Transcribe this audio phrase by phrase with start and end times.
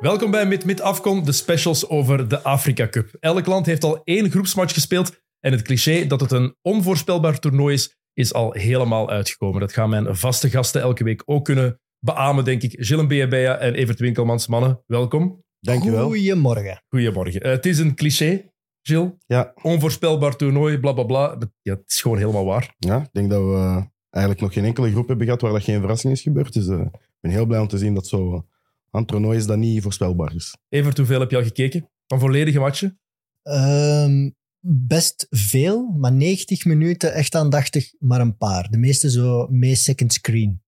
[0.00, 3.16] Welkom bij Mid Mid Afcon, de specials over de Afrika Cup.
[3.20, 7.74] Elk land heeft al één groepsmatch gespeeld en het cliché dat het een onvoorspelbaar toernooi
[7.74, 9.60] is, is al helemaal uitgekomen.
[9.60, 12.74] Dat gaan mijn vaste gasten elke week ook kunnen beamen, denk ik.
[12.78, 14.46] Gilles Beabea en Evert Winkelmans.
[14.46, 15.44] Mannen, welkom.
[15.60, 16.06] Dankjewel.
[16.08, 16.82] Goedemorgen.
[16.88, 17.40] Goedemorgen.
[17.40, 18.52] Eh, het is een cliché,
[18.82, 19.10] Gilles.
[19.26, 21.38] Ja, Onvoorspelbaar toernooi, bla bla bla.
[21.62, 22.74] Ja, het is gewoon helemaal waar.
[22.78, 25.80] ja, ik denk dat we eigenlijk nog geen enkele groep hebben gehad waar dat geen
[25.80, 26.52] verrassing is gebeurd.
[26.52, 28.46] Dus eh, ik ben heel blij om te zien dat zo
[28.90, 30.56] een toernooi is dat niet voorspelbaar is.
[30.68, 31.90] Evert, hoeveel heb je al gekeken?
[32.06, 33.00] Van volledige matchen?
[33.42, 34.30] Ehm,
[34.66, 38.70] best veel, maar 90 minuten echt aandachtig, maar een paar.
[38.70, 40.61] De meeste zo mee second screen.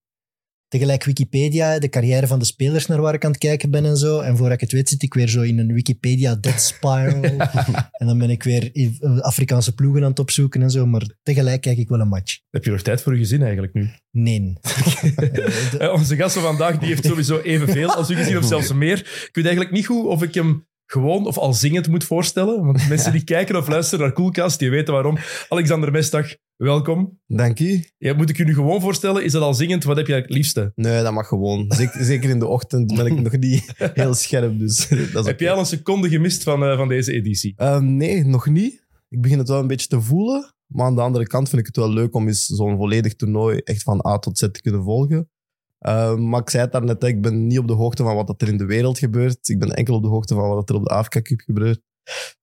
[0.69, 3.97] Tegelijk Wikipedia, de carrière van de spelers naar waar ik aan het kijken ben en
[3.97, 4.21] zo.
[4.21, 7.23] En voordat ik het weet zit ik weer zo in een Wikipedia death spiral.
[8.01, 10.87] en dan ben ik weer i- Afrikaanse ploegen aan het opzoeken en zo.
[10.87, 12.39] Maar tegelijk kijk ik wel een match.
[12.51, 13.89] Heb je nog tijd voor je gezin eigenlijk nu?
[14.11, 14.53] Nee.
[15.17, 18.73] Eh, Eh, onze gast van vandaag die heeft sowieso evenveel als u gezien, of zelfs
[18.73, 18.99] meer.
[18.99, 22.65] Ik weet eigenlijk niet goed of ik hem gewoon of al zingend moet voorstellen.
[22.65, 25.19] Want mensen die kijken of luisteren naar Coolcast, die weten waarom.
[25.49, 27.19] Alexander Mestag, welkom.
[27.27, 27.85] Dank u.
[27.99, 29.25] Ja, moet ik u nu gewoon voorstellen?
[29.25, 29.85] Is dat al zingend?
[29.85, 30.73] Wat heb jij het liefste?
[30.75, 31.65] Nee, dat mag gewoon.
[31.69, 34.59] Zeker, zeker in de ochtend ben ik nog niet heel scherp.
[34.59, 37.53] Dus dat is Heb jij al een seconde gemist van, eh, van deze editie?
[37.57, 38.83] Ehm, nee, nog niet.
[39.09, 40.55] Ik begin het wel een beetje te voelen.
[40.67, 43.59] Maar aan de andere kant vind ik het wel leuk om eens zo'n volledig toernooi
[43.59, 45.29] echt van A tot Z te kunnen volgen.
[45.85, 48.49] Ehm, maar ik zei het daarnet, ik ben niet op de hoogte van wat er
[48.49, 49.49] in de wereld gebeurt.
[49.49, 51.81] Ik ben enkel op de hoogte van wat er op de Afrika Cup gebeurt.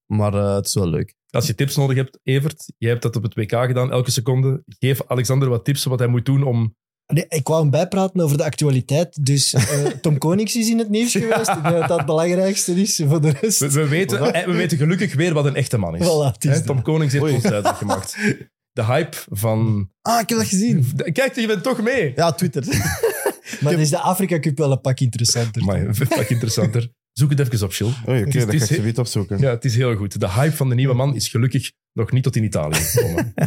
[0.06, 1.16] Maar eh, het is wel leuk.
[1.30, 4.64] Als je tips nodig hebt, Evert, jij hebt dat op het WK gedaan, elke seconde.
[4.80, 6.76] Geef Alexander wat tips wat hij moet doen om...
[7.14, 9.26] Nee, ik wou hem bijpraten over de actualiteit.
[9.26, 11.50] Dus eh, Tom Konings is in het nieuws geweest.
[11.50, 13.60] Ik denk dat dat het belangrijkste is voor de rest.
[13.60, 16.08] We, we weten, eh, we weten gelukkig weer wat een echte man is.
[16.08, 16.64] Voilà, is.
[16.64, 17.34] Tom Konings heeft Oei.
[17.34, 18.18] ons duidelijk gemaakt.
[18.74, 19.90] De hype van...
[20.02, 20.86] Ah, ik heb dat gezien.
[20.96, 22.14] Kijk, je bent toch mee.
[22.16, 22.64] Ja, Twitter.
[23.62, 25.64] Maar dan is de Afrika Cup wel een pak interessanter.
[25.64, 26.90] Maar een pak interessanter.
[27.14, 27.88] Zoek het even op, Chill.
[28.10, 29.40] Oei, Oké, is- dat het ga ik zoiets opzoeken.
[29.40, 30.20] Ja, het is heel goed.
[30.20, 33.34] De hype van de nieuwe man is gelukkig nog niet tot in Italië gekomen.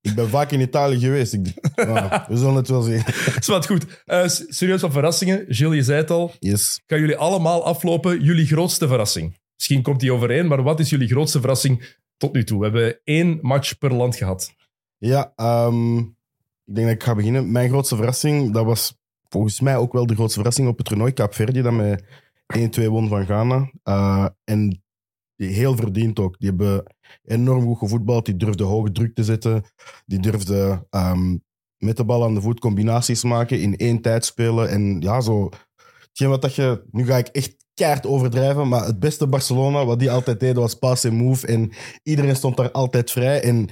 [0.00, 1.32] Ik ben vaak in Italië geweest.
[1.32, 3.02] Ik, ja, we zullen het wel zien.
[3.38, 4.02] is wat goed.
[4.04, 5.44] Eh, s- serieus wat verrassingen.
[5.48, 6.34] Gilles, je zei het al.
[6.38, 6.80] Yes.
[6.86, 9.36] Kan jullie allemaal aflopen jullie grootste verrassing?
[9.56, 12.58] Misschien komt die overeen, maar wat is jullie grootste verrassing tot nu toe?
[12.58, 14.54] We hebben één match per land gehad.
[14.98, 16.02] Ja, ehm,
[16.66, 17.52] ik denk dat ik ga beginnen.
[17.52, 21.12] Mijn grootste verrassing, dat was volgens mij ook wel de grootste verrassing op het toernooi.
[21.12, 22.04] Kaapverdi, dat met
[22.80, 23.70] 1-2 won van Ghana.
[23.82, 24.82] Eh, en
[25.36, 26.38] heel verdiend ook.
[26.38, 26.94] Die hebben
[27.24, 28.24] enorm goed gevoetbald.
[28.24, 29.64] Die durfden hoge druk te zetten.
[30.06, 31.36] Die durfden ehm,
[31.78, 34.68] met de bal aan de voet combinaties maken, in één tijd spelen.
[34.68, 35.48] En ja, zo...
[36.12, 36.82] Wat dat je...
[36.90, 40.74] Nu ga ik echt keihard overdrijven, maar het beste Barcelona, wat die altijd deden, was
[40.74, 41.46] pass en move.
[41.46, 41.72] En
[42.02, 43.42] iedereen stond daar altijd vrij.
[43.42, 43.68] En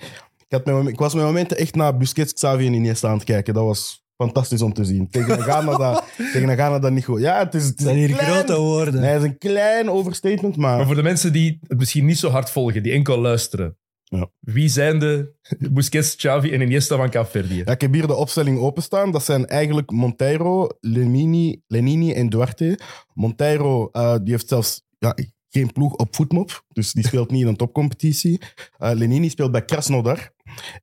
[0.49, 3.25] ik, had mijn, ik was met momenten echt naar Busquets, Xavi en Iniesta aan het
[3.25, 3.55] kijken.
[3.55, 5.10] Dat was fantastisch om te zien.
[5.10, 7.21] Tegen een Ghana dat, tegen een Ghana dat niet goed...
[7.21, 9.00] Ja, het is, het is Dat zijn hier klein- grote woorden.
[9.00, 10.77] Nee, het is een klein overstatement, maar...
[10.77, 13.77] Maar voor de mensen die het misschien niet zo hard volgen, die enkel luisteren.
[14.04, 14.31] Ja.
[14.41, 15.34] Wie zijn de
[15.71, 17.62] Busquets, Xavi en Iniesta van Kaapverdië?
[17.65, 19.10] Ja, ik heb hier de opstelling openstaan.
[19.12, 22.78] Dat zijn eigenlijk Monteiro, Lenini, Lenini en Duarte.
[23.15, 25.16] Monteiro eh, die heeft zelfs ja,
[25.49, 28.41] geen ploeg op voetmop, dus die speelt niet in een topcompetitie.
[28.78, 30.33] Eh, Lenini speelt bij Krasnodar.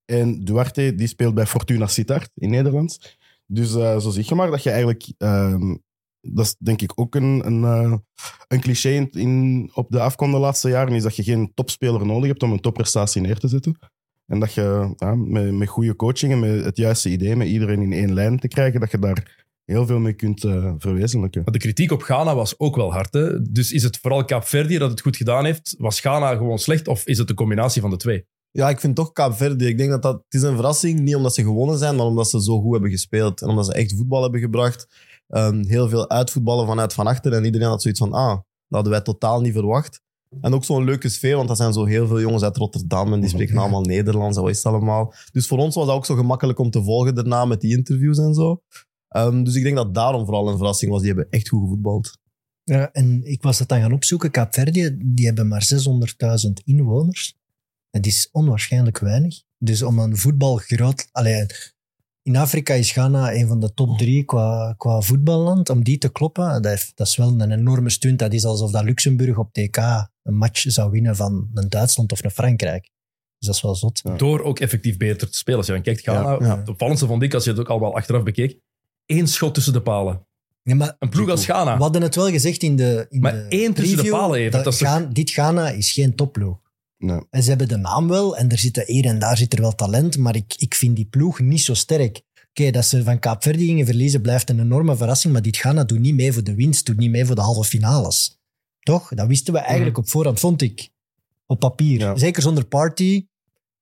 [0.06, 3.18] En Duarte die speelt bij Fortuna Sittard in Nederland.
[3.46, 5.08] Dus eh, zo zie je maar dat je eigenlijk...
[5.18, 5.76] ehm,
[6.22, 7.98] dat is denk ik ook een, een, eh,
[8.48, 12.28] een cliché in, op de afkom de laatste jaren, is dat je geen topspeler nodig
[12.28, 13.78] hebt om een topprestatie neer te zetten.
[14.26, 17.94] En dat je met, met goede coaching en met het juiste idee, met iedereen in
[17.94, 21.44] één lijn te krijgen, dat je daar heel veel mee kunt eh, verwezenlijken.
[21.46, 23.14] De kritiek op Ghana was ook wel hard.
[23.14, 23.42] Hè?
[23.42, 25.76] Dus is het vooral Kaapverdië dat het goed gedaan heeft?
[25.78, 28.26] Was Ghana gewoon slecht of is het een combinatie van de twee?
[28.52, 29.66] Ja, ik vind toch Kaapverdi.
[29.66, 30.14] Ik denk dat dat...
[30.14, 32.92] Het is een verrassing, niet omdat ze gewonnen zijn, maar omdat ze zo goed hebben
[32.92, 33.42] gespeeld.
[33.42, 34.88] En omdat ze echt voetbal hebben gebracht.
[35.28, 37.34] Ehm, heel veel uitvoetballen vanuit van achter.
[37.34, 40.02] En iedereen had zoiets van, ah, dat hadden wij totaal niet verwacht.
[40.42, 43.20] En ook zo'n leuke sfeer, want dat zijn zo heel veel jongens uit Rotterdam en
[43.20, 45.14] die spreken allemaal Nederlands en wat is het allemaal.
[45.32, 48.18] Dus voor ons was dat ook zo gemakkelijk om te volgen daarna met die interviews
[48.18, 48.62] en zo.
[49.08, 51.02] Ehm, dus ik denk dat daarom vooral een verrassing was.
[51.02, 52.18] Die hebben echt goed gevoetbald.
[52.64, 54.32] Ja, en ik was dat dan gaan opzoeken.
[54.32, 57.36] Kaapverdië, die hebben maar 600.000 inwoners.
[57.92, 59.42] Dat is onwaarschijnlijk weinig.
[59.58, 61.08] Dus om een voetbal groot...
[61.12, 61.46] Allee,
[62.24, 65.70] in Afrika is Ghana een van de top drie qua, qua voetballand.
[65.70, 68.20] Om die te kloppen, dat, heeft- dat is wel een enorme stunt.
[68.20, 69.78] Dat is alsof dat Luxemburg op TK
[70.24, 72.82] een match zou winnen van een Duitsland of een Frankrijk.
[73.38, 74.00] Dus dat is wel zot.
[74.04, 74.16] Ja.
[74.16, 75.58] Door ook effectief beter te spelen.
[75.58, 76.58] Als je dan kijkt, Ghana, Ja, ja.
[76.60, 78.60] het opvallendste vond ik, als je het ook allemaal achteraf bekeek,
[79.06, 80.26] één schot tussen de palen.
[80.64, 81.76] Ja, maar Een ploeg als Ghana.
[81.78, 84.64] we hadden het wel gezegd in de in Maar de één tussen de palen even,
[84.64, 86.60] dat is toch- Gaan- dit Ghana is geen topploeg.
[87.02, 87.20] Nee.
[87.30, 89.76] En ze hebben de naam wel en er zitten hier en daar zit er wel
[89.76, 92.22] talent, maar ik, ik vind die ploeg niet zo sterk.
[92.50, 96.00] Oké, dat ze van Kaapverdi gingen verliezen blijft een enorme verrassing, maar dit Ghana doet
[96.00, 98.40] niet mee voor de winst, doet niet mee voor de halve finales.
[98.80, 99.10] Toch?
[99.16, 100.90] Dat wisten we eigenlijk op voorhand, vond ik.
[101.46, 102.00] Op papier.
[102.00, 102.18] Ja.
[102.18, 103.26] Zeker zonder party.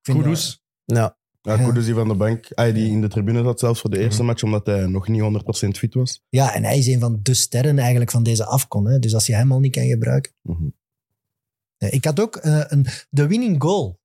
[0.01, 0.63] Dat- Kudus.
[0.85, 1.57] Ja, Ja.
[1.57, 4.17] Kudus die van de bank, ah, die in de tribune zat zelfs voor de eerste
[4.17, 4.25] Mhm.
[4.25, 6.21] match, omdat hij nog niet 100% fit was.
[6.29, 8.87] Ja, en hij is een van de sterren eigenlijk van deze afkon.
[8.87, 8.99] Hè?
[8.99, 10.31] Dus als je hem al niet kan gebruiken.
[10.41, 10.63] Mhm.
[11.79, 13.99] Nee, ik had ook eh, een, de winning goal.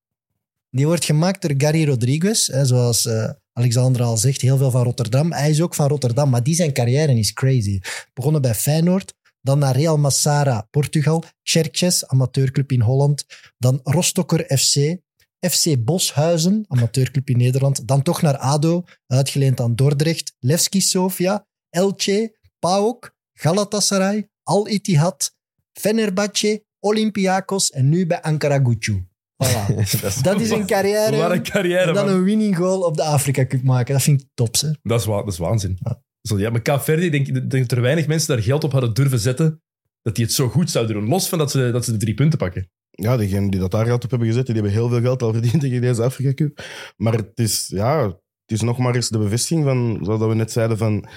[0.70, 2.46] Die wordt gemaakt door Gary Rodriguez.
[2.46, 5.32] Hè, zoals eh, Alexander al zegt, heel veel van Rotterdam.
[5.32, 7.80] Hij is ook van Rotterdam, maar die zijn carrière is crazy.
[8.14, 11.24] Begonnen bij Feyenoord, dan naar Real Massara, Portugal.
[11.42, 13.26] Xerxes, amateurclub in Holland.
[13.58, 15.02] Dan Rostocker FC.
[15.50, 17.88] FC Boshuizen, amateurclub in Nederland.
[17.88, 20.34] Dan toch naar ADO, uitgeleend aan Dordrecht.
[20.38, 25.34] Levski Sofia, Elche, PAOK, Galatasaray, Al Ittihad,
[25.72, 29.06] Fenerbahce, Olympiakos en nu bij Ankara Gucci.
[29.44, 29.74] Voilà.
[30.22, 31.16] Dat is een carrière.
[31.16, 32.14] Wat een carrière, en dan man.
[32.14, 33.94] een winning goal op de Afrika Cup maken.
[33.94, 34.68] Dat vind ik top, hè.
[34.82, 35.78] Dat is, wa- dat is waanzin.
[36.22, 38.94] Zo, ja, maar Kaapverdi, denk, ik denk dat er weinig mensen daar geld op hadden
[38.94, 39.62] durven zetten,
[40.02, 41.08] dat die het zo goed zouden doen.
[41.08, 42.70] Los van dat ze, dat ze de drie punten pakken.
[42.90, 45.32] Ja, degenen die dat daar geld op hebben gezet, die hebben heel veel geld al
[45.32, 46.64] verdiend tegen deze Afrika Cup.
[46.96, 50.34] Maar het is, ja, het is nog maar eens de bevestiging van, zoals dat we
[50.34, 51.08] net zeiden, van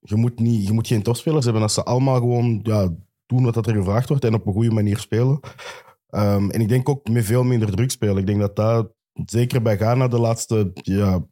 [0.00, 2.92] je moet, niet, je moet geen topspelers hebben als ze allemaal gewoon ja,
[3.32, 5.40] doen wat dat er gevraagd wordt en op een goede manier spelen.
[6.08, 8.16] Ehm, en ik denk ook met veel minder druk spelen.
[8.16, 8.92] Ik denk dat dat
[9.26, 11.24] zeker bij Ghana de laatste ja,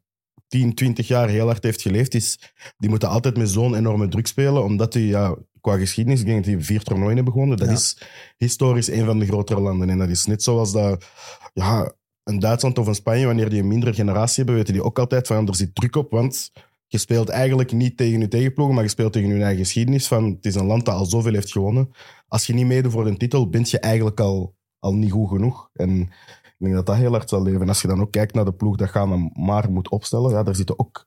[0.48, 2.14] 10, 20 jaar heel hard heeft geleefd.
[2.14, 6.26] Is, die moeten altijd met zo'n enorme druk spelen, omdat die ja, qua geschiedenis, ik
[6.26, 7.56] denk dat die vier toernooien hebben gewonnen.
[7.56, 7.72] Dat Ja.
[7.74, 8.02] is
[8.36, 9.90] historisch een van de grotere landen.
[9.90, 11.04] En dat is net zoals dat
[11.52, 11.92] ja,
[12.24, 15.26] een Duitsland of een Spanje, wanneer die een mindere generatie hebben, weten die ook altijd
[15.26, 16.50] van er zit druk op, want
[16.92, 20.06] je speelt eigenlijk niet tegen je tegenploegen, maar je speelt tegen je eigen geschiedenis.
[20.06, 21.90] Van, het is een land dat al zoveel heeft gewonnen.
[22.28, 25.70] Als je niet meedoet voor een titel, ben je eigenlijk al, al niet goed genoeg.
[25.72, 27.60] En ik denk dat dat heel hard zal leven.
[27.60, 30.42] En als je dan ook kijkt naar de ploeg dat Ghana maar moet opstellen, ja,
[30.42, 31.06] daar zitten ook,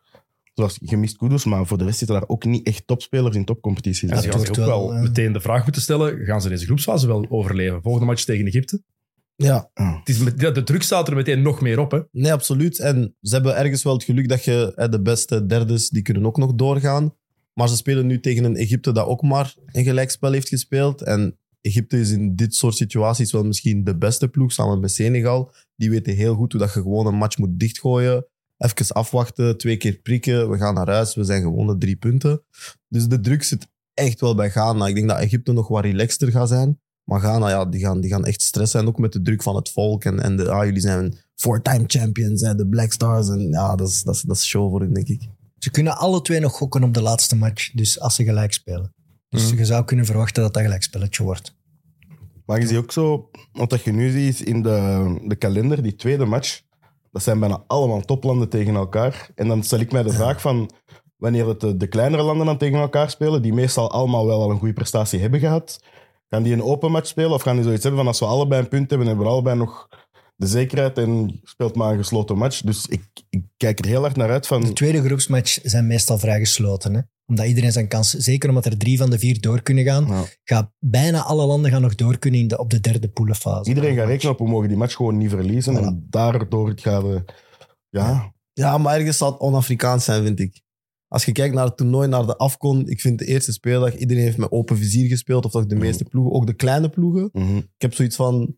[0.53, 4.09] zoals gemist Kudus, maar voor de rest zitten daar ook niet echt topspelers in topcompetities.
[4.09, 6.25] En Ja, ze het gaan zich ook wel, wel, eh, meteen de vraag moeten stellen,
[6.25, 7.81] gaan ze deze groepsfase wel overleven?
[7.81, 8.81] Volgende match tegen Egypte.
[9.35, 9.69] Ja.
[9.74, 11.91] Het is met, de druk staat er meteen nog meer op.
[11.91, 12.00] Hè?
[12.12, 12.80] Nee, absoluut.
[12.80, 16.25] En ze hebben ergens wel het geluk dat je hè, de beste derdes, die kunnen
[16.25, 17.15] ook nog doorgaan.
[17.53, 21.01] Maar ze spelen nu tegen een Egypte dat ook maar een gelijkspel heeft gespeeld.
[21.01, 25.51] En Egypte is in dit soort situaties wel misschien de beste ploeg, samen met Senegal.
[25.75, 28.27] Die weten heel goed hoe dat je gewoon een match moet dichtgooien.
[28.57, 32.44] Even afwachten, twee keer prikken, we gaan naar huis, we zijn gewonnen, drie punten.
[32.88, 34.88] Dus de druk zit echt wel bij Ghana.
[34.88, 36.81] Ik denk dat Egypte nog wat relaxter gaat zijn.
[37.03, 38.79] Maar Ghana, ja, die gaan, die gaan echt stressen.
[38.79, 40.03] En ook met de druk van het volk.
[40.05, 43.29] En, en de, ah, jullie zijn four-time champions, hè, de Black Stars.
[43.29, 45.21] En ja, dat is, dat, is, dat is show voor hen, denk ik.
[45.57, 47.71] Ze kunnen alle twee nog gokken op de laatste match.
[47.71, 48.94] Dus als ze gelijk spelen.
[49.29, 49.57] Dus Mhm.
[49.57, 51.55] je zou kunnen verwachten dat dat gelijkspelletje wordt.
[52.45, 56.25] Maar je ziet ook zo, wat je nu ziet in de, de kalender, die tweede
[56.25, 56.61] match,
[57.11, 59.29] dat zijn bijna allemaal toplanden tegen elkaar.
[59.35, 60.69] En dan stel ik mij de vraag van,
[61.17, 64.51] wanneer het de, de kleinere landen dan tegen elkaar spelen, die meestal allemaal wel al
[64.51, 65.79] een goede prestatie hebben gehad,
[66.33, 68.62] gaan die een open match spelen of gaan die zoiets hebben van als we allebei
[68.62, 69.88] een punt hebben, hebben we allebei nog
[70.35, 72.62] de zekerheid en speelt maar een gesloten match.
[72.62, 74.62] Dus ik, ik kijk er heel hard naar uit van...
[74.62, 76.94] De tweede groepsmatch zijn meestal vrij gesloten.
[76.94, 77.01] Hè?
[77.25, 80.24] Omdat iedereen zijn kans, zeker omdat er drie van de vier door kunnen gaan, Ja.
[80.44, 83.69] gaat bijna alle landen gaan nog door kunnen in de, op de derde poelenfase.
[83.69, 85.78] Iedereen gaat rekenen op, we mogen die match gewoon niet verliezen.
[85.78, 87.23] En daardoor gaat we...
[87.90, 90.61] Ja, Ja, maar ergens zal het on-Afrikaans zijn, vind ik.
[91.13, 94.23] Als je kijkt naar het toernooi, naar de afkon, ik vind de eerste speeldag, iedereen
[94.23, 97.29] heeft met open vizier gespeeld, of toch de meeste ploegen, ook de kleine ploegen.
[97.33, 97.57] mhm.
[97.57, 98.55] Ik heb zoiets van,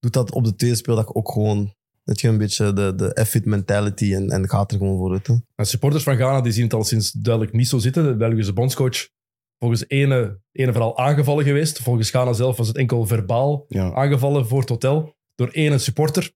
[0.00, 1.74] doe dat op de tweede speeldag ook gewoon.
[2.04, 5.34] Dat je een beetje de, de F-fit mentality en, en gaat er gewoon voor hè.
[5.54, 8.04] En supporters van Ghana die zien het al sinds duidelijk niet zo zitten.
[8.04, 9.08] De Belgische bondscoach
[9.58, 11.78] volgens ene, ene vooral aangevallen geweest.
[11.78, 13.92] Volgens Ghana zelf was het enkel verbaal ja.
[13.92, 16.32] aangevallen voor het hotel door ene supporter.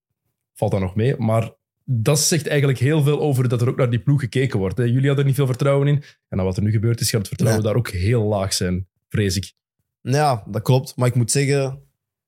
[0.54, 1.16] Valt dat nog mee.
[1.16, 1.52] Maar
[2.00, 4.76] dat zegt eigenlijk heel veel over dat er ook naar die ploeg gekeken wordt.
[4.78, 4.84] hè.
[4.84, 5.94] Jullie hadden er niet veel vertrouwen in.
[6.28, 8.88] En dan wat er nu gebeurd is, gaat het vertrouwen daar ook heel laag zijn,
[9.08, 9.52] vrees ik.
[10.00, 10.96] Ja, dat klopt.
[10.96, 11.82] Maar ik moet zeggen,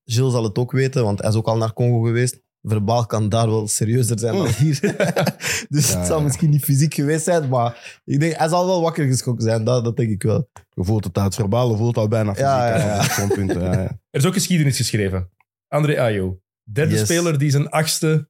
[0.04, 2.42] Gilles zal het ook weten, want hij is ook al naar Congo geweest.
[2.62, 4.80] Verbaal kan daar wel serieuzer zijn dan hier.
[5.68, 6.24] dus Ja, het zal ja.
[6.24, 9.64] misschien niet fysiek geweest zijn, maar ik denk, hij zal wel wakker geschrokken zijn.
[9.64, 10.48] Dat, dat denk ik wel.
[10.70, 12.46] Je voelt het uit verbaal, je voelt het al bijna fysiek.
[12.46, 12.98] Ja, ja, hè, ja.
[12.98, 13.98] op zo'n punt, ja, ja.
[14.10, 15.30] Er is ook geschiedenis geschreven.
[15.68, 17.02] André Ayo, derde Yes.
[17.04, 18.28] speler die zijn achtste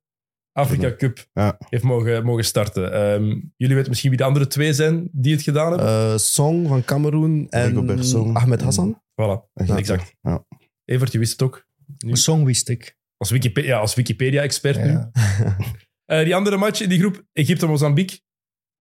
[0.55, 1.57] Afrika Cup Ja.
[1.69, 2.93] heeft mogen, mogen starten.
[2.93, 5.87] Ehm, jullie weten misschien wie de andere twee zijn die het gedaan hebben?
[5.89, 8.35] Eh, Song van Cameroen en Song.
[8.37, 9.03] Ahmed Hassan.
[9.23, 9.77] voilà, Ja.
[9.77, 10.15] exact.
[10.21, 10.45] Ja.
[10.85, 11.67] Evert, je wist het ook.
[11.99, 12.97] Song wist ik.
[13.17, 14.91] Als, Wikipedia, ja, als Wikipedia-expert nu.
[14.91, 15.11] Ja.
[16.05, 18.21] Eh, die andere match in die groep, Egypte-Mozambique.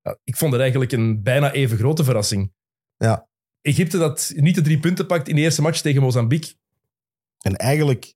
[0.02, 2.54] Ja, ik vond het eigenlijk een bijna even grote verrassing.
[2.98, 3.28] Ja.
[3.62, 6.54] Egypte dat niet de drie punten pakt in de eerste match tegen Mozambique.
[7.42, 8.14] En eigenlijk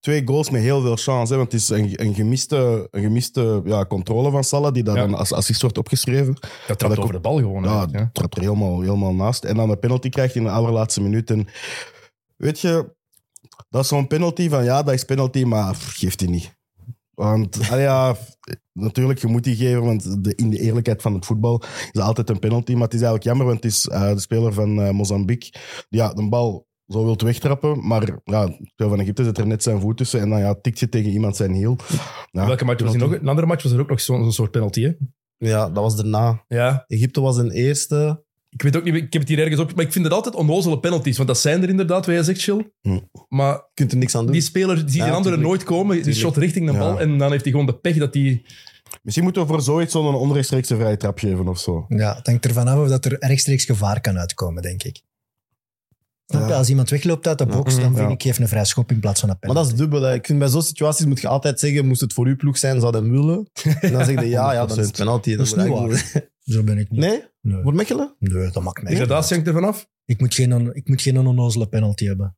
[0.00, 1.32] twee goals met heel veel chance.
[1.32, 4.96] Hè, want het is een, een gemiste, een gemiste ja, controle van Salah, die daar
[4.96, 5.00] Ja.
[5.06, 6.36] dan als assist wordt opgeschreven.
[6.66, 7.62] Dat trapt over de bal gewoon.
[7.62, 8.10] Ja, ja.
[8.12, 9.44] trapt er helemaal, helemaal naast.
[9.44, 11.30] En dan een penalty krijgt in de allerlaatste minuut.
[11.30, 11.46] En
[12.36, 12.94] weet je,
[13.68, 16.58] dat is zo'n penalty van ja, dat is penalty, maar pff, geeft die niet.
[17.14, 18.16] Want ja,
[18.72, 22.30] natuurlijk, je moet die geven, want de, in de eerlijkheid van het voetbal is altijd
[22.30, 22.72] een penalty.
[22.72, 25.50] Maar het is eigenlijk jammer, want het is eh, de speler van eh, Mozambique
[25.88, 27.86] die ja, de bal zo wil wegtrappen.
[27.86, 30.78] Maar ja, veel van Egypte zet er net zijn voet tussen en dan ja, tikt
[30.78, 31.76] je tegen iemand zijn hiel.
[32.30, 33.12] Ja, Welke match was er nog?
[33.12, 34.82] Een andere match was er ook nog zo'n soort penalty.
[34.82, 34.92] Hè?
[35.36, 36.44] Ja, dat was daarna.
[36.48, 38.24] Ja, Egypte was een eerste.
[38.48, 40.34] ik weet ook niet, ik heb het hier ergens op, maar ik vind het altijd
[40.34, 42.70] onnozele penalties, want dat zijn er inderdaad, wat jij zegt, Chill.
[42.80, 42.98] Hm.
[43.28, 44.32] Maar Je kunt er niks aan doen.
[44.32, 45.48] die speler die ziet Ja, die andere tuurlijk.
[45.48, 46.24] nooit komen, die Tuurlijk.
[46.24, 46.78] shot richting de Ja.
[46.78, 48.42] bal en dan heeft hij gewoon de pech dat hij...
[49.02, 51.84] Misschien moeten we voor zoiets zo'n onrechtstreekse vrije trap geven of zo.
[51.88, 55.02] Ja, het hangt ervan af of dat er rechtstreeks gevaar kan uitkomen, denk ik.
[56.32, 56.38] Ja.
[56.56, 59.20] Als iemand wegloopt uit de box, dan vind ik geef een vrij schop in plaats
[59.20, 59.68] van een Maar penalty.
[59.70, 60.02] dat is dubbel.
[60.08, 60.14] Hè.
[60.14, 62.80] Ik vind bij zo'n situaties moet je altijd zeggen, moest het voor uw ploeg zijn,
[62.80, 63.50] zou dat hem willen.
[63.80, 64.90] En dan zeg je, ja, ja, dat is 100%.
[64.90, 65.36] penalty.
[65.36, 67.00] Dat is niet Zo ben ik niet.
[67.00, 67.22] Nee?
[67.40, 68.14] Nee, Voor Mechelen?
[68.18, 69.28] Nee, dat maakt mij niet uit.
[69.28, 69.88] hangt er vanaf.
[70.04, 72.36] Ik moet geen, ik moet geen onnozele penalty hebben.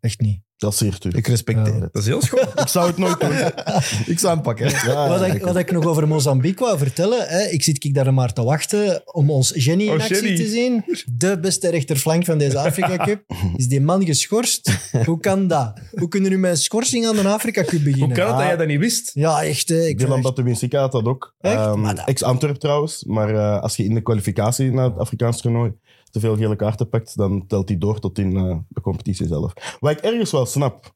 [0.00, 0.42] Echt niet.
[0.56, 1.80] Dat is zeer Ik respecteer Ja.
[1.80, 1.92] het.
[1.92, 2.40] Dat is heel schoon.
[2.64, 3.30] Ik zou het nooit doen.
[4.14, 4.70] Ik zou hem pakken.
[4.70, 7.94] Ja, wat, ja, ik, wat ik nog over Mozambique wou vertellen, hè, ik zit ik
[7.94, 10.36] daar maar te wachten om ons Jenny in Oh, actie Jenny.
[10.36, 10.84] te zien.
[11.12, 13.22] De beste rechterflank van deze Afrika Cup.
[13.56, 14.88] Is die man geschorst?
[15.04, 15.72] Hoe kan dat?
[15.92, 18.06] Hoe kunnen u met een schorsing aan de Afrika Cup beginnen?
[18.08, 19.10] Hoe kan het dat jij dat niet wist?
[19.14, 19.68] Ja, echt.
[19.68, 19.86] hè.
[19.86, 21.34] Ik Dylan echt- had dat ook.
[21.40, 23.04] Dat- Ex-Antwerp trouwens.
[23.04, 25.72] Maar eh, als je in de kwalificatie naar het Afrikaans toernooi
[26.14, 29.52] te veel gele kaarten pakt, dan telt hij door tot in eh, de competitie zelf.
[29.80, 30.94] Wat ik ergens wel snap.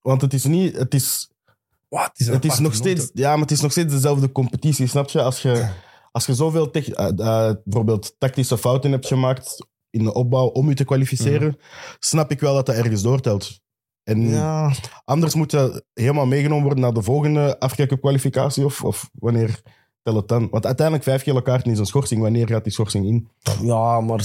[0.00, 0.76] Want het is niet...
[0.76, 1.30] Het is,
[1.88, 2.04] Wat?
[2.04, 3.10] Het is, het is nog steeds...
[3.12, 5.22] Ja, maar het is nog steeds dezelfde competitie, snap je?
[5.22, 5.68] Als je,
[6.12, 10.74] als je zoveel eh, eh, bijvoorbeeld tactische fouten hebt gemaakt in de opbouw om je
[10.74, 11.56] te kwalificeren,
[11.98, 13.60] snap ik wel dat dat ergens doortelt.
[14.02, 14.72] En Ja,
[15.04, 19.62] Anders moet je helemaal meegenomen worden naar de volgende Afrika kwalificatie of, of wanneer
[20.04, 20.48] tel het dan?
[20.50, 22.20] Want uiteindelijk vijf gele kaarten is een schorsing.
[22.20, 23.28] Wanneer gaat die schorsing in?
[23.62, 24.24] ja, maar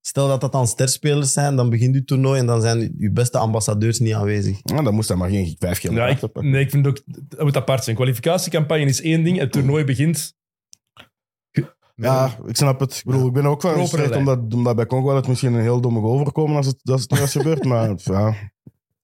[0.00, 3.38] stel dat dat dan sterspelers zijn, dan begint uw toernooi en dan zijn uw beste
[3.38, 4.60] ambassadeurs niet aanwezig.
[4.62, 6.50] Ja, dan moest hij maar geen vijf gele Ja, kaarten ik, pakken.
[6.52, 7.00] nee, ik vind ook...
[7.06, 7.96] Dat moet apart zijn.
[7.96, 9.38] Kwalificatiecampagne is één ding.
[9.38, 10.34] Het toernooi begint...
[11.98, 12.94] Ja, ik snap het.
[12.96, 15.80] Ik bedoel, ik ben ook van gestreed omdat, omdat bij Congo het misschien een heel
[15.80, 17.64] domme overkomen als het, als het nu was gebeurd.
[17.70, 18.34] Maar ja,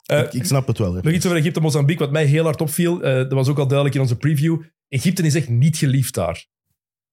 [0.07, 0.93] Eh, ik, ik snap het wel.
[0.93, 3.03] Nog iets over Egypte en Mozambique, wat mij heel hard opviel.
[3.03, 4.61] eh, dat was ook al duidelijk in onze preview.
[4.93, 6.47] Egypte is echt niet geliefd daar.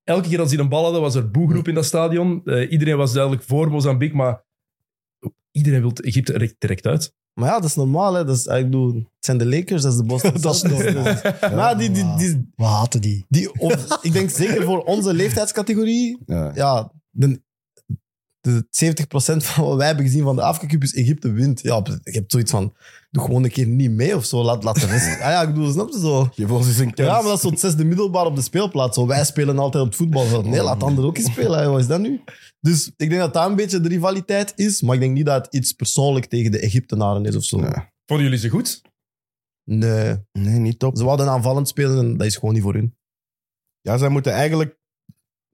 [0.03, 2.41] Elke keer als die een bal hadden, was er boegroep in dat stadion.
[2.45, 4.43] Eh, iedereen was duidelijk voor Mozambique, maar
[5.51, 7.13] iedereen wil Egypte er direct uit.
[7.33, 8.13] Maar ja, dat is normaal.
[8.13, 8.25] Hè.
[8.25, 10.93] Dat is, ik bedoel, het zijn de Lakers, dat is de Boston Dat is Celtics.
[10.93, 11.55] normaal.
[11.55, 13.25] Maar die, die, die, We haten die.
[13.29, 16.51] die, of- ik denk zeker voor onze leeftijdscategorie, Ja.
[16.55, 17.41] ja, de,
[18.41, 21.61] de 70% van wat wij hebben gezien van de Afrika Cup is Egypte wint.
[21.61, 22.73] Ja, je hebt zoiets van,
[23.11, 24.43] doe gewoon een keer niet mee of zo.
[24.43, 25.07] Laat, laat de rest...
[25.21, 26.23] Ah ja, ik bedoel, snap je zo?
[26.23, 27.07] Geef ons eens een kans.
[27.09, 28.95] Ja, maar dat is zo het zesde middelbaar op de speelplaats.
[28.95, 30.45] Zo, wij spelen altijd op het voetbalveld.
[30.45, 31.59] Nee, laat anderen ook eens spelen.
[31.59, 31.69] hè.
[31.69, 32.21] Wat is dat nu?
[32.59, 34.81] Dus ik denk dat dat een beetje de rivaliteit is.
[34.81, 37.59] Maar ik denk niet dat het iets persoonlijk tegen de Egyptenaren is of zo.
[37.59, 37.71] Nee.
[38.05, 38.81] Vonden jullie ze goed?
[39.63, 40.15] Nee.
[40.31, 40.97] Nee, niet top.
[40.97, 42.97] Ze wilden aanvallend spelen en dat is gewoon niet voor hun.
[43.81, 44.78] Ja, zij moeten eigenlijk...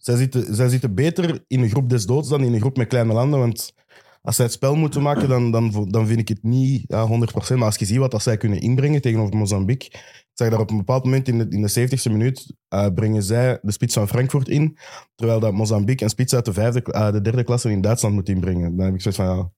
[0.05, 3.13] Zij zitten, zij beter in een groep des doods dan in een groep met kleine
[3.13, 3.39] landen.
[3.39, 3.73] Want
[4.21, 7.55] als zij het spel moeten maken, dan, dan, dan vind ik het niet ja, 100%.
[7.55, 9.99] Maar als je ziet wat dat zij kunnen inbrengen tegenover Mozambique...
[10.33, 13.59] Zag daar op een bepaald moment in de, in de 70ste minuut eh, brengen zij
[13.61, 14.77] de spits van Frankfurt in.
[15.15, 18.29] Terwijl dat Mozambique een spits uit de, vijfde, eh, de derde klasse in Duitsland moet
[18.29, 18.75] inbrengen.
[18.75, 19.51] Dan heb ik zoiets van, ja...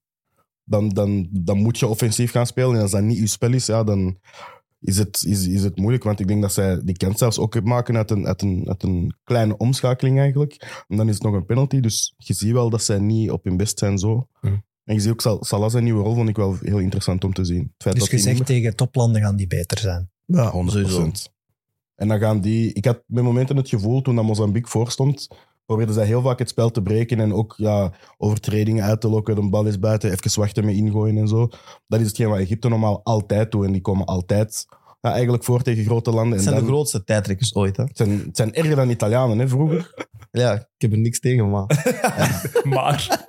[0.63, 2.75] Dan, dan, dan moet je offensief gaan spelen.
[2.75, 4.17] En als dat niet je spel is, ja, dan
[4.79, 6.03] is het, is, is het moeilijk.
[6.03, 8.84] Want ik denk dat zij die kans zelfs ook maken uit een, uit, een, uit
[8.84, 10.84] een kleine omschakeling eigenlijk.
[10.88, 11.79] En dan is het nog een penalty.
[11.79, 14.27] Dus je ziet wel dat zij niet op hun best zijn zo.
[14.84, 17.34] En je ziet ook Sal- Salah zijn nieuwe rol, vond ik wel heel interessant om
[17.34, 17.60] te zien.
[17.62, 20.10] Het feit Dus dat niet meer- tegen toplanden gaan die beter zijn.
[20.25, 21.31] ja, 100%.
[21.96, 22.74] En dan gaan die...
[22.74, 25.27] Ik had met momenten het gevoel, toen dat Mozambique voorstond,
[25.67, 29.36] probeerden zij heel vaak het spel te breken en ook ja, overtredingen uit te lokken.
[29.36, 31.50] De bal is buiten, even wachten met ingooien en zo.
[31.88, 33.65] Dat is hetgeen wat Egypte normaal altijd doet.
[33.65, 34.67] En die komen altijd
[34.99, 36.29] ja, eigenlijk voor tegen grote landen.
[36.29, 37.77] Het En zijn dan, de grootste tijdrekkers ooit.
[37.77, 37.83] Hè?
[37.83, 39.91] het, zijn, het zijn erger dan Italianen, hè, vroeger.
[40.31, 41.65] Ja, ik heb er niks tegen, maar...
[42.63, 43.25] Maar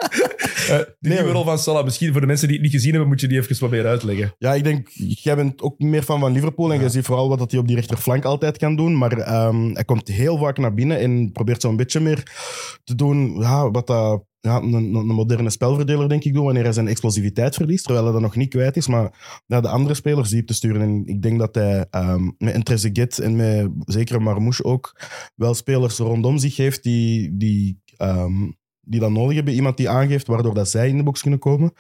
[0.69, 3.09] eh die nieuwe rol van Salah, misschien voor de mensen die het niet gezien hebben,
[3.09, 4.35] moet je die even proberen uitleggen.
[4.39, 7.39] Ja, ik denk, jij bent ook meer fan van Liverpool en je ziet vooral wat
[7.39, 8.99] dat hij op die rechterflank altijd kan doen.
[8.99, 12.23] Maar ehm, hij komt heel vaak naar binnen en probeert zo'n beetje meer
[12.85, 16.73] te doen ja, wat dat, ja, een, een moderne spelverdeler, denk ik, doet wanneer hij
[16.73, 18.87] zijn explosiviteit verliest, terwijl hij dat nog niet kwijt is.
[18.87, 20.83] Maar naar de andere spelers diep te sturen.
[20.83, 25.01] En ik denk dat hij ehm, met Trezeguet en met zeker Marmouche ook
[25.35, 28.51] wel spelers rondom zich heeft die, die, ehm,
[28.81, 29.55] die dat nodig hebben.
[29.55, 31.73] Iemand die aangeeft waardoor dat zij in de box kunnen komen.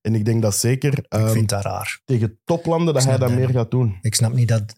[0.00, 2.00] En ik denk dat zeker Ik ehm, vind dat raar.
[2.04, 3.98] tegen toplanden dat hij dat dat meer gaat doen.
[4.00, 4.74] Ik snap niet dat...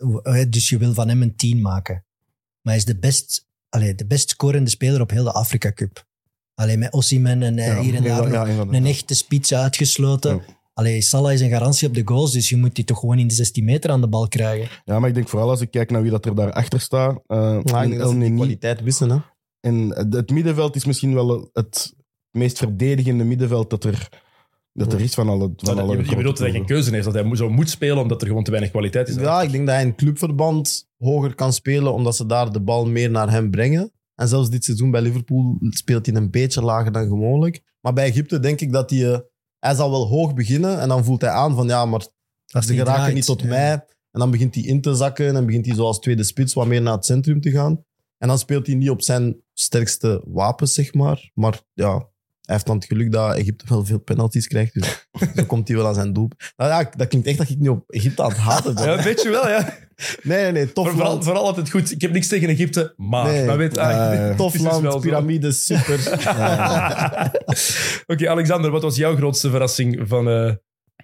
[0.48, 2.04] Dus je wil van hem een 10 maken.
[2.60, 6.06] Maar hij is de best, allee, de best scorende speler op heel de Afrika Cup.
[6.54, 10.34] Alleen met Osimhen en eh, hier en daar ja, een echte spits uitgesloten.
[10.34, 10.42] Ja.
[10.74, 13.26] Allee, Salah is een garantie op de goals, dus je moet die toch gewoon in
[13.28, 14.68] de 16 meter aan de bal krijgen.
[14.84, 17.22] Ja, maar ik denk vooral als ik kijk naar wie dat er daarachter staat.
[17.26, 18.36] eh Maar ik denk dat ze die El-Neni.
[18.36, 19.10] kwaliteit wissen.
[19.10, 19.16] Hè.
[19.60, 21.94] En het middenveld is misschien wel het
[22.30, 24.08] meest verdedigende middenveld dat er,
[24.72, 27.04] dat er is van alle, van alle je, je bedoelt dat hij geen keuze heeft,
[27.04, 29.14] dat hij zo moet spelen omdat er gewoon te weinig kwaliteit is.
[29.14, 32.86] Ja, ik denk dat hij in clubverband hoger kan spelen, omdat ze daar de bal
[32.86, 33.92] meer naar hem brengen.
[34.14, 37.76] En zelfs dit seizoen bij Liverpool speelt hij een beetje lager dan gewoonlijk.
[37.80, 39.12] Maar bij Egypte denk ik dat hij...
[39.12, 39.18] eh,
[39.58, 42.06] hij zal wel hoog beginnen en dan voelt hij aan van ja, maar
[42.52, 43.46] Als ze die geraken draait, niet tot ja.
[43.46, 43.72] mij.
[44.10, 46.82] En dan begint hij in te zakken en begint hij zoals tweede spits wat meer
[46.82, 47.84] naar het centrum te gaan.
[48.18, 51.30] En dan speelt hij niet op zijn sterkste wapens, zeg maar.
[51.34, 52.08] Maar ja,
[52.44, 54.74] hij heeft dan het geluk dat Egypte wel veel penalties krijgt.
[54.74, 56.28] Dus zo komt hij wel aan zijn doel.
[56.56, 58.84] Nou ja, dat klinkt echt dat ik niet op Egypte aan het haten ben.
[58.84, 59.76] Ja, weet je wel, ja.
[60.22, 60.72] Nee, nee, nee.
[60.72, 61.24] Tof vooral, land.
[61.24, 61.90] vooral altijd goed.
[61.90, 63.24] Ik heb niks tegen Egypte, maar...
[63.24, 63.46] Nee.
[63.46, 65.96] maar weet, Eh, Tof het dus land, piramides, super.
[68.06, 70.52] Oké, Alexander, wat was jouw grootste verrassing van eh,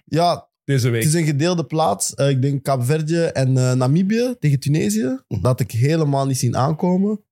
[0.05, 1.03] ja, deze week?
[1.03, 2.13] het is een gedeelde plaats.
[2.13, 5.19] Eh, ik denk Kaapverdië en Namibië tegen Tunesië.
[5.27, 7.23] Dat had ik helemaal niet zien aankomen.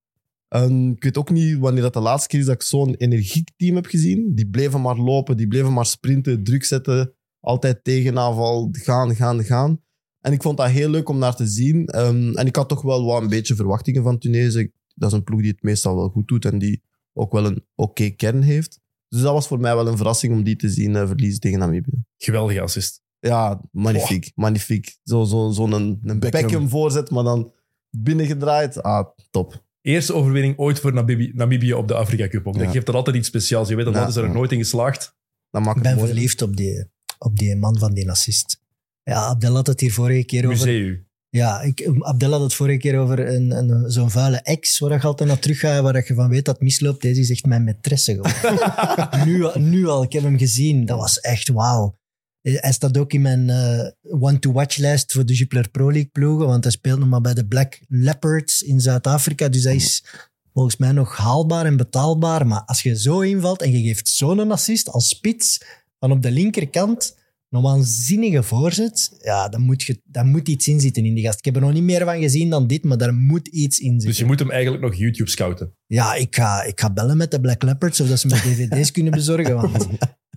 [0.49, 3.49] En ik weet ook niet wanneer dat de laatste keer is dat ik zo'n energiek
[3.55, 4.35] team heb gezien.
[4.35, 7.13] Die bleven maar lopen, die bleven maar sprinten, druk zetten.
[7.39, 9.81] Altijd tegenaanval, gaan, gaan, gaan.
[10.21, 11.85] En ik vond dat heel leuk om naar te zien.
[11.85, 14.71] Ehm, en ik had toch wel wat een beetje verwachtingen van Tunesië.
[14.95, 17.65] Dat is een ploeg die het meestal wel goed doet en die ook wel een
[17.75, 18.79] oké kern heeft.
[19.09, 21.59] Dus dat was voor mij wel een verrassing om die te zien eh, verliezen tegen
[21.59, 22.03] Namibië.
[22.17, 23.01] Geweldige assist.
[23.19, 24.31] Ja, magnifiek.
[24.35, 24.97] Magnifiek.
[25.03, 26.41] Zo'n zo, zo een, een Beckham.
[26.41, 27.51] Beckham voorzet, maar dan
[27.89, 28.83] binnengedraaid.
[28.83, 29.67] Ah, top.
[29.81, 32.47] Eerste overwinning ooit voor Namibië, Namibië op de Afrika Cup.
[32.47, 32.53] Ook.
[32.53, 32.71] Dat Ja.
[32.71, 33.69] geeft er altijd iets speciaals.
[33.69, 33.99] Je weet dat Ja.
[33.99, 35.15] hadden ze er nooit in geslaagd.
[35.49, 36.07] Dat maakt Ik ben mooi.
[36.07, 36.85] verliefd op die,
[37.17, 38.61] op die man van die assist.
[39.03, 40.57] Ja, Abdel had het hier vorige keer over.
[40.67, 41.03] Museu.
[41.29, 45.01] Ja, ik, Abdel had het vorige keer over een, een, zo'n vuile ex, waar je
[45.01, 47.01] altijd naar terug gaat, waar je van weet dat het misloopt.
[47.01, 49.25] Deze is echt mijn maîtresse geworden.
[49.27, 50.85] nu, nu al, ik heb hem gezien.
[50.85, 51.97] Dat was echt wauw.
[52.41, 53.87] Hij staat ook in mijn eh,
[54.21, 57.79] one-to-watch-lijst voor de Jupiler Pro League ploegen, want hij speelt nog maar bij de Black
[57.87, 59.49] Leopards in Zuid-Afrika.
[59.49, 60.05] Dus hij is
[60.53, 62.47] volgens mij nog haalbaar en betaalbaar.
[62.47, 65.61] Maar als je zo invalt en je geeft zo'n assist als spits
[65.99, 67.17] van op de linkerkant,
[67.49, 71.39] een waanzinnige voorzet, ja, dan moet, je, dan moet iets in zitten in die gast.
[71.39, 73.91] Ik heb er nog niet meer van gezien dan dit, maar daar moet iets in
[73.91, 74.07] zitten.
[74.09, 75.75] Dus je moet hem eigenlijk nog YouTube scouten.
[75.85, 78.91] Ja, ik ga, ik ga bellen met de Black Leopards of dat ze me dvd's
[78.91, 79.55] kunnen bezorgen.
[79.55, 79.87] Want,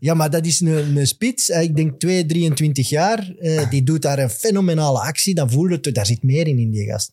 [0.03, 1.51] ja, maar dat is een, een spits.
[1.51, 3.35] eh, Ik denk 2, 23 jaar.
[3.39, 5.35] eh, die doet daar een fenomenale actie.
[5.35, 7.13] Dan voel je het, daar zit meer in, in die gast.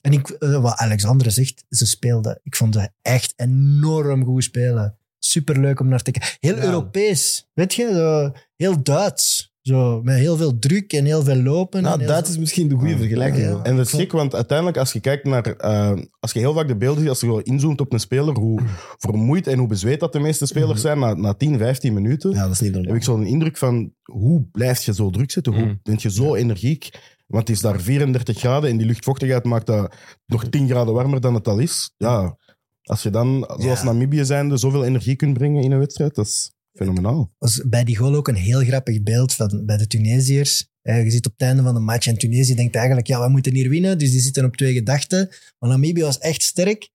[0.00, 2.40] En ik, eh, wat Alexandre zegt, ze speelde.
[2.42, 4.96] Ik vond ze echt enorm goed spelen.
[5.18, 6.36] Superleuk om naar te kijken.
[6.40, 6.62] Heel Ja.
[6.62, 7.90] Europees, weet je?
[7.92, 9.49] Zo, heel Duits.
[9.62, 11.82] Zo, met heel veel druk en heel veel lopen.
[11.82, 12.96] Nou, en veel- is misschien de goede Ja.
[12.98, 13.42] vergelijking.
[13.44, 13.62] Ja.
[13.62, 15.46] En dat is gek, want uiteindelijk als je kijkt naar...
[15.46, 18.34] eh, als je heel vaak de beelden ziet, als je gewoon inzoomt op een speler,
[18.38, 18.60] hoe
[18.98, 22.42] vermoeid en hoe bezweet dat de meeste spelers zijn na, na 10, 15 minuten, Ja,
[22.42, 22.88] dat is niet normaal.
[22.90, 25.52] heb ik zo'n indruk van hoe blijf je zo druk zitten?
[25.54, 25.80] Hoe Mm.
[25.82, 26.88] ben je zo energiek?
[27.26, 29.94] Want het is daar 34 graden en die luchtvochtigheid maakt dat
[30.26, 31.94] nog 10 graden warmer dan het al is.
[31.96, 32.36] Ja,
[32.82, 33.84] als je dan, zoals Ja.
[33.84, 37.34] Namibië zijnde, zoveel energie kunt brengen in een wedstrijd, dat is fenomenaal.
[37.38, 40.68] was bij die goal ook een heel grappig beeld van bij de Tunesiërs.
[40.82, 43.28] Eh, je ziet op het einde van de match en Tunesië denkt eigenlijk, ja, we
[43.28, 43.98] moeten hier winnen.
[43.98, 45.28] Dus die zitten op twee gedachten.
[45.58, 46.90] Maar Namibië was echt sterk.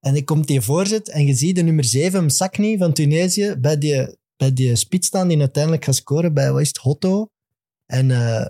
[0.00, 3.78] En dan komt die voorzet en je ziet de nummer 7, Msakni van Tunesië, bij
[3.78, 7.28] die, bij die spits staan die uiteindelijk gaat scoren bij, wat is het, Hotto.
[7.86, 8.46] En eh,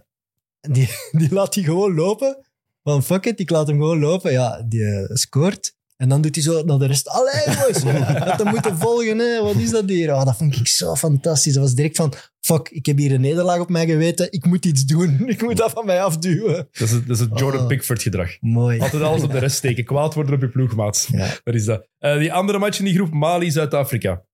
[0.61, 2.47] die, die laat hij gewoon lopen.
[2.83, 4.33] Van fuck it, ik laat hem gewoon lopen.
[4.33, 5.75] Ja, die eh, scoort.
[6.03, 7.09] En dan doet hij zo naar de rest.
[7.09, 7.83] Allee, boys,
[8.29, 9.19] dat we moeten volgen.
[9.19, 9.43] Hè.
[9.43, 10.13] Wat is dat hier?
[10.15, 11.53] Oh, dat vond ik zo fantastisch.
[11.55, 14.33] Dat was direct van, fuck, ik heb hier een nederlaag op mij geweten.
[14.33, 15.23] Ik moet iets doen.
[15.29, 16.55] Ik moet dat van mij afduwen.
[16.55, 17.67] Dat is het, dat is het Jordan Oh.
[17.67, 18.41] Pickford gedrag.
[18.41, 18.81] Mooi.
[18.81, 19.85] Altijd alles op de rest steken.
[19.85, 21.09] Kwaad worden op je ploegmaat.
[21.13, 21.29] Ja.
[21.45, 21.89] Dat is dat.
[21.99, 24.25] Eh, die andere match in die groep, Mali-Zuid-Afrika.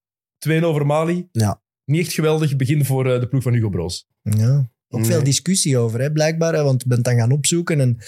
[0.48, 1.28] 2-0 voor Mali.
[1.32, 1.60] Ja.
[1.84, 4.06] Niet echt geweldig begin voor eh, de ploeg van Hugo Broos.
[4.22, 4.70] Ja.
[4.88, 5.10] Ook Nee.
[5.10, 6.54] veel discussie over, hè, blijkbaar.
[6.54, 7.80] Hè, want ik ben het dan gaan opzoeken.
[7.80, 7.98] En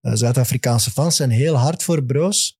[0.00, 2.57] eh, Zuid-Afrikaanse fans zijn heel hard voor Broos.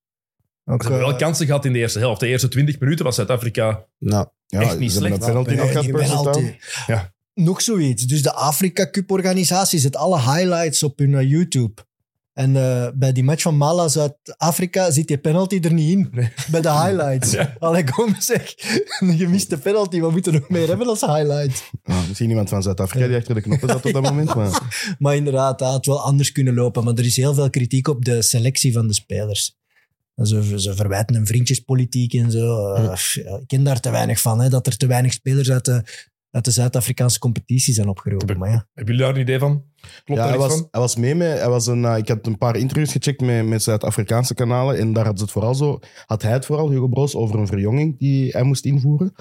[0.71, 2.21] Ook, Ze hebben wel eh, kansen gehad in de eerste helft.
[2.21, 5.33] De eerste 20 minuten was Zuid-Afrika Nou, Ja, Echt niet ze hebben slecht.
[5.33, 6.41] penalty Ja, nog gehad
[6.87, 7.13] Ja.
[7.35, 8.07] Nog zoiets.
[8.07, 11.87] Dus de Afrika Cup organisatie zet alle highlights op hun eh, YouTube.
[12.33, 16.11] En eh, bij die match van Mala Zuid-Afrika zit die penalty er niet in.
[16.51, 17.33] Bij de highlights.
[17.39, 17.55] Ja.
[17.59, 18.55] Allee, kom zeg.
[19.01, 20.01] Een gemiste penalty.
[20.01, 21.71] Wat moeten we nog meer hebben als highlight?
[21.85, 24.35] Ja, misschien iemand van Zuid-Afrika die achter de knoppen zat op dat moment.
[24.35, 24.61] Maar
[24.99, 26.85] Maar inderdaad, dat had wel anders kunnen lopen.
[26.85, 29.57] Maar er is heel veel kritiek op de selectie van de spelers.
[30.23, 32.73] Ze, ze verwijten een vriendjespolitiek en zo.
[32.73, 35.65] Eh, ja, ik ken daar te weinig van, hè, dat er te weinig spelers uit
[35.65, 35.83] de,
[36.31, 38.39] uit de Zuid-Afrikaanse competitie zijn opgeroepen.
[38.39, 39.65] Maar ja, Hebben jullie daar een idee van?
[40.05, 40.69] Klopt Ja, hij was, van?
[40.71, 43.47] hij was mee met, hij was een, eh, ik had een paar interviews gecheckt met,
[43.47, 46.89] met Zuid-Afrikaanse kanalen en daar had, ze het vooral zo, had hij het vooral, Hugo
[46.89, 49.13] Broos, over een verjonging die hij moest invoeren.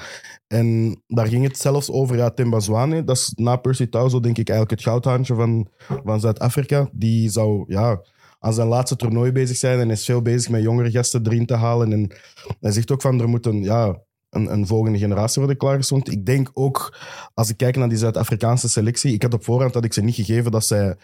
[0.48, 4.20] En daar ging het zelfs over, ja, Temba Zwane, dat is na Percy Tau zo
[4.20, 5.70] denk ik eigenlijk het goudhaantje van,
[6.04, 6.90] van Zuid-Afrika.
[6.92, 8.02] Die zou, ja,
[8.39, 11.56] aan zijn laatste toernooi bezig zijn en is veel bezig met jongere gasten erin te
[11.56, 11.91] halen.
[11.91, 12.12] En
[12.60, 16.12] hij zegt ook van, er moet een, ja, een, een volgende generatie worden klaargestoomd.
[16.12, 16.97] Ik denk ook,
[17.34, 20.15] als ik kijk naar die Zuid-Afrikaanse selectie, ik had op voorhand had ik ze niet
[20.15, 20.95] gegeven dat zij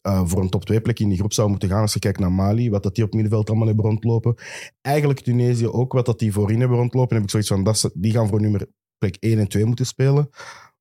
[0.00, 1.80] eh, voor een top 2 plek in die groep zou moeten gaan.
[1.80, 4.34] Als je kijkt naar Mali, wat dat die op middenveld allemaal hebben rondlopen.
[4.80, 7.14] Eigenlijk Tunesië ook, wat dat die voorin hebben rondlopen.
[7.14, 8.66] heb ik zoiets van, dat ze, die gaan voor nummer
[8.98, 10.30] plek 1 en 2 moeten spelen.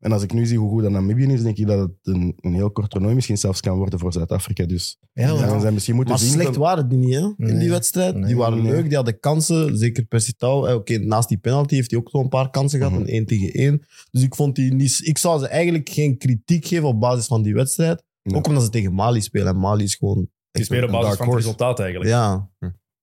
[0.04, 2.34] En als ik nu zie hoe goed dat Namibië is, denk ik dat het een,
[2.42, 4.66] een heel kort toernooi misschien zelfs kan worden voor Zuid-Afrika.
[4.66, 6.32] Dus ja, ja, zijn misschien moeten Maar zien...
[6.34, 7.20] slecht dat- waren die niet, hè?
[7.22, 7.58] In Nee.
[7.58, 8.16] die wedstrijd.
[8.16, 8.26] Nee.
[8.26, 8.72] die waren Nee.
[8.72, 9.78] leuk, die hadden kansen.
[9.78, 10.66] Zeker Persitao.
[10.66, 12.94] Eh, Oké, naast die penalty heeft hij ook zo'n paar kansen gehad.
[12.94, 13.02] Mhm.
[13.04, 13.82] Een 1 tegen 1.
[14.12, 15.00] Dus ik vond die niet...
[15.04, 18.04] Ik zou ze eigenlijk geen kritiek geven op basis van die wedstrijd.
[18.24, 18.38] Nee.
[18.38, 19.48] Ook omdat ze tegen Mali spelen.
[19.48, 20.18] En Mali is gewoon...
[20.52, 22.10] Het is echt meer op basis van het resultaat eigenlijk.
[22.10, 22.50] Ja.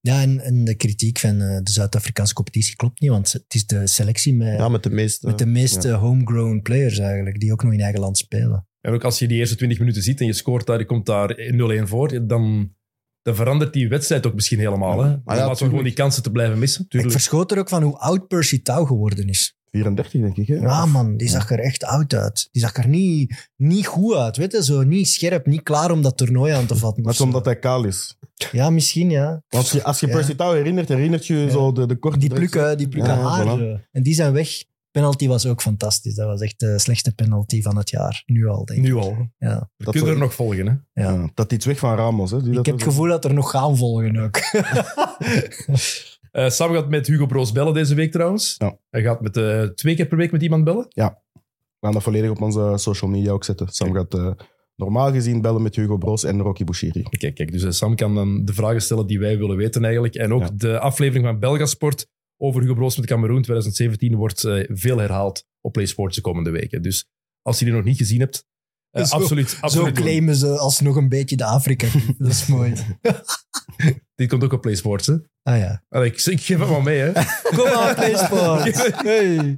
[0.01, 3.65] Ja en, en de kritiek van eh, de Zuid-Afrikaanse competitie klopt niet, want het is
[3.65, 5.27] de selectie met, ja, met de meeste...
[5.27, 8.67] met de meeste homegrown players eigenlijk, die ook nog in eigen land spelen.
[8.81, 11.05] En ook als je die eerste 20 minuten ziet en je scoort daar, je komt
[11.05, 11.35] daar
[11.83, 12.75] 0-1 voor, dan,
[13.21, 15.03] dan verandert die wedstrijd ook misschien helemaal.
[15.03, 15.09] Hè?
[15.09, 15.21] Ja.
[15.23, 16.83] Maar ja, gewoon die kansen te blijven missen.
[16.83, 17.11] Ik Tuurlijk.
[17.11, 19.59] verschoot er ook van hoe oud Percy Tau geworden is.
[19.71, 20.47] 34, denk ik.
[20.47, 20.55] Hè?
[20.55, 22.47] Ja, man, die zag er echt oud uit.
[22.51, 24.63] Die zag er niet, niet goed uit, weet je?
[24.63, 27.03] Zo niet scherp, niet klaar om dat toernooi aan te vatten.
[27.03, 28.17] Dat is omdat hij kaal is.
[28.51, 29.29] Ja, misschien, ja.
[29.29, 30.13] Want als je, als je Ja.
[30.13, 31.49] Percy Tau herinnert, herinnert je Ja.
[31.49, 32.17] zo de, de korte...
[32.19, 33.57] Die plukken, die plukken Ja, haar.
[33.59, 33.89] voilà.
[33.91, 34.49] En die zijn weg.
[34.91, 36.15] Penalty was ook fantastisch.
[36.15, 38.23] Dat was echt de slechtste penalty van het jaar.
[38.25, 38.85] Nu al, denk ik.
[38.85, 39.15] Nu al.
[39.37, 39.69] Ja.
[39.77, 40.67] Dat kunnen er nog volgen.
[40.93, 41.01] Hè?
[41.03, 41.11] Ja.
[41.13, 42.31] Ja, dat iets weg van Ramos.
[42.31, 44.39] Hè, die Ik dat heb het gevoel dat er nog gaan volgen ook.
[46.31, 48.55] Eh, Sam gaat met Hugo Broos bellen deze week trouwens.
[48.57, 48.77] Ja.
[48.89, 50.85] Hij gaat met, eh, twee keer per week met iemand bellen.
[50.93, 53.67] We gaan dat volledig op onze social media ook zetten.
[53.69, 54.31] Sam gaat eh,
[54.75, 57.03] normaal gezien bellen met Hugo Broos en Rocky Bouchiri.
[57.09, 60.15] Kijk, kijk, dus Sam kan dan de vragen stellen die wij willen weten eigenlijk.
[60.15, 60.49] En ook Ja.
[60.55, 66.15] de aflevering van Belgasport over Hugo Broos met Cameroen 2017 wordt veel herhaald op PlaySports
[66.15, 66.81] de komende weken.
[66.81, 67.05] Dus
[67.41, 68.45] als je die nog niet gezien hebt,
[68.91, 70.03] eh, Zo- absoluut, Zo absoluut doen.
[70.03, 71.87] claimen ze alsnog een beetje de Afrika.
[72.17, 72.73] dat is mooi.
[74.15, 75.13] Dit komt ook op PlaySports, hè?
[75.43, 75.83] Ah ja.
[75.89, 77.11] Allee, ik, ik geef het maar mee, hè.
[77.57, 78.91] Kom aan, PlaySport.
[79.03, 79.55] Hey.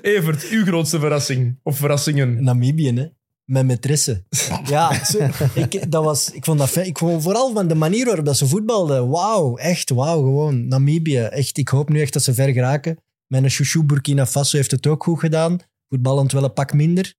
[0.00, 1.58] Evert, uw grootste verrassing.
[1.62, 2.42] Of verrassingen.
[2.44, 3.06] Namibië, hè.
[3.44, 4.24] Met maîtresse.
[4.64, 6.86] Ja, zo- ik, dat was, ik vond dat fijn.
[6.86, 9.08] Ik vond vooral van de manier waarop dat ze voetbalden.
[9.08, 10.22] Wauw, echt wauw.
[10.22, 11.18] Gewoon Namibië.
[11.18, 12.98] Echt, ik hoop nu echt dat ze ver geraken.
[13.26, 15.58] Mijn chouchou Burkina Faso heeft het ook goed gedaan.
[15.88, 17.14] Voetballend wel een pak minder,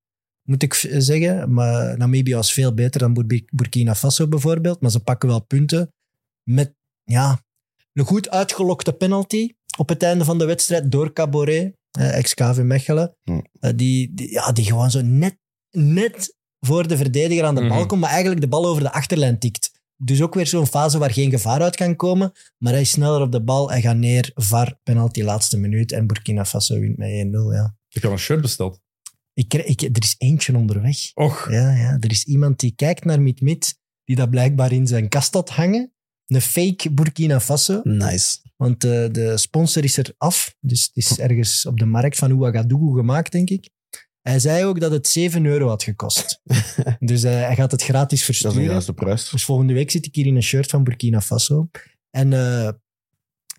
[0.47, 1.53] moet ik zeggen.
[1.53, 4.81] Maar Namibië was veel beter dan Bur- Burkina Faso bijvoorbeeld.
[4.81, 5.93] Maar ze pakken wel punten.
[6.43, 7.41] Met ja,
[7.93, 13.15] een goed uitgelokte penalty op het einde van de wedstrijd door Caboret, eh, ex-KV Mechelen.
[13.23, 13.39] Hm.
[13.59, 15.37] Eh, die, die, ja, die gewoon zo net,
[15.71, 17.87] net voor de verdediger aan de bal Mhm.
[17.87, 19.71] komt, maar eigenlijk de bal over de achterlijn tikt.
[20.03, 22.31] Dus ook weer zo'n fase waar geen gevaar uit kan komen.
[22.57, 26.07] Maar hij is sneller op de bal, hij gaat neer, VAR, penalty laatste minuut en
[26.07, 27.53] Burkina Faso wint met 1-0.
[27.53, 27.75] Ja.
[27.87, 28.81] Ik heb al een shirt besteld.
[29.37, 30.97] Ik, ik, er is eentje onderweg.
[31.13, 35.09] Och, Ja, ja, er is iemand die kijkt naar Mit-Mit, die dat blijkbaar in zijn
[35.09, 35.93] kast had hangen.
[36.25, 37.79] Een fake Burkina Faso.
[37.83, 38.37] Nice.
[38.55, 40.55] Want eh, de sponsor is er af.
[40.59, 43.69] Dus het is ergens op de markt van Ouagadougou gemaakt, denk ik.
[44.21, 46.41] Hij zei ook dat het 7 euro had gekost.
[46.99, 48.63] dus eh, hij gaat het gratis Dat is versturen.
[48.69, 49.29] juiste prijs.
[49.29, 51.69] Dus volgende week zit ik hier in een shirt van Burkina Faso.
[52.09, 52.69] En eh,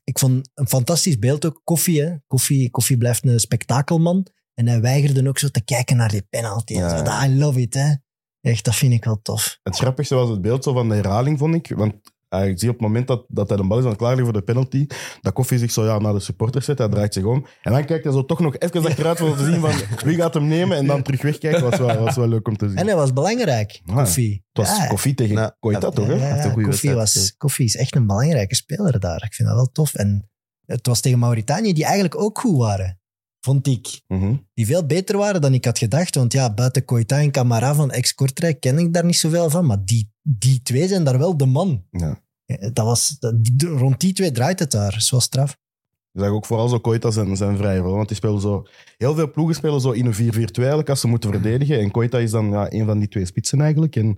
[0.05, 1.61] ik vond een fantastisch beeld ook.
[1.65, 2.15] Koffie, hè.
[2.27, 4.27] Koffie, Koffie blijft een spektakelman.
[4.59, 6.75] En hij weigerde ook zo te kijken naar die penalty.
[6.75, 6.97] en Ja.
[6.99, 7.03] zo.
[7.05, 7.93] Dat- I love it, hè.
[8.41, 9.59] Echt, dat vind ik wel tof.
[9.63, 11.73] Het grappigste was het beeld zo van de herhaling, vond ik.
[11.77, 11.95] Want
[12.29, 14.33] eh, ik zie op het moment dat, dat hij de bal is aan het klaarleggen
[14.33, 14.87] voor de penalty,
[15.21, 16.79] dat Koffie zich zo ja, naar de supporters zet.
[16.79, 17.47] Hij draait zich om.
[17.63, 19.71] En dan kijkt hij zo toch nog even achteruit om te zien van
[20.09, 20.77] wie gaat hem nemen.
[20.77, 21.63] En dan terug wegkijken.
[21.71, 22.77] Was wel, was wel leuk om te zien.
[22.79, 24.45] En hij was belangrijk, Ah, Koffie.
[24.53, 25.57] het was Ja, Koffie tegen Ja.
[25.61, 26.07] Koita, Ja, toch?
[26.07, 26.15] Hè?
[26.45, 27.35] Ja, Koffie, was.
[27.37, 29.23] Koffie is echt een belangrijke speler daar.
[29.25, 29.95] Ik vind dat wel tof.
[29.95, 30.31] En
[30.67, 32.98] het was tegen Mauritanië, die eigenlijk ook goed waren,
[33.41, 34.01] vond ik.
[34.07, 34.35] Mhm.
[34.55, 36.15] Die veel beter waren dan ik had gedacht.
[36.15, 39.67] Want ja, buiten Koita en Camara van ex-Kortrijk ken ik daar niet zoveel van.
[39.67, 41.85] Maar die, die twee zijn daar wel de man.
[41.91, 42.21] Ja.
[42.47, 45.01] Eh, Dat was, dat, rond die twee draait het daar.
[45.01, 45.57] Zo straf.
[46.13, 47.95] Ik zag ook vooral zo Koita zijn, zijn vrije rol.
[47.95, 48.67] Want die spelen zo...
[48.97, 50.17] Heel veel ploegen spelen zo in een 4-4-2
[50.55, 51.79] eigenlijk als ze moeten verdedigen.
[51.81, 53.97] En Koita is dan ja, een van die twee spitsen eigenlijk.
[53.97, 54.17] En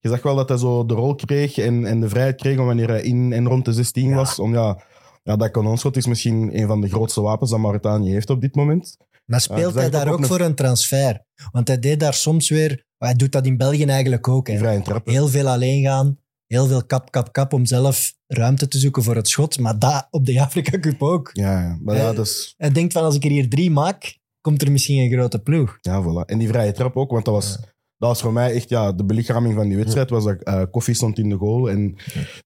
[0.00, 2.66] je zag wel dat hij zo de rol kreeg en, en de vrijheid kreeg om
[2.66, 4.14] wanneer hij in en rond de 16 Ja.
[4.16, 4.38] was.
[4.38, 4.82] Om, ja,
[5.22, 8.54] ja, dat kanonschot is misschien een van de grootste wapens dat Mauritanië heeft op dit
[8.54, 8.96] moment.
[8.98, 11.24] Maar Ja, speelt hij daar ook voor een transfer?
[11.52, 12.84] Want hij deed daar soms weer...
[12.98, 14.48] Hij doet dat in België eigenlijk ook.
[14.48, 14.80] Hè.
[15.04, 16.18] Heel veel alleen gaan.
[16.46, 19.58] heel veel kap, kap, kap om zelf ruimte te zoeken voor het schot.
[19.58, 21.30] Maar dat op de Afrika Cup ook.
[21.32, 21.78] Ja, ja.
[21.82, 24.72] maar ja, Eh, dus, Hij denkt van, als ik er hier drie maak, komt er
[24.72, 25.78] misschien een grote ploeg.
[25.80, 26.26] ja, voilà.
[26.26, 27.58] En die vrije trap ook, want dat was,
[28.00, 30.10] dat was voor mij echt ja, de belichaming van die wedstrijd.
[30.10, 31.96] Was dat eh Koffie stond in de goal en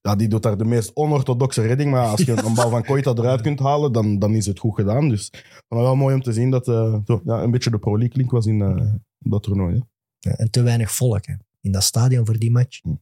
[0.01, 1.91] ja, die doet daar de meest onorthodoxe redding.
[1.91, 4.75] Maar als je een bal van Koita eruit kunt halen, dan, dan is het goed
[4.75, 5.09] gedaan.
[5.09, 7.99] Dus het was wel mooi om te zien dat zo, ja, een beetje de Pro
[7.99, 9.75] League link was in eh, dat toernooi.
[9.75, 9.81] Hè.
[10.31, 12.81] Ja, en te weinig volk hè, in dat stadion voor die match.
[12.83, 12.95] Hm.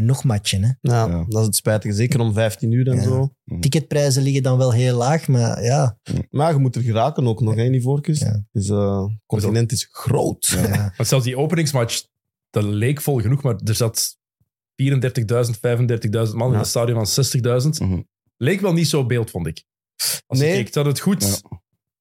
[0.00, 0.62] En nog matchen.
[0.62, 0.68] Hè.
[0.80, 1.24] Ja, Ja.
[1.28, 1.94] dat is het spijtige.
[1.94, 3.02] Zeker om 15 uur en Ja.
[3.02, 3.30] zo.
[3.60, 5.98] Ticketprijzen liggen dan wel heel laag, maar ja.
[6.30, 8.18] Maar je moet er geraken ook nog, hè, in die voorkeurs.
[8.18, 8.44] Ja.
[8.52, 10.46] Dus eh, het continent is groot.
[10.46, 10.92] ja.
[10.96, 12.02] Want zelfs die openingsmatch,
[12.50, 14.18] dat leek vol genoeg, maar er zat
[14.74, 16.58] 34.000, 35.000 man in Ja.
[16.58, 17.78] een stadion van 60.000.
[17.80, 18.00] Mhm.
[18.36, 19.64] Leek wel niet zo beeld, vond ik.
[20.26, 20.56] Als Nee.
[20.56, 21.42] ze hadden het goed,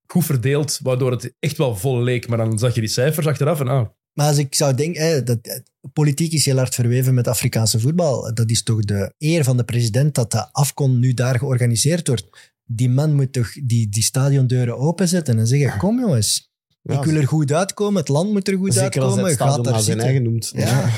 [0.08, 2.28] goed verdeeld, waardoor het echt wel vol leek.
[2.28, 5.24] Maar dan zag je die cijfers achteraf en ah, Maar als ik zou denken, hè,
[5.24, 5.60] dat, eh,
[5.94, 8.34] politiek is heel hard verweven met Afrikaanse voetbal.
[8.34, 12.54] Dat is toch de eer van de president dat de AFCON nu daar georganiseerd wordt.
[12.66, 17.16] Die man moet toch die, die stadiondeuren openzetten en zeggen, kom jongens, Ja, ik wil
[17.16, 20.00] er goed uitkomen, het land moet er goed Zeker als uitkomen, het gaat daar zijn
[20.00, 20.52] eigen noemt.
[20.56, 20.90] Ja,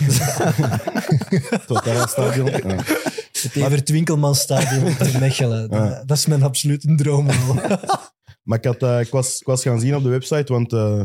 [1.67, 2.45] Tot daar stadion.
[2.45, 2.75] Ja.
[3.31, 5.67] het Evert Winkelman stadion te Mechelen.
[5.69, 6.03] Ja.
[6.05, 7.27] Dat is mijn absolute droom.
[8.43, 11.01] Maar ik, had, eh, ik, was, ik was gaan zien op de website, want eh,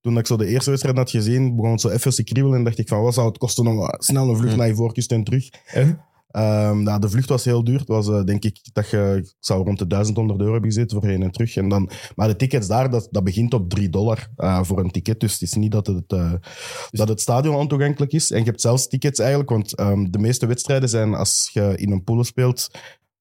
[0.00, 2.64] toen ik zo de eerste wedstrijd had gezien, begon het zo even te kriebelen en
[2.64, 5.24] dacht ik van, wat zou het kosten om eh, snel een vlucht naar Ivoorkust en
[5.24, 5.48] terug?
[5.72, 6.82] en?
[6.82, 7.78] Nou, de vlucht was heel duur.
[7.78, 11.00] Het was, eh, denk ik, dat je ik zou rond de 1100 euro hebben gezeten
[11.00, 11.56] voor heen en terug.
[11.56, 14.90] En dan, maar de tickets daar, dat, dat begint op 3 dollar eh, voor een
[14.90, 15.20] ticket.
[15.20, 16.08] Dus het is niet dat het,
[16.90, 18.30] dat het stadion ontoegankelijk is.
[18.30, 21.90] En je hebt zelfs tickets eigenlijk, want ehm, de meeste wedstrijden zijn als je in
[21.90, 22.70] een pool speelt,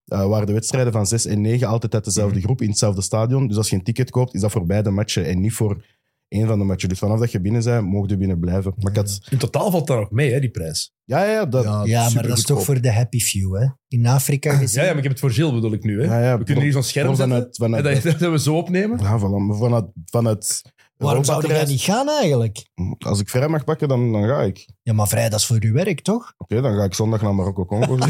[0.06, 3.48] waren de wedstrijden van 6 en 9 altijd uit dezelfde groep in hetzelfde stadion.
[3.48, 5.84] Dus als je een ticket koopt, is dat voor beide matchen en niet voor
[6.28, 6.90] één van de matchen.
[6.90, 8.74] Dus vanaf dat je binnen bent, mogen je binnen blijven.
[8.78, 10.94] Maar ik had, In totaal valt dat nog mee, hè, die prijs.
[11.04, 13.56] ja, ja, dat, Ja, Ja, maar dat is toch voor de happy few.
[13.56, 13.68] Hè?
[13.88, 14.80] In Afrika gezien.
[14.82, 16.02] Ja, ja, maar ik heb het voor Gilles bedoel ik nu.
[16.02, 16.06] Hè.
[16.06, 18.40] Ja, ja, we kunnen hier zo'n scherm voor zetten vanuit, vanuit, en dat, dat we
[18.40, 19.00] zo opnemen.
[19.00, 19.48] Ja, voilà.
[19.48, 20.62] Maar vanuit, vanuit
[20.98, 22.68] Waarom zou jij niet gaan eigenlijk?
[22.98, 24.70] Als ik vrij mag pakken, dan, dan ga ik.
[24.82, 26.34] Ja, maar vrij, dat is voor uw werk, toch?
[26.38, 27.98] Oké, dan ga ik zondag naar Marokko Congo.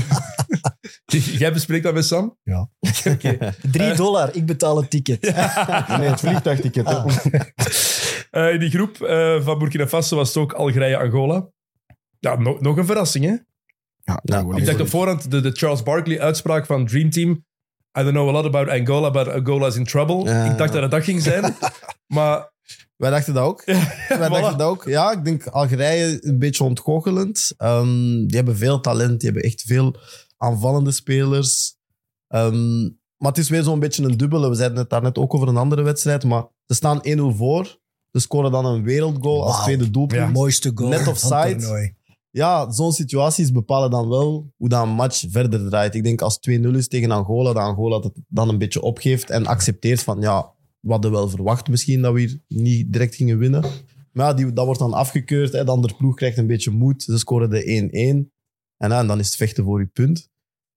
[1.42, 2.38] Jij bespreekt dat met Sam?
[2.44, 2.70] Ja.
[3.12, 3.54] Oké.
[3.72, 5.22] Drie dollar, ik betaal het ticket.
[5.22, 6.86] nee, het vliegtuigticket.
[6.86, 7.06] Ah.
[8.32, 11.48] Eh, in die groep eh, van Burkina Faso was het ook Algerije-Angola.
[12.20, 13.36] Ja, no- nog een verrassing, hè?
[14.04, 17.46] Ja, gewoon Ik dacht op voorhand de, de Charles Barkley-uitspraak van Dream Team.
[18.00, 20.24] I don't know a lot about Angola, but Angola is in trouble.
[20.24, 20.52] Ja.
[20.52, 21.56] Ik dacht dat het dat ging zijn.
[22.08, 22.52] maar
[22.98, 23.66] Wij dachten dat ook.
[23.66, 24.32] Wij voilà.
[24.32, 24.84] dachten dat ook.
[24.84, 27.54] Ja, ik denk Algerije een beetje ontgoochelend.
[27.58, 29.20] Ehm, die hebben veel talent.
[29.20, 29.96] Die hebben echt veel
[30.38, 31.76] aanvallende spelers.
[32.28, 32.82] Ehm,
[33.18, 34.50] maar het is weer zo'n beetje een dubbele.
[34.50, 36.24] We zeiden het daarnet ook over een andere wedstrijd.
[36.24, 37.80] Maar ze staan 1-0 voor.
[38.12, 40.22] Ze scoren dan een wereldgoal als tweede doelpunt.
[40.22, 40.30] Ja.
[40.30, 41.96] Mooiste goal Net offside.
[42.30, 45.96] Ja, zo'n situaties bepalen dan wel hoe dat een match verder draait.
[45.96, 49.46] Ik denk als 2-0 is tegen Angola, dat Angola het dan een beetje opgeeft en
[49.46, 53.62] accepteert van ja, we hadden wel verwacht misschien dat we hier niet direct gingen winnen.
[54.12, 55.52] Maar ja, die, dat wordt dan afgekeurd.
[55.54, 55.64] Hè.
[55.64, 57.04] De andere ploeg krijgt een beetje moed.
[57.04, 57.98] Ze scoren de 1-1.
[58.78, 60.30] En, ja, en dan is het vechten voor je punt.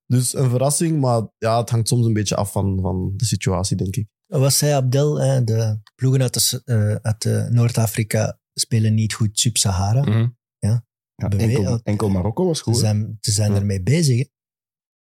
[0.06, 3.76] Dus een verrassing, maar ja, het hangt soms een beetje af van, van de situatie,
[3.76, 4.06] denk ik.
[4.26, 5.20] Wat zei Abdel?
[5.20, 5.44] Hè?
[5.44, 10.00] De ploegen uit, eh, uit eh, Noord-Afrika spelen niet goed Sub-Sahara.
[10.02, 10.28] Mhm.
[10.58, 10.84] Ja,
[11.28, 12.74] enkel, enkel Marokko was Ze goed.
[12.74, 12.80] hè.
[12.80, 13.58] zijn, ze zijn Ja.
[13.58, 14.16] ermee bezig.
[14.18, 14.24] Hè?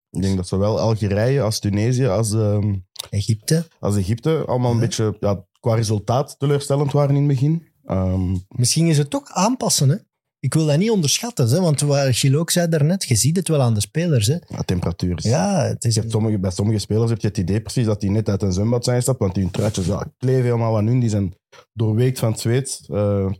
[0.09, 2.75] Ik denk dat zowel Algerije als Tunesië als, ehm,
[3.09, 3.67] Egypte.
[3.79, 4.83] als Egypte allemaal een Ja.
[4.83, 7.67] beetje ja, qua resultaat teleurstellend waren in het begin.
[7.85, 9.89] Ehm, Misschien is het toch aanpassen.
[9.89, 9.95] Hè?
[10.39, 11.49] Ik wil dat niet onderschatten.
[11.49, 11.59] Hè?
[11.61, 14.27] Want wat Gilles ook zei daarnet, je ziet het wel aan de spelers.
[14.27, 14.33] Hè?
[14.47, 15.17] ja, temperatuur.
[15.17, 15.99] is- Ja, het is...
[16.07, 18.83] Sommige, bij sommige spelers heb je het idee precies dat die net uit een zwembad
[18.83, 20.99] zijn gestapt, want die truitjes ja, kleven helemaal aan hun.
[20.99, 21.33] Die zijn
[21.73, 22.81] doorweekt van het zweet.
[22.87, 23.31] Eh,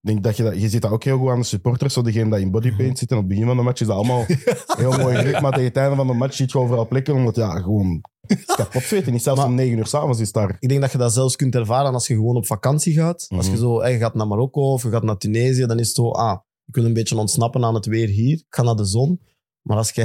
[0.00, 1.94] denk dat je, dat, je ziet dat ook heel goed aan de supporters.
[1.94, 4.24] Zo degene dat in bodypaint zitten op het begin van de match is dat allemaal
[4.78, 5.40] heel mooi gedrukt.
[5.40, 8.00] Maar tegen het einde van de match ziet je overal plekken, omdat ja, gewoon
[8.56, 9.12] kapot zweten.
[9.12, 10.56] Niet zelfs Maar- om negen uur s'avonds is daar.
[10.60, 13.26] Ik denk dat je dat zelfs kunt ervaren als je gewoon op vakantie gaat.
[13.28, 13.60] Als je Mhm.
[13.60, 16.38] zo je gaat naar Marokko of je gaat naar Tunesië, dan is het zo, ah,
[16.66, 18.34] ik wil een beetje ontsnappen aan het weer hier.
[18.36, 19.20] Ik ga naar de zon.
[19.62, 20.02] Maar als je,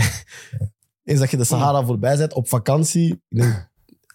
[1.03, 3.21] eens dat je de Sahara voorbij bent op vakantie,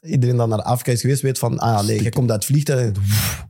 [0.02, 2.50] iedereen dat naar Afrika is geweest weet van, ah ja, nee, je komt uit het
[2.52, 2.94] vliegtuig en,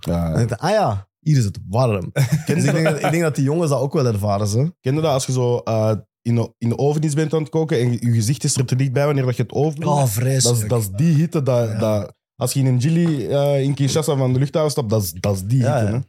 [0.01, 2.11] Ja, en denkt, ah ja, hier is het warm.
[2.47, 4.47] Dus ik, denk, dat- ik denk dat die jongens dat ook wel ervaren.
[4.47, 4.73] Ze.
[4.81, 7.41] Ken je dat als je zo eh, in, de, in de oven iets bent aan
[7.41, 9.93] het koken en je, je gezicht is er te dichtbij wanneer dat je het overbrengt?
[9.95, 10.69] Oh, dat, is, vreselijk.
[10.69, 11.43] dat is die hitte.
[11.43, 11.79] Dat, Ja.
[11.79, 15.13] dat, als je in een Gili eh, in Kinshasa van de luchthaven stapt, dat is,
[15.13, 15.93] dat is die Ja, hitte.
[15.93, 15.99] ja.
[15.99, 16.05] Hè?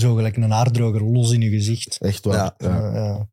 [0.00, 1.98] Zo gelijk een haardroger los in je gezicht.
[2.00, 2.54] Echt waar.
[2.58, 2.92] Ja.
[2.92, 3.28] Ja.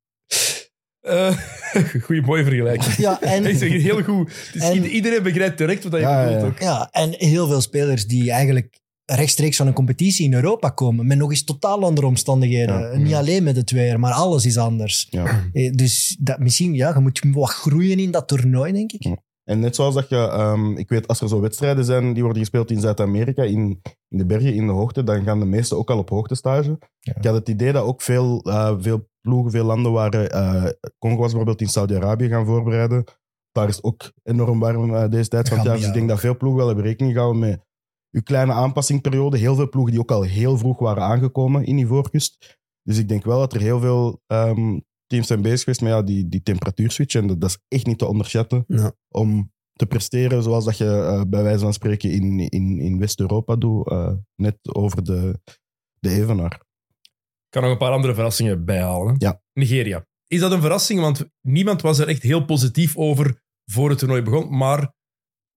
[1.02, 1.38] Eh,
[2.06, 2.96] goeie, mooie vergelijking.
[2.96, 4.32] Ja, en, Ik zeg het heel goed.
[4.52, 6.48] Het is- En- iedereen begrijpt direct wat je Ja, ja, bedoelt ja.
[6.48, 6.60] ook.
[6.60, 8.80] ja, en heel veel spelers die eigenlijk
[9.16, 11.08] rechtstreeks van een competitie in Europa komen.
[11.08, 12.80] Met nog eens totaal andere omstandigheden.
[12.80, 12.98] Ja.
[12.98, 15.08] Niet alleen met het weer, maar alles is anders.
[15.10, 15.26] Ja.
[15.54, 19.16] Eh, Dus dat, misschien, ja, je moet wat groeien in dat toernooi, denk ik.
[19.44, 22.42] En net zoals dat je, ehm, ik weet, als er zo wedstrijden zijn die worden
[22.42, 25.90] gespeeld in Zuid-Amerika, in, in de bergen, in de hoogte, dan gaan de meesten ook
[25.90, 26.78] al op hoogtestage.
[27.00, 30.32] Ik had het idee dat ook veel, eh, veel ploegen, veel landen waren.
[30.32, 30.66] eh
[31.00, 33.04] Congo was bijvoorbeeld in Saudi-Arabië gaan voorbereiden.
[33.52, 35.78] Daar is het ook enorm warm eh, deze tijd van het jaar.
[35.78, 37.60] Dus ik denk dat veel ploegen wel hebben rekening gehouden met
[38.12, 39.38] uw kleine aanpassingperiode.
[39.38, 42.60] Heel veel ploegen die ook al heel vroeg waren aangekomen in die voorkust.
[42.84, 46.02] Dus ik denk wel dat er heel veel ehm, teams zijn bezig geweest met ja,
[46.02, 47.16] die, die temperatuurswitch.
[47.16, 48.94] En dat, dat is echt niet te onderschatten Ja.
[49.10, 53.56] om te presteren zoals dat je eh, bij wijze van spreken in, in, in West-Europa
[53.56, 55.40] doet, eh, net over de,
[56.00, 56.54] de Evenaar.
[56.54, 59.08] Ik kan nog een paar andere verrassingen bijhalen.
[59.08, 59.16] hè.
[59.18, 59.42] Ja.
[59.54, 60.06] Nigeria.
[60.28, 61.00] Is dat een verrassing?
[61.00, 64.58] Want niemand was er echt heel positief over voor het toernooi begon.
[64.58, 64.80] Maar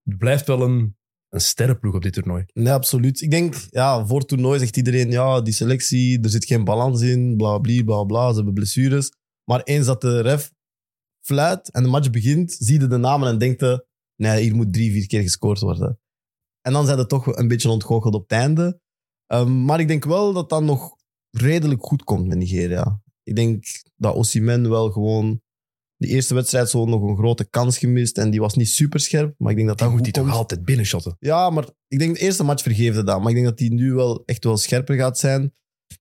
[0.03, 0.97] het blijft wel een,
[1.35, 2.45] een sterrenploeg op dit toernooi.
[2.53, 3.21] Nee, absoluut.
[3.21, 7.01] Ik denk, ja, voor het toernooi zegt iedereen, ja, die selectie, er zit geen balans
[7.01, 9.11] in, bla bla bla ze hebben blessures.
[9.43, 10.51] Maar eens dat de ref
[11.25, 13.83] fluit en de match begint, zie je de namen en denkt
[14.15, 15.99] nee, hier moet drie, vier keer gescoord worden.
[16.61, 18.79] En dan zijn ze toch een beetje ontgoocheld op het einde.
[19.25, 20.95] Ehm, maar ik denk wel dat dat nog
[21.29, 23.01] redelijk goed komt met Nigeria.
[23.23, 25.41] Ik denk dat Osimhen wel gewoon...
[25.97, 29.35] Die eerste wedstrijd zo nog een grote kans gemist en die was niet super scherp.
[29.37, 31.15] Maar ik denk dat dat Dan moet goed hij toch altijd binnenshotten.
[31.19, 33.19] Ja, maar ik denk de eerste match vergeefde dat.
[33.19, 35.53] Maar ik denk dat hij nu wel echt wel scherper gaat zijn.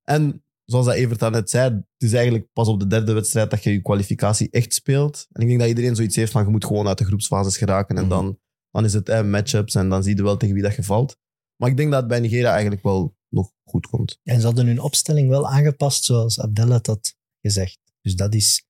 [0.03, 3.63] En zoals dat Evert net zei, het is eigenlijk pas op de derde wedstrijd dat
[3.63, 5.27] je je kwalificatie echt speelt.
[5.33, 7.97] En ik denk dat iedereen zoiets heeft van je moet gewoon uit de groepsfases geraken.
[7.97, 8.11] En Mhm.
[8.11, 8.39] dan,
[8.71, 11.17] dan is het eh, matchups en dan zie je wel tegen wie dat je valt.
[11.57, 14.19] Maar ik denk dat het bij Nigeria eigenlijk wel nog goed komt.
[14.23, 17.79] En ze hadden hun opstelling wel aangepast, zoals Abdel had gezegd.
[18.01, 18.67] Dus dat is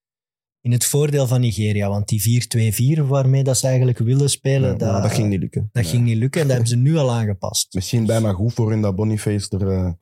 [0.64, 1.88] in het voordeel van Nigeria.
[1.88, 5.68] Want die 4-2-4 waarmee dat ze eigenlijk willen spelen, Ja, dat, dat ging niet lukken.
[5.72, 6.40] dat ging niet lukken.
[6.40, 7.72] En dat hebben ze nu al aangepast.
[7.74, 9.92] Misschien bijna goed voor hun dat Boniface er, eh,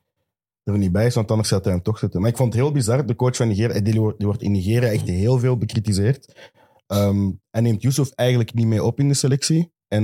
[0.63, 2.21] er niet bij is, want anders gaat hij hem toch zitten.
[2.21, 4.51] Maar ik vond het heel bizar, de coach van Nigeria, die wordt, die wordt in
[4.51, 6.51] Nigeria echt heel veel bekritiseerd.
[6.87, 9.71] Ehm hij neemt Yusuf eigenlijk niet mee op in de selectie.
[9.87, 10.03] En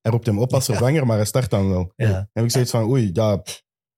[0.00, 0.74] hij roept hem op als Ja.
[0.74, 1.92] vervanger, maar hij start dan wel.
[1.96, 2.06] Ja.
[2.12, 3.42] Dan heb ik zoiets van, oei, ja,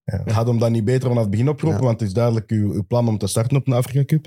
[0.04, 0.32] Ja.
[0.32, 1.84] had hem dan niet beter vanaf het begin oproepen, Ja.
[1.86, 4.26] want het is duidelijk uw, uw plan om te starten op een Afrika Cup.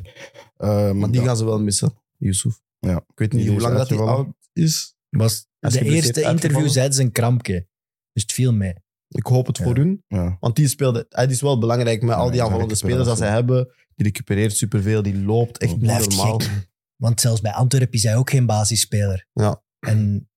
[0.57, 2.61] Ehm, Maar die ja, gaan ze wel missen, Yusuf.
[2.79, 2.95] Ja.
[2.97, 4.95] Ik weet niet Die hoe lang dat hij oud is.
[5.09, 7.67] Was de eerste interview zeiden ze een krampje.
[8.13, 8.73] Dus het viel mee.
[9.07, 9.63] Ik hoop het Ja.
[9.63, 10.03] voor hun.
[10.07, 10.37] ja.
[10.39, 13.55] Want die speelde, hij is wel belangrijk met al die aanvallende spelers dat zij recuperatie.
[13.63, 13.85] hebben.
[13.95, 16.39] Die recupereert superveel, die loopt echt niet normaal.
[16.39, 16.71] gek.
[16.95, 19.27] Want zelfs bij Antwerpen is hij ook geen basisspeler.
[19.33, 19.63] Ja.
[19.79, 20.29] En,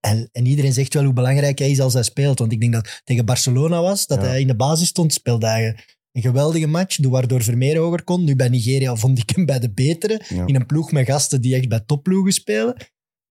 [0.00, 2.38] en, en iedereen zegt wel hoe belangrijk hij is als hij speelt.
[2.38, 4.26] Want ik denk dat tegen Barcelona was, dat Ja.
[4.26, 8.24] hij in de basis stond, speelde hij een geweldige match, waardoor Vermeer hoger kon.
[8.24, 10.22] Nu bij Nigeria vond ik hem bij de betere.
[10.28, 10.46] Ja.
[10.46, 12.76] In een ploeg met gasten die echt bij topploegen spelen.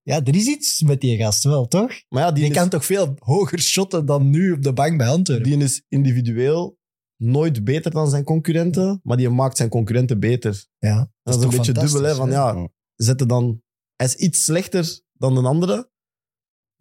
[0.02, 1.92] Ja, er is iets met die gast wel, toch?
[2.08, 4.96] Maar ja, die, Die is, kan toch veel hoger shotten dan nu op de bank
[4.98, 5.50] bij Antwerpen.
[5.50, 6.78] die is individueel
[7.16, 10.66] nooit beter dan zijn concurrenten, maar die maakt zijn concurrenten beter.
[10.78, 12.14] Ja, Dat is, een beetje dubbel, hè?
[12.14, 13.62] Van, ja, zetten dan,
[13.96, 15.89] hij is iets slechter dan de andere,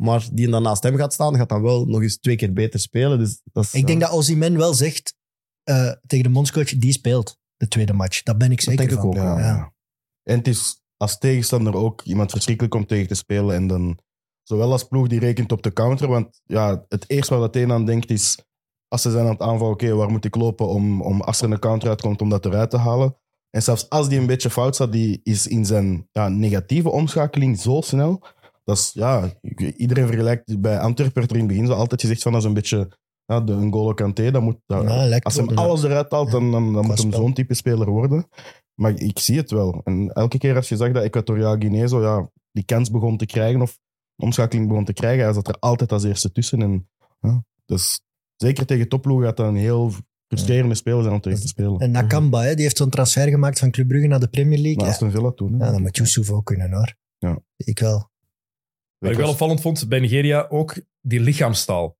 [0.01, 2.79] maar die dan naast hem gaat staan, gaat dan wel nog eens twee keer beter
[2.79, 3.19] spelen.
[3.19, 5.15] Dus dat is, Ik denk dat Ozyman wel zegt
[5.63, 8.23] eh, tegen de bondscoach, die speelt de tweede match.
[8.23, 9.07] Dat ben ik zeker denk ik van.
[9.07, 9.47] ook, Ja, Ja.
[9.47, 9.73] ja.
[10.23, 13.55] En het is als tegenstander ook iemand verschrikkelijk om tegen te spelen.
[13.55, 13.99] En dan,
[14.43, 16.07] zowel als ploeg die rekent op de counter.
[16.07, 18.37] Want ja, het eerste waar dat een aan denkt is,
[18.87, 21.51] als ze zijn aan het aanvallen, oké, waar moet ik lopen om, om als er
[21.51, 23.15] een counter uitkomt, om dat eruit te halen.
[23.49, 27.59] En zelfs als die een beetje fout staat, die is in zijn ja, negatieve omschakeling
[27.59, 28.23] zo snel.
[28.69, 29.33] Dat is, ja,
[29.75, 32.47] iedereen vergelijkt, bij Antwerpen werd er in het begin zo altijd gezegd van, dat is
[32.47, 32.91] een beetje
[33.25, 34.31] ja, de N'Golo Kanté.
[34.31, 37.33] Dat moet, dat, Ja, als hem alles eruit haalt, dan, dan, dan moet hem zo'n
[37.33, 38.27] type speler worden.
[38.73, 39.81] Maar ik zie het wel.
[39.83, 43.25] En elke keer als je zag dat Equatoriaal Guinea zo, ja, die kans begon te
[43.25, 43.79] krijgen of
[44.15, 46.61] omschakeling begon te krijgen, hij zat er altijd als eerste tussen.
[46.61, 48.01] En, ja, dus
[48.35, 49.91] zeker tegen topploegen gaat dat een heel
[50.27, 51.79] frustrerende speler zijn om tegen te spelen.
[51.79, 54.81] En Nakamba, hè, die heeft zo'n transfer gemaakt van Club Brugge naar de Premier League.
[54.81, 55.59] Maar Aston Villa toen.
[55.59, 55.65] hè.
[55.65, 56.95] ja, dan moet Yusuf ook kunnen, hoor.
[57.17, 57.39] Ja.
[57.55, 58.09] Ik wel.
[58.99, 61.97] Wat ik wel opvallend vond bij Nigeria, ook die lichaamstaal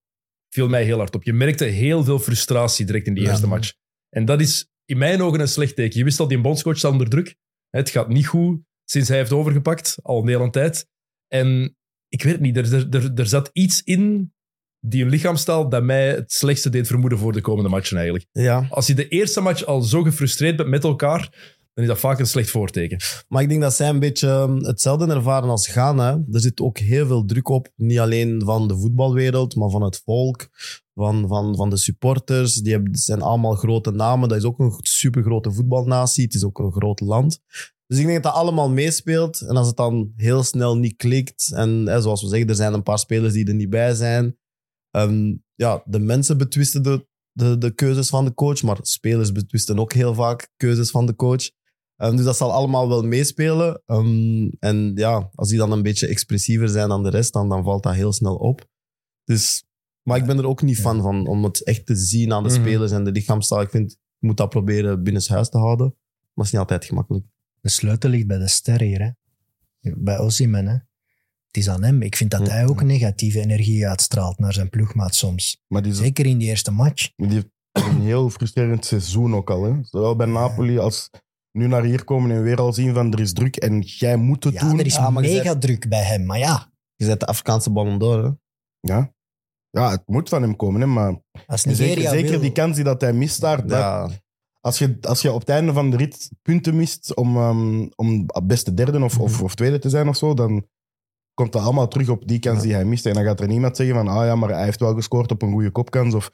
[0.49, 1.23] viel mij heel hard op.
[1.23, 3.29] Je merkte heel veel frustratie direct in die Ja.
[3.29, 3.73] eerste match.
[4.09, 5.97] En dat is in mijn ogen een slecht teken.
[5.97, 7.35] Je wist al, die bondscoach staat onder druk.
[7.69, 10.87] Het gaat niet goed sinds hij heeft overgepakt, al een hele tijd.
[11.27, 11.75] En
[12.07, 14.33] ik weet het niet, er, er, er, er zat iets in
[14.79, 18.25] die lichaamstaal dat mij het slechtste deed vermoeden voor de komende matchen eigenlijk.
[18.31, 18.67] ja.
[18.69, 22.19] Als je de eerste match al zo gefrustreerd bent met elkaar, dan is dat vaak
[22.19, 22.99] een slecht voorteken.
[23.27, 26.23] Maar ik denk dat zij een beetje um, hetzelfde ervaren als Ghana.
[26.31, 27.71] Er zit ook heel veel druk op.
[27.75, 30.49] Niet alleen van de voetbalwereld, maar van het volk,
[30.93, 32.55] van, van, van de supporters.
[32.55, 34.29] Die hebben, zijn allemaal grote namen.
[34.29, 36.23] Dat is ook een supergrote voetbalnatie.
[36.23, 37.39] Het is ook een groot land.
[37.87, 39.41] Dus ik denk dat dat allemaal meespeelt.
[39.41, 42.83] En als het dan heel snel niet klikt, en zoals we zeggen, er zijn een
[42.83, 44.37] paar spelers die er niet bij zijn.
[44.91, 49.79] Ehm, ja, de mensen betwisten de, de, de keuzes van de coach, maar spelers betwisten
[49.79, 51.57] ook heel vaak keuzes van de coach.
[51.99, 53.81] Ehm, dus dat zal allemaal wel meespelen.
[53.85, 57.63] Ehm, en ja, als die dan een beetje expressiever zijn dan de rest, dan, dan
[57.63, 58.67] valt dat heel snel op.
[59.23, 59.63] Dus,
[60.03, 60.81] maar ik ben er ook niet Ja.
[60.83, 62.59] van, van om het echt te zien aan de Mhm.
[62.59, 63.61] spelers en de lichaamstaal.
[63.61, 65.85] Ik vind, je moet dat proberen binnenshuis te houden.
[65.87, 67.25] Maar het is niet altijd gemakkelijk.
[67.61, 69.09] De sleutel ligt bij de ster hier, hè.
[69.97, 70.73] Bij Osimhen, hè.
[71.47, 72.01] Het is aan hem.
[72.01, 75.61] Ik vind dat hij ook negatieve energie uitstraalt naar zijn ploegmaat soms.
[75.67, 77.09] Maar die, is- Zeker in die eerste match.
[77.15, 79.63] die heeft een heel frustrerend seizoen ook al.
[79.63, 79.73] Hè.
[79.81, 81.09] Zowel bij Napoli als
[81.51, 84.43] nu naar hier komen en weer al zien van er is druk en jij moet
[84.43, 84.79] het Ja, doen.
[84.79, 86.25] er is Ah, maar je mega druk bij hem.
[86.25, 88.29] Maar ja, Je zet de Afrikaanse ballon door, hè?
[88.79, 89.13] Ja.
[89.69, 90.81] ja, het moet van hem komen.
[90.81, 92.39] Hè, maar als zeker, Nigeria zeker wil...
[92.39, 93.61] die kans die dat hij mist daar.
[93.61, 94.09] dat- Ja,
[94.61, 98.25] als, je, als je op het einde van de rit punten mist om, ehm, om
[98.43, 100.67] beste derde of, of, of tweede te zijn of zo, dan
[101.33, 102.63] komt dat allemaal terug op die kans Ja.
[102.63, 103.05] die hij mist.
[103.05, 105.41] En dan gaat er niemand zeggen van, ah ja, maar hij heeft wel gescoord op
[105.41, 106.13] een goede kopkans.
[106.13, 106.31] Of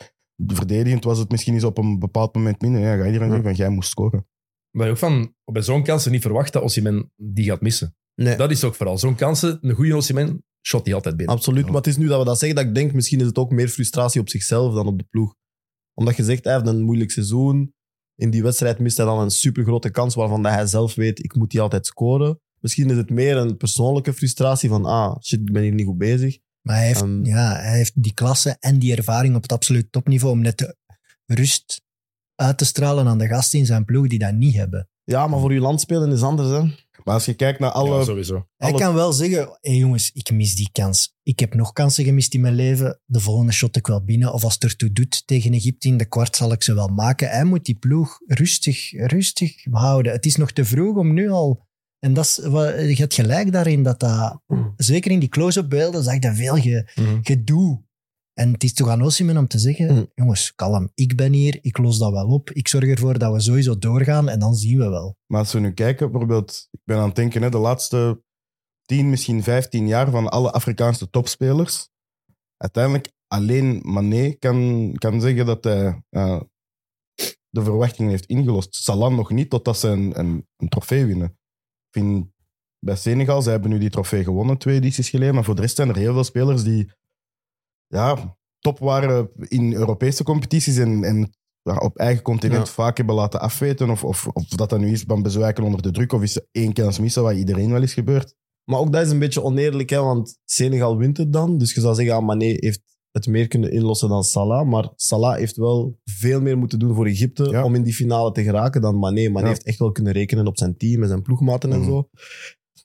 [0.48, 2.82] verdedigend was het misschien eens op een bepaald moment minder.
[2.82, 3.34] Ja, ga iedereen Ja.
[3.34, 4.28] zeggen van, jij moest scoren.
[4.76, 7.96] Maar ook van, bij zo'n kansen niet verwacht dat Osimhen die gaat missen.
[8.16, 8.36] nee.
[8.38, 8.98] Dat is ook vooral.
[8.98, 11.36] Zo'n kansen, een goede Osimhen, shot die altijd binnen.
[11.36, 13.38] Absoluut, maar het is nu dat we dat zeggen dat ik denk, misschien is het
[13.38, 15.36] ook meer frustratie op zichzelf dan op de ploeg.
[15.94, 17.74] Omdat je zegt, hij heeft een moeilijk seizoen.
[18.16, 21.36] In die wedstrijd mist hij dan een supergrote kans waarvan dat hij zelf weet, ik
[21.36, 22.40] moet die altijd scoren.
[22.60, 25.98] Misschien is het meer een persoonlijke frustratie van, ah, shit, ik ben hier niet goed
[25.98, 26.38] bezig.
[26.62, 27.26] Maar hij heeft, Ehm.
[27.26, 30.76] ja, hij heeft die klasse en die ervaring op het absoluut topniveau om net de
[31.26, 31.82] rust
[32.36, 34.90] uit te stralen aan de gasten in zijn ploeg die dat niet hebben.
[35.04, 36.62] Ja, maar voor uw land spelen is anders, hè.
[37.04, 37.98] Maar als je kijkt naar alle...
[37.98, 38.48] Ja, sowieso.
[38.58, 41.16] Hij Alle- kan wel zeggen, hé jongens, ik mis die kans.
[41.24, 43.00] Ik heb nog kansen gemist in mijn leven.
[43.06, 44.34] De volgende shot ik wel binnen.
[44.34, 47.30] Of als het ertoe doet tegen Egypte in de kwart, zal ik ze wel maken.
[47.30, 50.12] Hij moet die ploeg rustig, rustig houden.
[50.12, 51.64] Het is nog te vroeg om nu al...
[52.00, 54.42] En dat is, wat- je hebt gelijk daarin, dat dat...
[54.78, 57.18] Zeker in die close-up beelden zag je veel ge, Mhm.
[57.22, 57.84] gedoe.
[58.36, 60.12] En het is toch aan Osimhen om te zeggen, Mm.
[60.16, 62.52] jongens, kalm, ik ben hier, ik los dat wel op.
[62.52, 65.16] Ik zorg ervoor dat we sowieso doorgaan en dan zien we wel.
[65.26, 68.24] Maar als we nu kijken, bijvoorbeeld, ik ben aan het denken, hè, de laatste
[68.82, 71.90] 10, misschien 15 jaar van alle Afrikaanse topspelers,
[72.58, 76.42] uiteindelijk alleen Mané kan, kan zeggen dat hij eh,
[77.50, 78.76] de verwachtingen heeft ingelost.
[78.76, 81.28] Salah nog niet, totdat ze een, een, een trofee winnen.
[81.28, 82.28] Ik vind
[82.80, 85.76] bij Senegal, ze hebben nu die trofee gewonnen twee edities geleden, maar voor de rest
[85.76, 86.92] zijn er heel veel spelers die
[87.88, 92.74] ja, top waren in Europese competities en, en ja, op eigen continent Ja.
[92.74, 93.90] vaak hebben laten afweten.
[93.90, 96.48] Of, of, of dat dat nu is van bezwijken onder de druk, of is er
[96.52, 98.36] één kans missen, wat iedereen wel is gebeurd.
[98.70, 101.58] Maar ook dat is een beetje oneerlijk, hè, want Senegal wint het dan.
[101.58, 102.82] Dus je zou zeggen, ah, Mané heeft
[103.12, 104.68] het meer kunnen inlossen dan Salah.
[104.68, 107.64] Maar Salah heeft wel veel meer moeten doen voor Egypte Ja.
[107.64, 109.30] om in die finale te geraken dan Mané.
[109.30, 111.90] Mané heeft echt wel kunnen rekenen op zijn team en zijn ploegmaten en Mhm.
[111.90, 112.10] zo.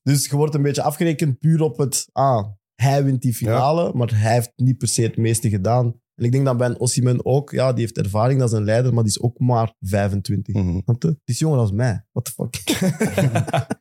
[0.03, 2.47] Dus je wordt een beetje afgerekend puur op het, ah,
[2.81, 5.95] hij wint die finale, maar hij heeft niet per se het meeste gedaan.
[6.15, 8.65] En ik denk dat bij een Osimhen ook, ja, die heeft ervaring, dat is een
[8.65, 10.55] leider, maar die is ook maar 25.
[10.55, 10.79] Mhm.
[10.85, 11.09] Snap je?
[11.09, 12.05] Die is jonger als mij.
[12.13, 12.59] What the fuck?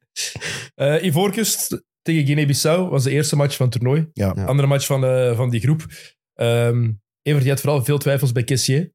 [0.76, 4.10] Eh Ivoorkust tegen Guinea-Bissau was de eerste match van het toernooi.
[4.14, 4.34] Ja.
[4.36, 4.44] Ja.
[4.46, 5.86] Andere match van, eh, van die groep.
[6.34, 6.92] Ehm
[7.22, 8.94] Evert, je had vooral veel twijfels bij Kessier.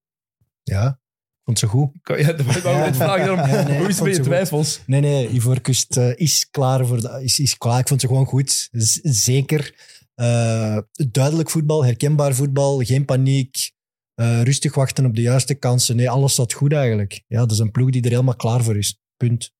[0.63, 1.91] Ja, ik vond ze goed.
[2.03, 2.95] Ja, dat wou ik Ja.
[2.95, 3.39] vragen daarom.
[3.51, 4.29] Ja, nee, Hoe is het met je goed.
[4.29, 4.81] twijfels?
[4.87, 7.79] Nee, nee, Ivoorkust eh, is klaar voor de, is, is klaar.
[7.79, 8.69] Ik vond ze gewoon goed.
[8.73, 9.75] Z- zeker.
[10.15, 10.79] Eh,
[11.11, 13.73] duidelijk voetbal, herkenbaar voetbal, geen paniek.
[14.15, 15.97] eh, rustig wachten op de juiste kansen.
[15.97, 17.23] Nee, alles staat goed eigenlijk.
[17.27, 19.01] Ja, dat is een ploeg die er helemaal klaar voor is.
[19.17, 19.53] Punt.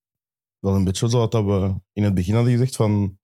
[0.59, 3.19] Wel een beetje zoals dat we in het begin hadden gezegd van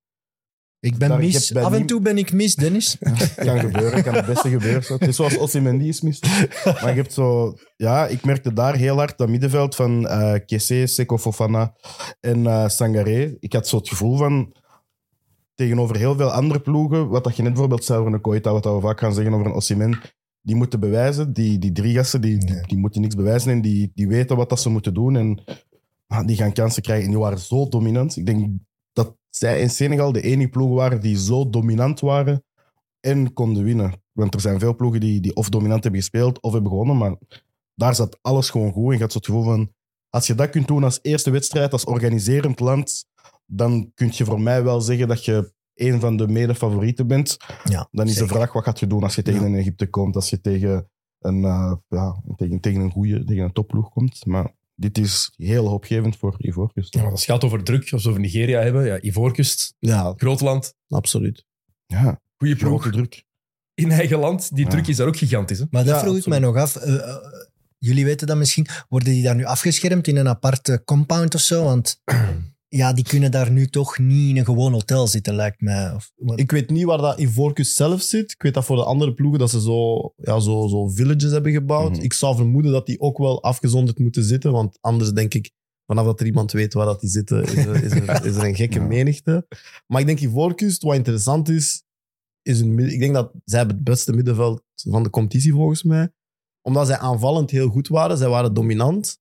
[0.81, 1.55] Ik ben Daar- mis.
[1.55, 2.97] Af en toe ben ik mis, Dennis.
[3.37, 4.85] kan gebeuren, kan het beste gebeuren.
[4.85, 4.93] zo.
[4.95, 6.20] Het is zoals Osimhen is mis.
[6.64, 7.55] Maar je hebt zo...
[7.76, 11.74] Ja, ik merkte daar heel hard dat middenveld van eh Kessé, Seko Fofana
[12.20, 13.37] en eh Sangaré.
[13.39, 14.55] Ik had zo het gevoel van...
[15.61, 18.63] Tegenover heel veel andere ploegen, wat dat je net bijvoorbeeld zei over een Koita, wat
[18.63, 20.01] dat we vaak gaan zeggen over een Osimhen,
[20.41, 21.33] die moeten bewijzen.
[21.33, 24.61] Die, die drie gasten, die, die moeten niks bewijzen en die, die weten wat dat
[24.61, 25.17] ze moeten doen.
[25.17, 25.45] En
[26.07, 27.05] ah, die gaan kansen krijgen.
[27.05, 28.17] En die waren zo dominant.
[28.17, 28.51] Ik denk
[28.93, 32.45] dat zij in Senegal de enige ploegen waren die zo dominant waren
[33.01, 34.03] en konden winnen.
[34.13, 37.17] Want er zijn veel ploegen die, die of dominant hebben gespeeld of hebben gewonnen, maar
[37.75, 38.87] daar zat alles gewoon goed.
[38.87, 39.73] En je had zo het gevoel van,
[40.11, 43.05] als je dat kunt doen als eerste wedstrijd, als organiserend land,
[43.51, 47.36] dan kun je voor mij wel zeggen dat je een van de mede-favorieten bent.
[47.64, 49.46] Ja, Dan is de vraag, wat gaat je doen als je tegen Ja.
[49.46, 53.53] een Egypte komt, als je tegen een, eh, ja, tegen, tegen een goede, tegen een
[53.53, 54.26] topploeg komt.
[54.26, 56.94] Maar dit is heel hoopgevend voor Ivoorkust.
[56.94, 60.40] Ja, als het gaat over druk, als we over Nigeria hebben, ja, Ivoorkust, Ja, groot
[60.40, 61.44] land, absoluut.
[61.86, 63.24] Ja, goede ploeg grote druk.
[63.74, 64.55] in eigen land.
[64.55, 64.70] Die Ja.
[64.70, 65.59] druk is daar ook gigantisch.
[65.59, 65.64] Hè?
[65.70, 66.40] Maar dat Ja, vroeg ik absoluut.
[66.40, 66.76] mij nog af.
[66.76, 67.16] eh, eh,
[67.78, 68.66] jullie weten dat misschien.
[68.88, 71.64] Worden die daar nu afgeschermd in een aparte compound of zo?
[71.64, 72.01] Want
[72.77, 75.95] ja, die kunnen daar nu toch niet in een gewoon hotel zitten, lijkt mij.
[75.95, 78.31] Of, Ik weet niet waar dat Ivorcus zelf zit.
[78.33, 81.53] Ik weet dat voor de andere ploegen dat ze zo, ja, zo, zo villages hebben
[81.53, 81.91] gebouwd.
[81.93, 82.01] Mhm.
[82.03, 84.53] Ik zou vermoeden dat die ook wel afgezonderd moeten zitten.
[84.53, 85.51] Want anders denk ik,
[85.87, 88.45] vanaf dat er iemand weet waar dat die zitten, is er, is er, is er
[88.45, 88.87] een gekke Ja.
[88.87, 89.47] menigte.
[89.87, 91.83] Maar ik denk Ivorcus, wat interessant is,
[92.43, 96.11] is een, ik denk dat zij hebben het beste middenveld van de competitie volgens mij.
[96.62, 98.18] Omdat zij aanvallend heel goed waren.
[98.18, 99.18] Zij waren dominant.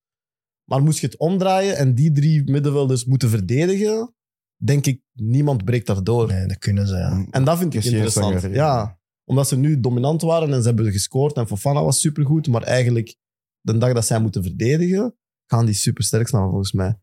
[0.70, 4.14] Maar moest je het omdraaien en die drie middenvelders moeten verdedigen,
[4.56, 6.28] denk ik, niemand breekt daardoor.
[6.28, 7.26] nee, dat kunnen ze, ja.
[7.32, 8.42] En dat vind ik interessant.
[8.42, 12.48] Sanger, Ja, omdat ze nu dominant waren en ze hebben gescoord en Fofana was supergoed,
[12.48, 13.16] maar eigenlijk
[13.62, 15.16] de dag dat zij moeten verdedigen,
[15.46, 17.00] gaan die supersterk staan volgens mij.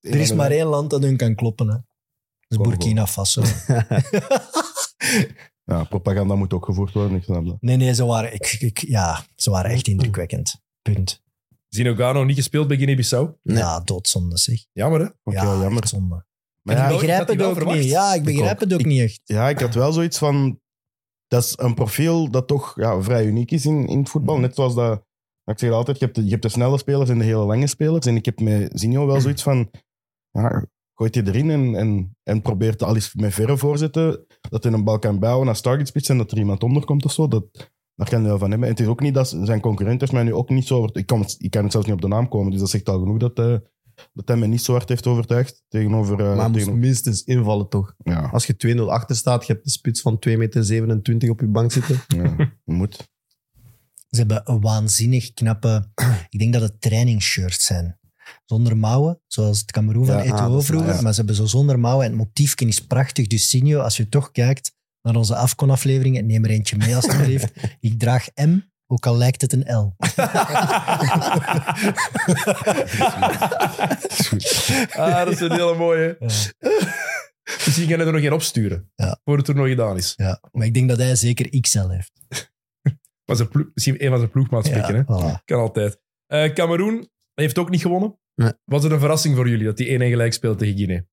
[0.00, 1.72] Er is maar één land dat hun kan kloppen, hè.
[1.74, 1.84] Dat
[2.48, 2.70] is Congo.
[2.70, 3.42] Burkina Faso.
[5.64, 7.56] Ja, propaganda moet ook gevoerd worden, ik snap dat.
[7.60, 10.60] nee, nee, ze waren, ik, ik, ja, ze waren echt indrukwekkend.
[10.82, 11.21] Punt.
[11.74, 13.30] Zinogano niet gespeeld bij Guinea-Bissau.
[13.42, 13.56] Nee.
[13.56, 14.64] Ja, doodzonde zeg.
[14.72, 15.06] Jammer, hè?
[15.22, 15.88] Ook ja, jammer.
[15.88, 16.24] zonde.
[16.62, 17.78] Maar ja, Ik begrijp het ook verwacht.
[17.78, 17.88] niet.
[17.88, 19.20] Ja, ik begrijp het ook niet echt.
[19.24, 20.60] Ja, ik had wel zoiets van...
[21.26, 24.38] Dat is een profiel dat toch ja, vrij uniek is in, in het voetbal.
[24.38, 25.04] Net zoals dat...
[25.44, 27.66] Ik zeg altijd, je hebt, de, je hebt de snelle spelers en de hele lange
[27.66, 28.06] spelers.
[28.06, 29.70] En ik heb met Zinho wel zoiets van...
[30.30, 34.26] Ja, gooit je erin en, en, en probeert al eens met verre voorzetten.
[34.40, 37.28] Dat hij een bal kan bouwen als targetspits en dat er iemand onderkomt of zo.
[37.28, 37.44] Dat,
[37.96, 38.68] daar kan je wel van hebben.
[38.68, 40.88] En het is ook niet dat zijn concurrent is mij nu ook niet zo...
[40.92, 42.50] Ik kan, het, ik kan het zelfs niet op de naam komen.
[42.50, 43.56] Dus dat zegt al genoeg dat, eh,
[44.12, 45.64] dat hij me niet zo hard heeft overtuigd.
[45.68, 46.20] Tegenover...
[46.20, 47.94] eh, maar hij moest minstens invallen toch.
[47.98, 51.48] ja, Als je 2-0 achter staat, je hebt de spits van 2,27 meter op je
[51.48, 52.00] bank zitten.
[52.16, 53.10] ja, moet.
[54.08, 55.90] Ze hebben een waanzinnig knappe...
[56.28, 58.00] Ik denk dat het trainingsshirts zijn.
[58.44, 61.02] Zonder mouwen, zoals het Cameroen van Ja, Eto'o ah, vroeger.
[61.02, 62.04] Maar ze hebben zo zonder mouwen.
[62.04, 63.26] En het motiefje is prachtig.
[63.26, 67.52] Dus Sinjo, als je toch kijkt naar onze Afcon-afleveringen, neem er eentje mee alstublieft.
[67.80, 69.94] Ik draag M, ook al lijkt het een L.
[74.96, 76.16] ah, dat is een hele mooie.
[76.20, 76.26] Ja.
[77.64, 78.90] Misschien gaan we er nog geen opsturen.
[78.94, 79.20] Ja.
[79.24, 80.12] Voor het toernooi gedaan is.
[80.16, 82.12] Ja, maar ik denk dat hij zeker XL heeft.
[83.24, 85.02] Maar zijn ploeg- misschien een van zijn ploegmaats pikken, hè?
[85.02, 85.44] Voilà.
[85.44, 86.00] Kan altijd.
[86.26, 88.18] Eh Cameroen heeft ook niet gewonnen.
[88.34, 88.52] Nee.
[88.64, 91.04] Was het een verrassing voor jullie dat die 1-1 gelijk speelt tegen Guinea?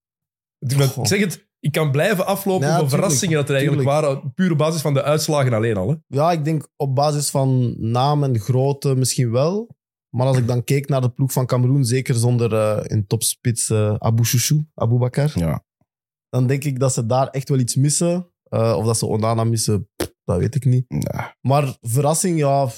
[0.59, 4.33] Ik zeg het, ik kan blijven aflopen Ja, van tuurlijk, verrassingen dat er eigenlijk waren,
[4.33, 5.89] puur op basis van de uitslagen alleen al.
[5.89, 5.95] Hè?
[6.07, 9.77] Ja, ik denk op basis van naam en grootte misschien wel.
[10.15, 13.69] Maar als ik dan keek naar de ploeg van Cameroen, zeker zonder eh in topspits
[13.69, 15.63] eh Abu Chouchou, Abu Bakar, Ja.
[16.29, 18.31] dan denk ik dat ze daar echt wel iets missen.
[18.43, 20.85] Eh, of dat ze Onana missen, pff, dat weet ik niet.
[21.41, 22.69] Maar verrassing, ja,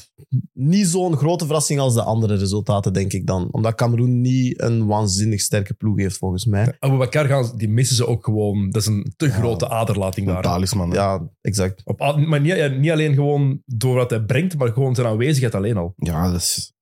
[0.53, 3.47] niet zo'n grote verrassing als de andere resultaten, denk ik dan.
[3.51, 6.75] Omdat Cameroen niet een waanzinnig sterke ploeg heeft, volgens mij.
[6.79, 8.69] Abu Bakar gaan, die missen ze ook gewoon.
[8.69, 10.41] Dat is een te Ja, grote aderlating daar.
[10.41, 10.89] talisman.
[10.89, 10.95] hè.
[10.95, 11.81] Ja, exact.
[11.85, 15.77] Op, maar niet, niet alleen gewoon door wat hij brengt, maar gewoon zijn aanwezigheid alleen
[15.77, 15.93] al.
[15.95, 16.73] Ja, dat is,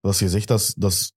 [0.00, 1.12] dat is gezegd, dat is, dat is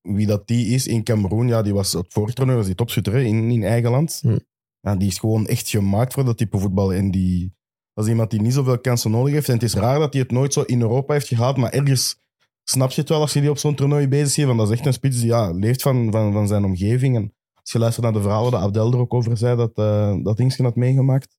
[0.00, 1.48] wie dat die is in Cameroen.
[1.48, 4.18] Ja, die was het toernooi was die topschutter in, in eigen land.
[4.22, 4.38] Hm.
[4.80, 6.92] Ja, die is gewoon echt gemaakt voor dat type voetbal.
[6.92, 7.54] En die,
[8.00, 9.48] dat is iemand die niet zoveel kansen nodig heeft.
[9.48, 12.20] En het is raar dat hij het nooit zo in Europa heeft gehad, maar ergens
[12.64, 14.44] snap je het wel als je die op zo'n toernooi bezig ziet.
[14.44, 17.16] Want dat is echt een spits die ja, leeft van, van, van zijn omgeving.
[17.16, 20.14] En als je luistert naar de verhalen dat Abdel er ook over zei, dat, eh
[20.22, 21.36] dat had meegemaakt.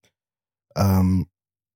[0.68, 1.24] Ehm,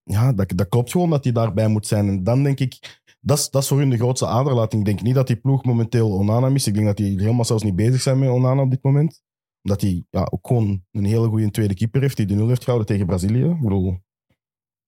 [0.04, 2.08] ja, dat, dat klopt gewoon dat hij daarbij moet zijn.
[2.08, 4.82] En dan denk ik, dat is, dat is voor hun de grootste aderlating.
[4.82, 6.68] Ik denk niet dat die ploeg momenteel Onana mist.
[6.68, 9.24] Ik denk dat die helemaal zelfs niet bezig zijn met Onana op dit moment.
[9.62, 12.64] Omdat hij ja, ook gewoon een hele goede tweede keeper heeft die de nul heeft
[12.64, 13.44] gehouden tegen Brazilië.
[13.44, 13.98] Ik bedoel,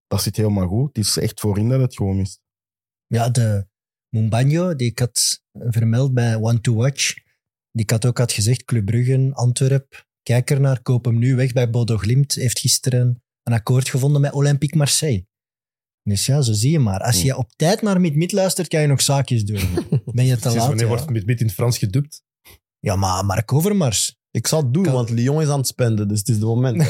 [0.07, 0.87] dat zit helemaal goed.
[0.95, 2.41] Het is echt voorin dat het gewoon mist.
[3.07, 3.67] Ja, de
[4.09, 7.13] Mumbanjo, die ik had vermeld bij One to Watch,
[7.71, 11.35] die ik had ook had gezegd, Club Brugge, Antwerp, kijk er naar, koop hem nu
[11.35, 15.25] weg bij Bodo Glimt, heeft gisteren een akkoord gevonden met Olympique Marseille.
[16.03, 16.99] Dus ja, zo zie je maar.
[16.99, 19.59] Als je op tijd naar Mid-Mid luistert, kan je nog zaakjes doen.
[20.05, 20.57] Ben je te laat?
[20.67, 22.23] wanneer Ja, wordt met in het Frans gedubt?
[22.79, 24.15] ja maar Mark Overmars.
[24.31, 26.45] Ik zal het doen, Kan- want Lyon is aan het spenden, dus het is de
[26.45, 26.77] moment.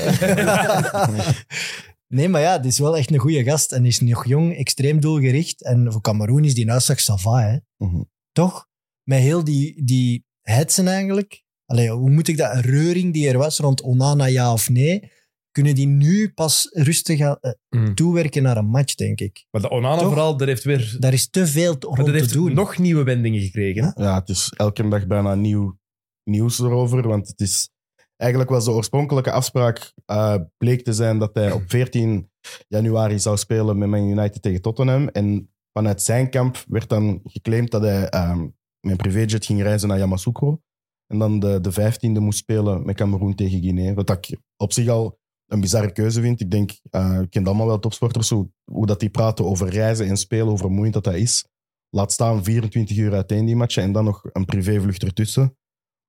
[2.08, 5.00] nee, maar ja, die is wel echt een goede gast en is nog jong, extreem
[5.00, 5.64] doelgericht.
[5.64, 7.58] En voor Cameroen is die uitslag sava, hè.
[7.86, 8.02] Mhm.
[8.32, 8.68] Toch?
[9.04, 11.44] Met heel die, die hetsen eigenlijk.
[11.66, 12.54] Allee, hoe moet ik dat?
[12.54, 15.12] Een reuring die er was rond Onana, ja of nee.
[15.52, 17.94] Kunnen die nu pas rustig gaan, eh, Mhm.
[17.94, 19.46] toewerken naar een match, denk ik.
[19.52, 22.54] Maar de Onana-verhaal, dat heeft weer Daar is te veel dat te heeft doen.
[22.54, 23.84] nog nieuwe wendingen gekregen.
[23.96, 24.04] hè?
[24.04, 25.80] Ja, het is elke dag bijna nieuw
[26.24, 27.08] nieuws erover.
[27.08, 27.70] Want het is
[28.18, 32.32] eigenlijk was de oorspronkelijke afspraak eh, bleek te zijn dat hij op 14
[32.68, 35.08] januari zou spelen met Man United tegen Tottenham.
[35.08, 38.48] En vanuit zijn kamp werd dan geclaimd dat hij ehm,
[38.80, 40.62] met privéjet ging reizen naar Yamoussoukro.
[41.08, 43.94] En dan de, de 15e moest spelen met Cameroen tegen Guinea.
[43.94, 46.42] Wat ik op zich al een bizarre keuze vind.
[46.42, 50.08] Ik denk, eh ik ken allemaal wel topsporters, hoe, hoe dat die praten over reizen
[50.08, 51.48] en spelen, hoe vermoeiend dat dat is.
[51.90, 55.58] Laat staan 24 uur uiteen die matchen en dan nog een privévlucht ertussen.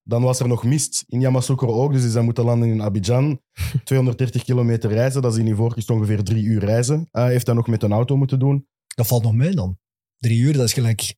[0.08, 3.40] Dan was er nog mist in Yamoussoukro ook, dus is hij moeten landen in Abidjan.
[3.84, 7.08] 230 kilometer reizen, dat is in Ivoorkust ongeveer drie uur reizen.
[7.10, 8.66] Hij heeft dat nog met een auto moeten doen.
[8.86, 9.78] Dat valt nog mee dan.
[10.18, 11.14] Drie uur, dat is gelijk...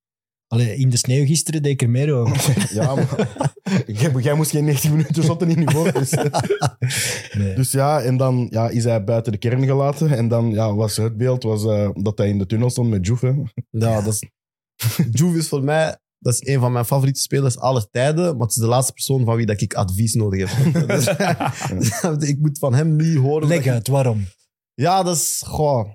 [0.47, 2.57] Allee, in de sneeuw gisteren deed ik er meer over.
[2.79, 3.29] Ja, maar
[4.01, 6.17] jij, jij moest geen 90 minuten zotten in Ivoorkust.
[7.33, 7.55] Nee.
[7.55, 10.11] Dus ja, en dan ja, is hij buiten de kern gelaten.
[10.11, 13.07] En dan ja, was het beeld was, eh, dat hij in de tunnel stond met
[13.07, 13.43] Juve.
[13.71, 14.29] Ja, dat is...
[15.11, 15.99] Juve is voor mij...
[16.21, 19.25] Dat is een van mijn favoriete spelers aller tijden, maar het is de laatste persoon
[19.25, 20.89] van wie dat ik advies nodig heb.
[22.19, 23.49] Dus, ik moet van hem niet horen...
[23.49, 24.27] Leg uit, waarom?
[24.75, 25.43] Ja, dat is...
[25.47, 25.89] Goh,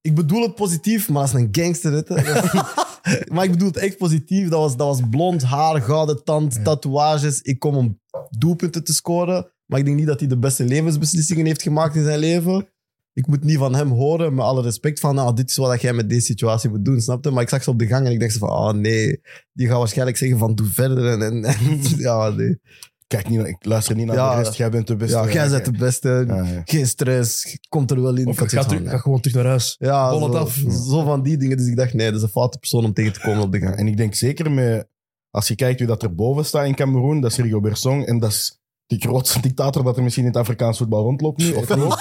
[0.00, 1.92] ik bedoel het positief, maar dat is een gangster.
[3.32, 4.48] maar ik bedoel het echt positief.
[4.48, 7.40] Dat was, dat was blond haar, gouden tand, tatoeages.
[7.40, 9.52] Ik kom om doelpunten te scoren.
[9.66, 12.68] Maar ik denk niet dat hij de beste levensbeslissingen heeft gemaakt in zijn leven.
[13.14, 15.92] Ik moet niet van hem horen, met alle respect, van nou, dit is wat jij
[15.92, 17.30] met deze situatie moet doen, snap je?
[17.30, 19.20] Maar ik zag ze op de gang en ik dacht zo van, oh nee,
[19.52, 21.06] die gaat waarschijnlijk zeggen van, doe verder.
[21.10, 22.58] En, en, en- ja, nee.
[23.06, 24.54] Kijk, niet, ik luister niet naar Ja, de rest.
[24.54, 25.16] Jij bent de beste.
[25.16, 26.24] Ja, jij bent de beste.
[26.26, 26.62] Ja, ja.
[26.64, 28.26] Geen stress, komt er wel in.
[28.26, 29.76] Of Ik ga, terug- gewoon terug naar huis.
[29.78, 30.54] Ja, zo, af.
[30.88, 31.56] zo van die dingen.
[31.56, 33.58] Dus ik dacht, nee, dat is een foute persoon om tegen te komen op de
[33.58, 33.76] gang.
[33.76, 34.86] en ik denk zeker met,
[35.30, 38.02] als je kijkt wie dat er boven staat in Cameroen, dat is Rigo Song.
[38.02, 41.52] En dat is de grootste dictator dat er misschien in het Afrikaans voetbal rondloopt nu.
[41.52, 41.94] Of niet?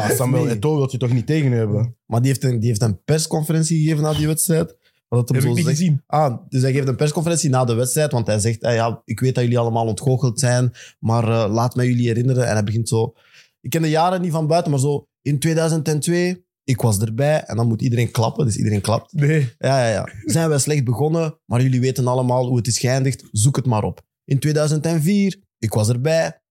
[0.00, 0.54] Ja, Samuel Nee.
[0.54, 1.96] Eto'o wil je toch niet tegen hebben?
[2.06, 4.76] Maar die heeft, een, die heeft een persconferentie gegeven na die wedstrijd.
[5.08, 5.68] Hem Heb zo ik niet zegt.
[5.78, 6.02] gezien.
[6.06, 9.20] Ah, dus hij geeft een persconferentie na de wedstrijd, want hij zegt, eh, ja, ik
[9.20, 12.46] weet dat jullie allemaal ontgoocheld zijn, maar eh, laat mij jullie herinneren.
[12.46, 13.12] En hij begint zo...
[13.60, 17.42] Ik ken de jaren niet van buiten, maar zo in 2002, ik was erbij.
[17.44, 19.12] En dan moet iedereen klappen, dus iedereen klapt.
[19.12, 19.54] Nee.
[19.58, 20.08] Ja, ja, ja.
[20.24, 23.24] Zijn wij slecht begonnen, maar jullie weten allemaal hoe het is geëindigd.
[23.32, 24.02] Zoek het maar op.
[24.24, 26.42] In 2004, ik was erbij.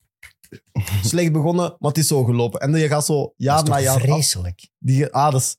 [1.04, 2.60] Slecht begonnen, maar het is zo gelopen.
[2.60, 3.96] En je gaat zo jaar dat na jaar...
[3.96, 4.02] af.
[4.02, 4.70] vreselijk.
[4.80, 5.58] Die, ah, dat is,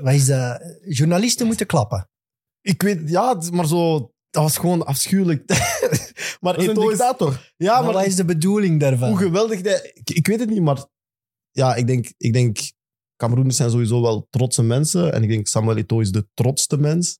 [0.00, 0.62] Wat is dat?
[0.88, 2.08] Journalisten moeten klappen.
[2.60, 4.12] ik weet, ja, maar zo...
[4.30, 5.48] Dat was gewoon afschuwelijk.
[6.40, 6.88] maar Dat is een is...
[6.88, 7.52] dictator.
[7.56, 9.08] Ja, maar maar wat is de bedoeling daarvan?
[9.08, 9.60] hoe geweldig...
[10.04, 10.86] ik weet het niet, maar...
[11.50, 12.12] Ja, ik denk...
[12.16, 12.58] Ik denk
[13.16, 15.12] Cameroeners zijn sowieso wel trotse mensen.
[15.12, 17.18] En ik denk Samuel Eto'o is de trotste mens.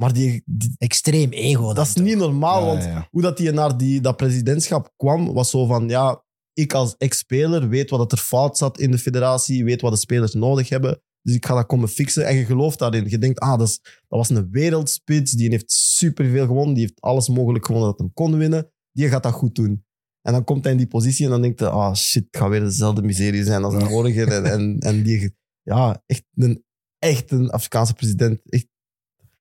[0.00, 1.64] Maar die, die- Extreem ego.
[1.66, 2.04] dan dat is toch?
[2.04, 3.08] niet normaal, Ja, want ja, ja.
[3.10, 7.68] hoe dat hij naar die, dat presidentschap kwam, was zo van, ja, ik als ex-speler
[7.68, 11.02] weet wat dat er fout zat in de federatie, weet wat de spelers nodig hebben,
[11.22, 12.26] dus ik ga dat komen fixen.
[12.26, 13.08] En je gelooft daarin.
[13.08, 17.00] Je denkt, ah, dat, is, dat was een wereldspits, die heeft superveel gewonnen, die heeft
[17.00, 19.84] alles mogelijk gewonnen dat hem kon winnen, die gaat dat goed doen.
[20.22, 22.48] En dan komt hij in die positie en dan denkt hij, ah shit, het gaat
[22.50, 24.24] weer dezelfde miserie zijn als de vorige.
[24.24, 26.64] En, en, en die, ja, echt een,
[26.98, 28.40] echt een Afrikaanse president.
[28.44, 28.66] Echt,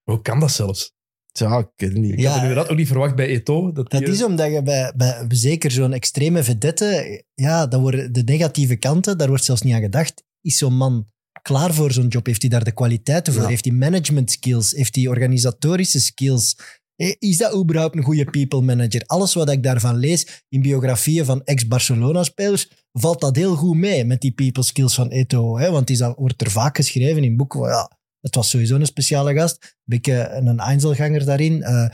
[0.10, 0.92] Hoe kan dat zelfs?
[1.32, 2.12] ja, ik weet het niet.
[2.14, 2.26] Ik Ja.
[2.26, 3.72] had het inderdaad ook niet verwacht bij Eto.
[3.72, 8.14] Dat, Dat die- is omdat je bij, bij zeker zo'n extreme vedette, ja, dat worden
[8.14, 10.24] de negatieve kanten, daar wordt zelfs niet aan gedacht.
[10.42, 11.06] Is zo'n man
[11.42, 12.26] klaar voor zo'n job?
[12.26, 13.42] Heeft hij daar de kwaliteiten voor?
[13.42, 13.48] Ja.
[13.48, 14.72] Heeft hij management skills?
[14.72, 16.56] Heeft hij organisatorische skills?
[16.96, 19.02] Eh, Is dat überhaupt een goede people manager?
[19.06, 24.22] Alles wat ik daarvan lees in biografieën van ex-Barcelona-spelers, valt dat heel goed mee met
[24.22, 25.58] die people skills van Eto'o.
[25.58, 25.72] Hè?
[25.72, 27.60] Want die is al- wordt er vaak geschreven in boeken.
[27.60, 27.92] van, Ja,
[28.22, 29.78] het was sowieso een speciale gast.
[29.84, 31.64] Beetje een Einzelganger daarin.
[31.64, 31.90] Eh,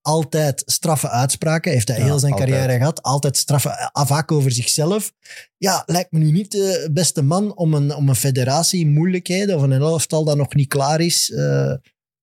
[0.00, 1.72] altijd straffe uitspraken.
[1.72, 2.50] Heeft hij Ja, heel zijn altijd.
[2.50, 3.02] carrière gehad.
[3.02, 5.12] Altijd straffe, vaak over zichzelf.
[5.56, 9.56] Ja, lijkt me nu niet de beste man om een, om een federatie in moeilijkheden
[9.56, 11.74] of een elftal dat nog niet klaar is, eh,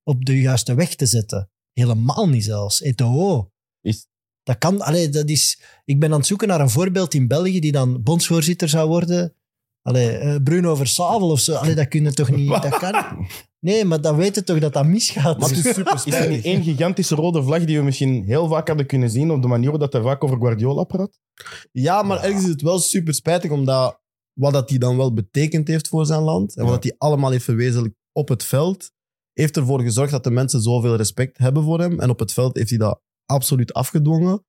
[0.04, 1.50] op de juiste weg te zetten.
[1.74, 2.82] Helemaal niet zelfs.
[2.82, 3.52] Eto'o.
[3.82, 4.08] Is-
[4.44, 7.60] Dat kan, allee, dat is, ik ben aan het zoeken naar een voorbeeld in België
[7.60, 9.36] die dan bondsvoorzitter zou worden.
[9.84, 11.54] Allee, eh, Bruno Versavel of zo.
[11.56, 12.50] Allee, dat kun je toch niet...
[12.50, 13.28] Dat kan.
[13.60, 15.40] Nee, maar dan weten toch dat dat misgaat.
[15.40, 18.48] Maar het is super Is er niet één gigantische rode vlag die we misschien heel
[18.48, 21.20] vaak hadden kunnen zien op de manier hoe dat hij vaak over Guardiola praat?
[21.72, 24.02] Ja, maar ergens is het wel super spijtig, omdat
[24.34, 26.74] wat dat hij dan wel betekend heeft voor zijn land en wat Ja.
[26.76, 28.92] dat hij allemaal heeft verwezenlijkt op het veld,
[29.34, 32.00] heeft ervoor gezorgd dat de mensen zoveel respect hebben voor hem.
[32.00, 34.46] En op het veld heeft hij dat absoluut afgedwongen.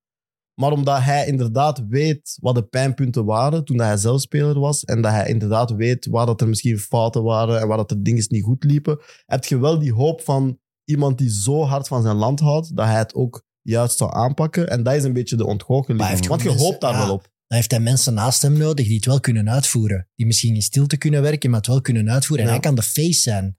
[0.55, 4.85] Maar omdat hij inderdaad weet wat de pijnpunten waren toen dat hij zelf speler was,
[4.85, 8.03] en dat hij inderdaad weet waar dat er misschien fouten waren en waar dat er
[8.03, 12.03] dingen niet goed liepen, heb je wel die hoop van iemand die zo hard van
[12.03, 14.69] zijn land houdt, dat hij het ook juist zou aanpakken.
[14.69, 16.29] En dat is een beetje de ontgoocheling.
[16.29, 17.23] Want je hoopt daar wel op.
[17.23, 20.09] Dan heeft hij mensen naast hem nodig die het wel kunnen uitvoeren.
[20.15, 22.47] Die misschien in stilte kunnen werken, maar het wel kunnen uitvoeren.
[22.47, 23.59] En hij kan de face zijn.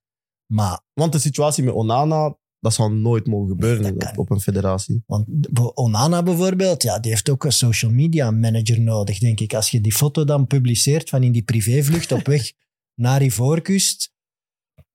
[0.53, 5.03] Maar Want de situatie met Onana, dat zou nooit mogen gebeuren op, een federatie.
[5.05, 5.25] Want
[5.73, 9.53] Onana bijvoorbeeld, ja, die heeft ook een social media manager nodig, denk ik.
[9.53, 12.51] Als je die foto dan publiceert van in die privévlucht op weg
[13.05, 14.11] naar Ivoorkust,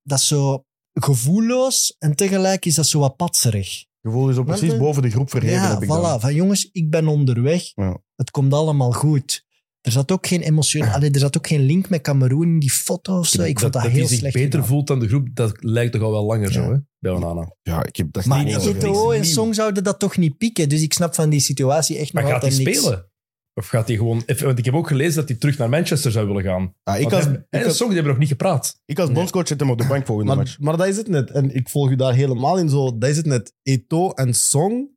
[0.01, 3.85] dat is zo gevoelloos en tegelijk is dat zo wat patserig.
[4.01, 5.55] Gevoel is ook precies eh, boven de groep verheven.
[5.55, 6.01] ja, heb ik voilà.
[6.01, 6.19] dan.
[6.19, 7.71] Van jongens, ik ben onderweg.
[7.75, 8.01] Ja.
[8.15, 9.45] Het komt allemaal goed.
[9.81, 12.71] Er zat ook geen emotie, allee, er zat ook geen link met Cameroen in die
[12.71, 13.41] foto of zo.
[13.41, 14.65] Ik vond dat, dat heel hij zich slecht beter gedaan.
[14.65, 16.77] voelt dan de groep, dat lijkt toch al wel langer zo, hè?
[16.99, 17.55] Bij Onana.
[17.61, 19.25] Ja, ik heb dat Maar niet over Eto'o en.
[19.25, 20.69] Song zouden dat toch niet pieken.
[20.69, 22.79] Dus ik snap van die situatie echt Maar nog gaat hij altijd niks.
[22.81, 23.09] spelen?
[23.53, 24.23] Of gaat hij gewoon...
[24.25, 26.73] even- Want ik heb ook gelezen dat hij terug naar Manchester zou willen gaan.
[26.83, 28.75] Ah, ik Want als, hij- ik hij en Song die hebben nog niet gepraat.
[28.85, 29.15] ik als Nee.
[29.17, 30.59] bondscoach zet hem op de bank volgende Maar, match.
[30.59, 31.31] maar dat is het net.
[31.31, 32.69] En ik volg u daar helemaal in.
[32.69, 33.53] Zo, dat is het net.
[33.63, 34.89] Eto en Song,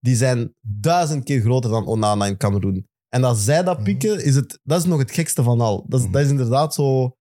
[0.00, 2.86] die zijn duizend keer groter dan Onana in Cameroen.
[3.08, 5.84] En als zij dat pikken, is het, dat is nog het gekste van al.
[5.88, 6.14] Dat is, Mhm.
[6.14, 7.16] dat is inderdaad zo...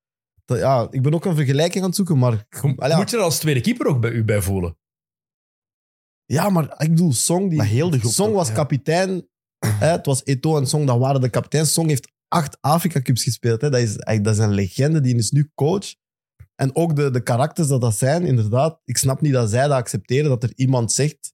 [0.46, 2.46] dat- ja, ik ben ook een vergelijking aan het zoeken, maar...
[2.62, 4.78] Allee, ja, Moet je er als tweede keeper ook bij u bij voelen?
[6.26, 7.48] ja, maar ik bedoel, Song...
[7.50, 8.54] Die, Maar heel de groep Song toch, was ja.
[8.54, 9.28] kapitein.
[9.66, 11.74] Hè, het was Eto en Song, dat waren de kapiteins.
[11.74, 13.62] Song heeft acht Afrika Cups gespeeld.
[13.62, 13.70] Hè.
[13.70, 15.96] Dat, is, eigenlijk- dat is een legende, die is nu coach.
[16.56, 18.82] En ook de, de karakters dat dat zijn, inderdaad.
[18.86, 21.34] Ik snap niet dat zij dat accepteren, dat er iemand zegt...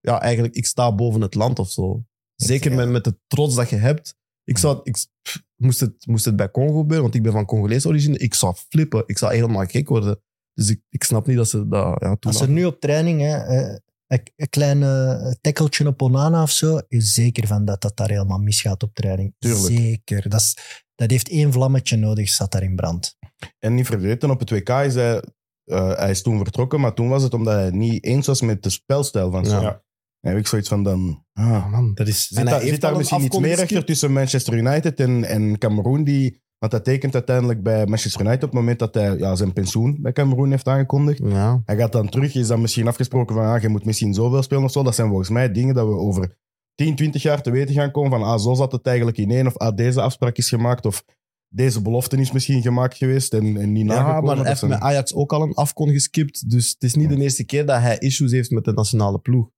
[0.00, 2.04] Ja, eigenlijk, ik sta boven het land of zo.
[2.46, 4.14] Zeker met, met de trots dat je hebt.
[4.44, 7.44] Ik zou, ik, pff, moest, het, moest het bij Congo gebeuren, want ik ben van
[7.44, 8.18] Congolese origine.
[8.18, 9.02] Ik zou flippen.
[9.06, 10.20] Ik zou helemaal gek worden.
[10.54, 13.20] Dus ik, ik snap niet dat ze dat ja, toen Als er nu op training
[13.20, 17.80] hè, eh, een, een klein eh, tackeltje op Onana of zo, is zeker van dat
[17.80, 19.34] dat daar helemaal misgaat op training.
[19.38, 19.76] Tuurlijk.
[19.76, 20.28] Zeker.
[20.28, 20.56] Dat, is,
[20.94, 23.16] dat heeft één vlammetje nodig, zat daar in brand.
[23.58, 25.22] En niet vergeten, op het WK is hij,
[25.64, 28.62] eh, hij is toen vertrokken, maar toen was het omdat hij niet eens was met
[28.62, 29.44] de spelstijl van.
[29.44, 29.82] Ja.
[30.20, 31.24] Dan heb ik zoiets van dan...
[31.32, 31.94] Ah, man.
[31.94, 32.26] Dat is...
[32.26, 36.04] Zit, En daar, zit daar misschien iets meer achter tussen Manchester United en, en Cameroen?
[36.04, 39.52] Die, want hij tekent uiteindelijk bij Manchester United op het moment dat hij ja, zijn
[39.52, 41.20] pensioen bij Cameroen heeft aangekondigd.
[41.24, 41.62] Ja.
[41.64, 44.64] Hij gaat dan terug, is dan misschien afgesproken van ah, je moet misschien zoveel spelen
[44.64, 44.82] of zo.
[44.82, 46.36] Dat zijn volgens mij dingen dat we over
[46.74, 49.56] 10, 20 jaar te weten gaan komen van ah, zo zat het eigenlijk ineen of
[49.56, 51.04] ah, deze afspraak is gemaakt of
[51.48, 54.24] deze belofte is misschien gemaakt geweest en, en niet Ja, nagekomen.
[54.24, 56.50] maar hij Dat heeft met Ajax ook al een afkon geskipt.
[56.50, 59.48] Dus het is niet de eerste keer dat hij issues heeft met de nationale ploeg.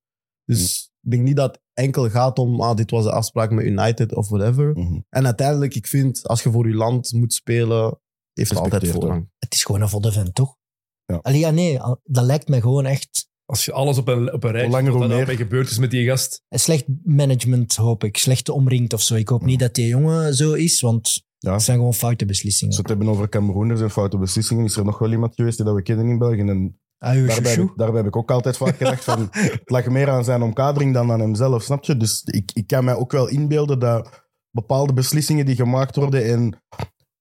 [0.45, 3.65] Dus ik denk niet dat het enkel gaat om, ah, dit was de afspraak met
[3.65, 4.73] United of whatever.
[4.79, 5.01] Mhm.
[5.09, 7.99] En uiteindelijk, ik vind, als je voor je land moet spelen,
[8.33, 9.31] heeft het altijd Respecteer voorrang.
[9.39, 10.57] Het is gewoon een volle vent, toch?
[11.05, 11.17] Ja.
[11.23, 14.45] Allee, ja, nee, al- dat lijkt me gewoon echt Als je alles op een, op
[14.45, 14.81] een rijtje...
[14.91, 15.37] Hoe wat er meer.
[15.37, 16.43] gebeurd is met die gast...
[16.49, 18.17] een slecht management, hoop ik.
[18.17, 19.15] Slecht omringd of zo.
[19.15, 21.53] Ik hoop niet dat die jongen zo is, want Ja.
[21.53, 22.75] het zijn gewoon foute Als beslissingen.
[22.75, 25.67] we het hebben over Cameroeners en foute beslissingen, is er nog wel iemand geweest die
[25.67, 26.39] dat we kennen in België.
[26.41, 29.71] En Ah, uw daarbij, heb ik- daarbij heb ik ook altijd vaak gedacht van, het
[29.71, 31.97] lag meer aan zijn omkadering dan aan hemzelf, snap je?
[31.97, 36.63] Dus ik, ik kan mij ook wel inbeelden dat bepaalde beslissingen die gemaakt worden en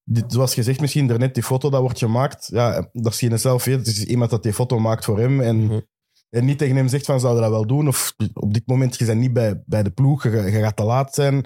[0.03, 3.63] dit, zoals gezegd, misschien daarnet die foto dat wordt gemaakt, ja, dat zie je zelf
[3.65, 3.77] weet.
[3.77, 5.79] Het is iemand dat die foto maakt voor hem en, Mhm.
[6.29, 7.87] en niet tegen hem zegt van, zou je dat wel doen?
[7.87, 10.83] Of op dit moment, je bent niet bij, bij de ploeg, je, je gaat te
[10.83, 11.45] laat zijn.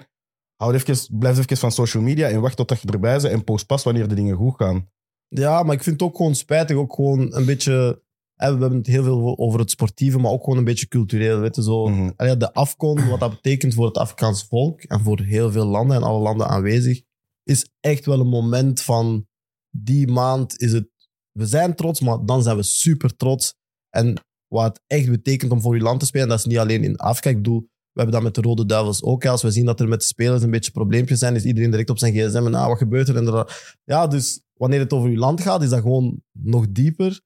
[0.56, 3.66] Houd even, blijf even van social media en wacht totdat je erbij bent en post
[3.66, 4.88] pas wanneer de dingen goed gaan.
[5.28, 6.76] Ja, maar ik vind het ook gewoon spijtig.
[6.76, 8.04] Ook gewoon een beetje...
[8.36, 11.40] We hebben het heel veel over het sportieve, maar ook gewoon een beetje cultureel.
[11.40, 11.88] Weet je, zo.
[11.88, 12.38] Mhm.
[12.38, 16.02] De afkon, wat dat betekent voor het Afrikaans volk en voor heel veel landen en
[16.02, 17.02] alle landen aanwezig,
[17.42, 19.26] is echt wel een moment van
[19.70, 20.88] die maand is het.
[21.32, 23.54] We zijn trots, maar dan zijn we super trots.
[23.90, 24.14] En
[24.46, 26.96] wat het echt betekent om voor je land te spelen, dat is niet alleen in
[26.96, 27.30] Afrika.
[27.30, 29.22] Ik bedoel, we hebben dat met de Rode Duivels ook.
[29.22, 29.30] hè.
[29.30, 31.90] Als we zien dat er met de spelers een beetje probleempjes zijn, is iedereen direct
[31.90, 33.16] op zijn gsm en ah, wat gebeurt er?
[33.16, 33.46] En
[33.84, 37.20] ja, dus wanneer het over je land gaat, is dat gewoon nog dieper.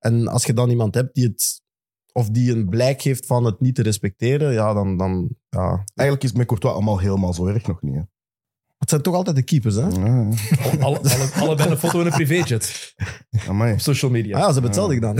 [0.00, 1.62] En als je dan iemand hebt die het
[2.12, 5.84] of die een blijk geeft van het niet te respecteren, ja, dan, dan ja.
[5.94, 7.94] Eigenlijk is het met Courtois allemaal helemaal zo erg nog niet.
[7.94, 8.02] Hè?
[8.78, 9.86] Het zijn toch altijd de keepers, hè?
[9.86, 10.28] Ja, ja.
[10.80, 12.94] Alle, alle, allebei een foto in een privéjet.
[13.48, 13.72] Amai.
[13.72, 14.36] Op social media.
[14.36, 15.16] Ah, ja, ze hebben hetzelfde gedaan.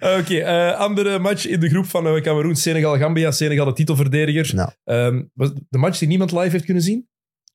[0.18, 3.30] Oké, eh, andere match in de groep van eh, Cameroen, Senegal, Gambia.
[3.30, 4.74] Senegal de titelverdediger.
[4.84, 7.08] Ehm, was de match die niemand live heeft kunnen zien?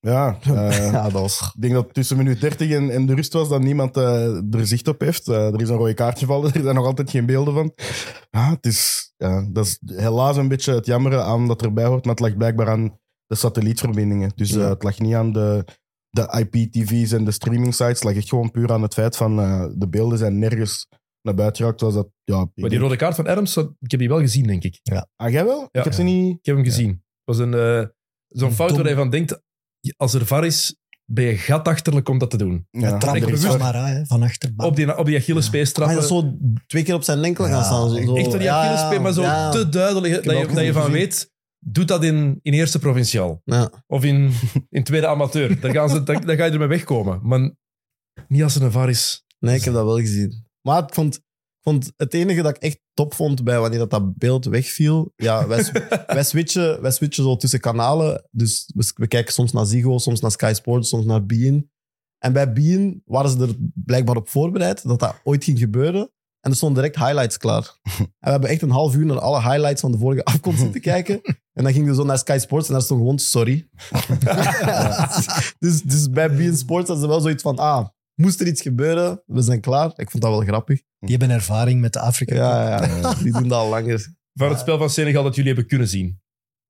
[0.05, 1.51] Ja, eh, ja, dat was...
[1.55, 4.67] ik denk dat tussen minuut 30 en, en de rust was dat niemand eh, er
[4.67, 5.27] zicht op heeft.
[5.27, 7.73] Eh, er is een rode kaartje gevallen, er zijn nog altijd geen beelden van.
[8.31, 12.05] Ja, het is, ja, dat is helaas een beetje het jammeren aan dat erbij hoort,
[12.05, 14.31] maar het lag blijkbaar aan de satellietverbindingen.
[14.35, 14.69] Dus Ja.
[14.69, 15.65] het lag niet aan de,
[16.09, 19.35] de IPTV's en de streaming sites, het lag echt gewoon puur aan het feit van
[19.77, 20.87] de beelden zijn nergens
[21.21, 21.79] naar buiten geraakt.
[21.79, 24.47] Zoals dat, ja, Maar die denk- rode kaart van Adams, ik heb die wel gezien,
[24.47, 24.79] denk ik.
[25.15, 25.59] Ah, jij wel?
[25.59, 25.67] Ja.
[25.79, 26.37] ik heb ze niet...
[26.39, 26.89] Ik heb hem gezien.
[26.89, 27.85] Het was een, eh,
[28.27, 29.41] zo'n fout waar je van denkt,
[29.97, 30.75] als er VAR is,
[31.05, 32.67] ben je gatachterlijk om dat te doen.
[32.71, 34.53] Ja, Ja, Trap er hè, van achter.
[34.57, 35.97] Op die, op die Achillespees Hij trappen.
[35.97, 37.89] is zo twee keer op zijn enkel gaan staan.
[37.89, 38.15] Zo, zo.
[38.15, 39.51] Echt door die Achillespees, maar zo ja.
[39.51, 43.41] te duidelijk dat je, dat je van weet, doet dat in, in eerste provinciaal.
[43.43, 43.69] Ja.
[43.87, 44.31] Of in,
[44.69, 45.59] in tweede amateur.
[45.59, 47.19] Dan, gaan ze, dan, dan ga je ermee wegkomen.
[47.23, 47.51] Maar
[48.27, 49.23] niet als er een VAR is.
[49.39, 50.45] Nee, ik heb dat wel gezien.
[50.61, 51.21] Maar ik vond,
[51.67, 55.11] vond het enige dat ik echt top vond bij wanneer dat, dat beeld wegviel.
[55.15, 55.65] Ja, wij,
[56.07, 58.27] wij, switchen, wij switchen zo tussen kanalen.
[58.31, 61.69] Dus we, we kijken soms naar Ziggo, soms naar Sky Sports, soms naar Bein.
[62.17, 66.11] En bij Bein waren ze er blijkbaar op voorbereid dat dat ooit ging gebeuren.
[66.39, 67.79] En er stonden direct highlights klaar.
[67.99, 70.81] En we hebben echt een half uur naar alle highlights van de vorige afkomst zitten
[70.81, 71.21] kijken.
[71.53, 73.69] En dan gingen we zo naar Sky Sports en daar stond gewoon sorry.
[75.59, 79.21] dus, dus bij Bein Sports hadden ze wel zoiets van, ah, moest er iets gebeuren,
[79.25, 79.93] we zijn klaar.
[79.95, 80.81] Ik vond dat wel grappig.
[80.99, 82.35] Die hebben ervaring met de Afrika.
[82.35, 84.13] Ja, ja, die doen dat al langer.
[84.33, 86.21] Van het spel van Senegal dat jullie hebben kunnen zien.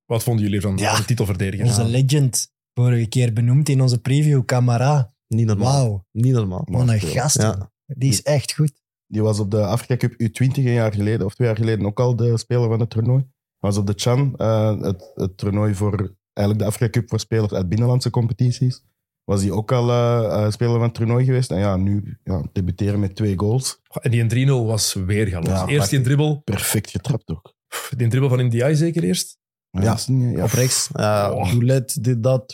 [0.06, 0.98] Wat vonden jullie van Ja.
[0.98, 1.66] de titelverdediger?
[1.66, 5.14] Onze legend, vorige keer benoemd in onze preview, Camara.
[5.28, 5.72] Niet normaal.
[5.84, 6.68] Wauw, Niet normaal.
[6.72, 7.42] wat een gast.
[7.42, 7.72] Ja.
[7.86, 8.82] Die is echt goed.
[9.08, 12.00] Die was op de Afrika Cup U20 een jaar geleden, of twee jaar geleden, ook
[12.00, 13.26] al de speler van het toernooi.
[13.60, 17.54] Was op de Chan, eh, het, het toernooi voor eigenlijk de Afrika Cup voor spelers
[17.54, 18.84] uit binnenlandse competities.
[19.26, 21.52] Was hij ook al eh, eh, speler van het toernooi geweest.
[21.52, 23.80] En ja, nu ja, debuteren met twee goals.
[24.02, 25.48] En die 3-0 was weergaloos.
[25.48, 27.54] Ja, eerst die dribbel, Perfect getrapt ook.
[27.98, 29.38] die dribbel van Ndiaye zeker eerst.
[29.70, 29.98] Ja.
[30.44, 30.90] Op rechts.
[30.94, 31.52] Oh.
[31.52, 32.54] Doulet, dit, dat.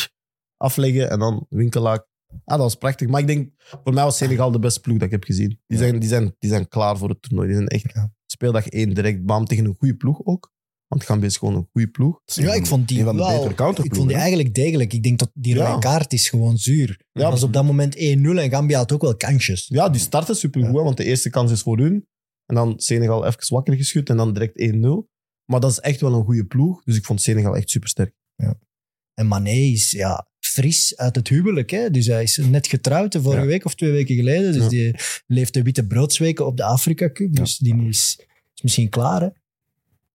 [0.56, 2.06] Afleggen en dan winkelaak.
[2.28, 3.08] Ah, dat was prachtig.
[3.08, 3.50] Maar ik denk,
[3.84, 5.48] voor mij was Senegal de beste ploeg dat ik heb gezien.
[5.48, 5.76] Die, Ja.
[5.76, 7.46] zijn, die, zijn, die zijn klaar voor het toernooi.
[7.48, 8.12] Die zijn echt Ja.
[8.26, 10.50] speeldag één direct bam tegen een goede ploeg ook.
[10.92, 12.20] Want Gambia is gewoon een goede ploeg.
[12.24, 14.92] Ja, ik vond die Een van de Ik vond die eigenlijk degelijk.
[14.92, 15.66] Ik denk dat die Ja.
[15.66, 16.88] rode kaart is gewoon zuur.
[17.12, 19.66] Ja, dat was op dat moment 1-0 en Gambia had ook wel kansjes.
[19.68, 22.06] Ja, die starten supergoed, hè, want de eerste kans is voor hun.
[22.46, 25.08] En dan Senegal even wakker geschud en dan direct 1-0.
[25.44, 26.82] Maar dat is echt wel een goede ploeg.
[26.84, 28.14] Dus ik vond Senegal echt supersterk.
[29.14, 31.70] En Mané is ja, fris uit het huwelijk.
[31.70, 31.90] Hè?
[31.90, 33.46] Dus hij is net getrouwd, de vorige Ja.
[33.46, 34.52] week of twee weken geleden.
[34.52, 34.68] Dus Ja.
[34.68, 34.94] die
[35.26, 37.34] leeft de witte broodsweken op de Afrika Cup.
[37.34, 38.16] Dus die is,
[38.54, 39.20] is misschien klaar.
[39.20, 39.28] Hè?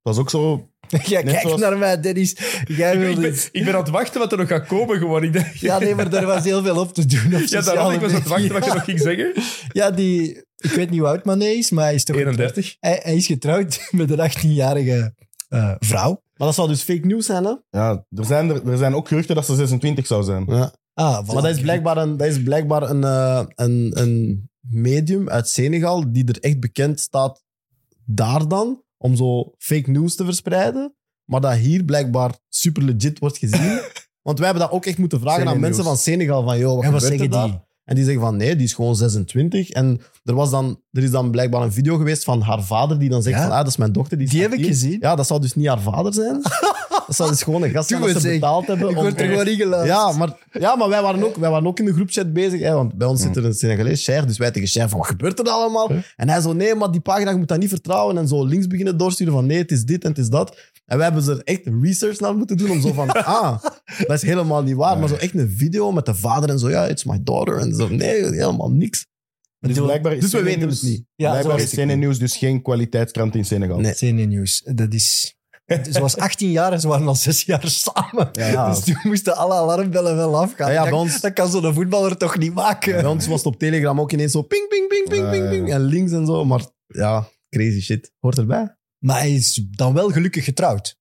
[0.07, 0.69] Het was ook zo...
[1.09, 2.35] Kijk zoals- naar mij, Dennis.
[2.67, 5.23] Jij Ik, ben, ik ben aan het wachten wat er nog gaat komen gewoon.
[5.23, 7.93] Ik denk, Ja, nee, maar er was heel veel op te doen op ja, daarom
[7.93, 9.33] ik was aan het wachten wat je nog ging zeggen.
[9.79, 10.45] Ja, die...
[10.57, 12.15] Ik weet niet hoe oud Mané is, maar hij is toch...
[12.15, 12.75] 31.
[12.79, 15.13] Hij, hij is getrouwd met een 18-jarige
[15.49, 16.21] eh, vrouw.
[16.35, 17.53] Maar dat zou dus fake news zijn, hè?
[17.69, 20.45] Ja, er zijn, er, er zijn ook geruchten dat ze 26 zou zijn.
[20.47, 20.73] Ja.
[20.93, 25.49] Ah, Maar dat is blijkbaar een, dat is blijkbaar een, eh, een, een medium uit
[25.49, 27.43] Senegal die er echt bekend staat
[28.05, 30.95] daar dan om zo fake news te verspreiden.
[31.25, 33.81] Maar dat hier blijkbaar super legit wordt gezien.
[34.27, 36.43] Want wij hebben dat ook echt moeten vragen aan mensen van Senegal.
[36.43, 37.59] Van, joh, wat En wat gebeurt er zeggen daar?
[37.59, 37.66] die?
[37.87, 39.69] En die zeggen van nee, die is gewoon 26.
[39.69, 43.09] En er, was dan, er is dan blijkbaar een video geweest van haar vader die
[43.09, 43.41] dan zegt Ja?
[43.41, 44.17] van ah, dat is mijn dochter.
[44.17, 44.73] Die, Die heb ik 18.
[44.73, 44.97] gezien.
[44.99, 46.41] Ja, dat zou dus niet haar vader zijn.
[47.07, 48.31] dat zou dus gewoon een gast zijn dat ze zeg.
[48.33, 48.89] betaald hebben.
[48.89, 49.97] Ik om- word er gewoon ingeluisterd.
[49.99, 52.59] ja, maar, ja, maar wij, waren ook, wij waren ook in de groepchat bezig.
[52.61, 54.27] Hè, want bij ons zit er een Senegalees, Cher.
[54.27, 55.91] Dus wij tegen Cher van, wat gebeurt er allemaal?
[56.15, 58.17] En hij zo, nee, maar die pagina, je moet dat niet vertrouwen.
[58.17, 60.57] En zo links beginnen doorsturen van, nee, het is dit en het is dat.
[60.87, 63.63] En wij hebben ze er echt research naar moeten doen om zo van, ah,
[63.97, 64.97] dat is helemaal niet waar.
[64.99, 67.57] Maar zo echt een video met de vader en zo, ja, it's my daughter.
[67.57, 69.05] En zo, nee, helemaal niks.
[69.59, 71.05] Dus, blijkbaar is dus we weten het niet.
[71.15, 73.79] Ja, blijkbaar is CNN News dus geen kwaliteitskrant in Senegal.
[73.79, 73.93] Nee.
[73.93, 74.61] CNN News.
[74.75, 75.35] Dat is...
[75.91, 78.29] Ze was 18 jaar en ze waren al 6 jaar samen.
[78.31, 78.69] Ja.
[78.69, 80.67] Dus toen moesten alle alarmbellen wel afgaan.
[80.67, 82.93] Ja, ja, dat, bij ons- dat kan zo'n voetballer toch niet maken?
[82.93, 85.71] Bij ons was het op Telegram ook ineens zo ping, ping, ping, ping, ping, ping.
[85.73, 86.45] En links en zo.
[86.45, 88.11] Maar ja, crazy shit.
[88.19, 88.76] Hoort erbij.
[88.97, 90.97] Maar hij is dan wel gelukkig getrouwd.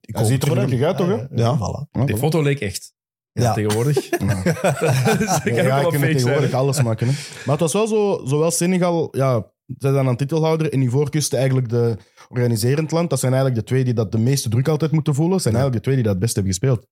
[0.00, 1.06] Ik Hij ziet er gelukkig uit, toch?
[1.08, 1.26] hè?
[1.34, 1.56] Ja.
[1.58, 2.04] voilà.
[2.06, 2.94] Die foto leek echt.
[3.32, 3.52] Ja, Ja.
[3.52, 4.08] tegenwoordig.
[4.10, 4.18] Ja.
[4.42, 6.52] fake tegenwoordig zijn.
[6.54, 7.06] alles maken.
[7.06, 7.12] Hè.
[7.12, 11.68] Maar het was wel zo, zowel Senegal, ja, zij zijn aan titelhouder en Ivoorkust eigenlijk
[11.68, 11.96] de
[12.28, 13.10] organiserend land.
[13.10, 15.40] Dat zijn eigenlijk de twee die dat de meeste druk altijd moeten voelen.
[15.40, 16.86] zijn eigenlijk de twee die dat het best hebben gespeeld.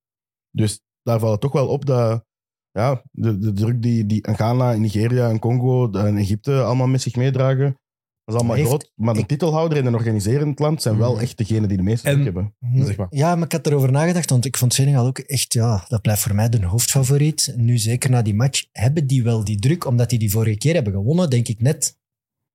[0.51, 2.24] Dus daar valt het toch wel op dat
[2.70, 7.16] ja, de, de druk die, die Ghana, Nigeria en Congo en Egypte allemaal met zich
[7.16, 7.79] meedragen,
[8.27, 8.93] dat is allemaal Heeft- groot.
[8.95, 11.22] Maar de ik- titelhouder en een organiserend land zijn wel Mhm.
[11.22, 12.55] echt degenen die de meeste En- druk hebben.
[12.87, 13.07] Zeg maar.
[13.11, 16.22] Ja, maar ik had erover nagedacht, want ik vond Senegal ook echt, ja, dat blijft
[16.22, 17.55] voor mij de hoofdfavoriet.
[17.57, 20.74] Nu zeker na die match, hebben die wel die druk, omdat die die vorige keer
[20.74, 21.97] hebben gewonnen, denk ik net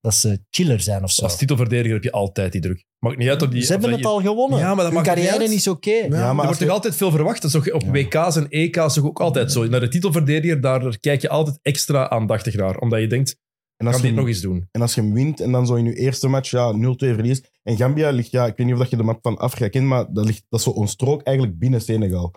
[0.02, 1.24] dat ze chiller zijn of zo.
[1.24, 2.86] Als titelverdediger heb je altijd die druk.
[3.00, 3.62] Maakt niet uit of die...
[3.62, 4.60] ze hebben of het dat je- al gewonnen.
[4.60, 5.52] Ja, maar dat Hun maakt niet carrière uit.
[5.52, 5.92] is oké.
[5.92, 7.42] Ja, maar er als wordt je- toch altijd veel verwacht.
[7.42, 7.92] Dat is toch op Ja.
[7.92, 9.66] WK's en EK's toch ook altijd zo.
[9.68, 12.78] Naar de titelverdediger, daar kijk je altijd extra aandachtig naar.
[12.78, 13.38] Omdat je denkt,
[13.82, 14.68] En als kan je dit hem- nog eens doen.
[14.72, 17.52] En als je hem wint en dan zo in je eerste match ja, 0-2 verliest.
[17.64, 19.86] En Gambia ligt, ja, ik weet niet of dat je de map van Afrika kent,
[19.86, 22.34] maar dat, ligt, dat is zo een strook eigenlijk binnen Senegal.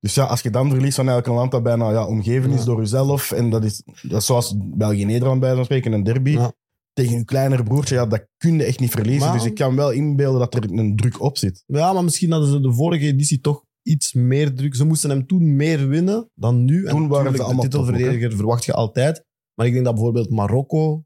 [0.00, 2.58] Dus ja, als je dan verliest van eigenlijk een land dat bijna ja, omgeven is
[2.58, 2.64] Ja.
[2.64, 3.32] door jezelf.
[3.32, 6.30] En dat is, dat is zoals België-Nederland bij zo'n spreken, een derby.
[6.30, 6.52] Ja.
[6.92, 9.28] Tegen je kleinere broertje, ja, dat kun je echt niet verliezen.
[9.28, 11.64] Maar- Dus ik kan wel inbeelden dat er een druk op zit.
[11.66, 14.74] Ja, maar misschien hadden ze de vorige editie toch iets meer druk.
[14.74, 16.84] Ze moesten hem toen meer winnen dan nu.
[16.84, 19.24] en Toen waren ze natuurlijk, de allemaal titelverdediger verwacht je altijd.
[19.58, 21.04] Maar ik denk dat bijvoorbeeld Marokko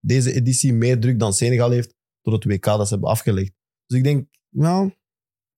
[0.00, 3.52] deze editie meer druk dan Senegal heeft door het WK dat ze hebben afgelegd.
[3.86, 4.90] Dus ik denk, ja,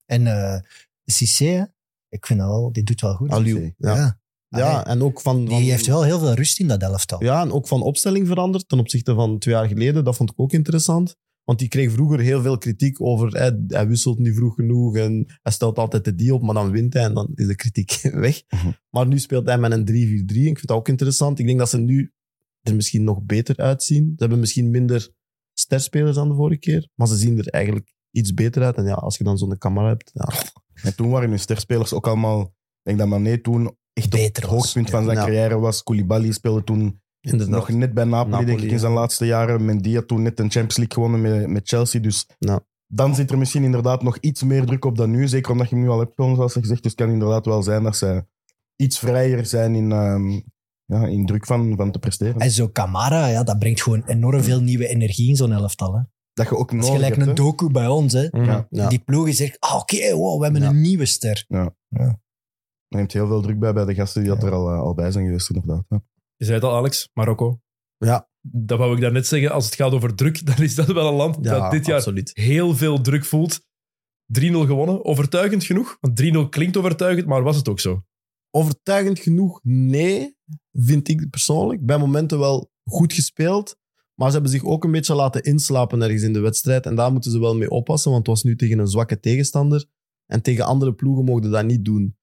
[0.07, 0.61] En eh
[1.05, 1.65] Cissé, hè,
[2.09, 3.31] ik vind dat wel, die doet wel goed.
[3.31, 3.75] Aliou.
[3.79, 4.21] Ja.
[4.49, 4.87] Ja.
[4.87, 7.25] En ook van, van, Die heeft wel heel veel rust in dat elftal.
[7.25, 10.05] ja, en ook van opstelling veranderd ten opzichte van twee jaar geleden.
[10.05, 11.17] Dat vond ik ook interessant.
[11.45, 15.39] Want die kreeg vroeger heel veel kritiek over hij, hij wisselt niet vroeg genoeg en
[15.43, 18.01] hij stelt altijd de die op, maar dan wint hij en dan is de kritiek
[18.27, 18.43] weg.
[18.49, 18.71] Mhm.
[18.91, 21.39] Maar nu speelt hij met een 3-4-3 en ik vind dat ook interessant.
[21.39, 22.13] Ik denk dat ze nu
[22.69, 24.05] er misschien nog beter uitzien.
[24.05, 25.09] Ze hebben misschien minder
[25.59, 28.77] sterspelers dan de vorige keer, maar ze zien er eigenlijk iets beter uit.
[28.77, 30.29] En ja, als je dan zo'n camera hebt, ja,
[30.83, 32.41] En toen waren hun sterspelers ook allemaal...
[32.43, 32.51] Ik
[32.83, 34.51] denk dat Mané toen echt op het was.
[34.51, 35.25] hoogtepunt van zijn Ja.
[35.25, 35.83] carrière was.
[35.83, 37.49] Koulibaly speelde toen inderdaad.
[37.49, 39.65] nog net bij Napoli, Napoli, denk ik, in zijn laatste jaren.
[39.65, 42.01] Mendy had toen net een Champions League gewonnen met, met Chelsea.
[42.01, 42.61] Dus Ja.
[42.87, 45.29] dan zit er misschien inderdaad nog iets meer druk op dan nu.
[45.29, 46.83] Zeker omdat je hem nu al hebt gewonnen, zoals je gezegd.
[46.83, 48.27] Dus het kan inderdaad wel zijn dat zij
[48.77, 50.41] iets vrijer zijn in, ehm,
[50.85, 52.37] ja, in druk van, van te presteren.
[52.41, 55.95] En zo Camara, ja, dat brengt gewoon enorm veel nieuwe energie in zo'n elftal.
[55.95, 56.01] Hè.
[56.33, 57.43] Dat je ook Dat is nodig gelijk hebt, een hè.
[57.43, 58.13] doku bij ons.
[58.13, 58.27] Hè.
[58.31, 58.45] Mhm.
[58.45, 58.67] Ja.
[58.71, 58.89] Ja.
[58.89, 60.69] Die ploeg is echt, ah, oké, wow, we hebben Ja.
[60.69, 61.45] een nieuwe ster.
[61.49, 62.19] Er
[62.89, 64.47] neemt heel veel druk bij bij de gasten die dat Ja.
[64.47, 65.85] er al, eh, al bij zijn geweest, inderdaad.
[65.89, 66.03] Ja.
[66.37, 67.61] Je zei het al, Alex, Marokko.
[67.97, 68.29] Ja.
[68.41, 69.51] Dat wou ik daarnet zeggen.
[69.51, 71.97] Als het gaat over druk, dan is dat wel een land Ja, dat dit jaar
[71.97, 72.31] absoluut.
[72.35, 73.61] heel veel druk voelt.
[74.27, 75.05] 3-0 gewonnen.
[75.05, 75.97] Overtuigend genoeg.
[76.01, 78.05] Want 3-0 klinkt overtuigend, maar was het ook zo?
[78.57, 80.37] Overtuigend genoeg, nee,
[80.73, 81.87] vind ik persoonlijk.
[81.87, 83.77] Bij momenten wel goed gespeeld.
[84.15, 86.87] Maar ze hebben zich ook een beetje laten inslapen ergens in de wedstrijd.
[86.87, 89.87] En daar moeten ze wel mee oppassen, want het was nu tegen een zwakke tegenstander.
[90.27, 92.17] En tegen andere ploegen mogen dat niet doen.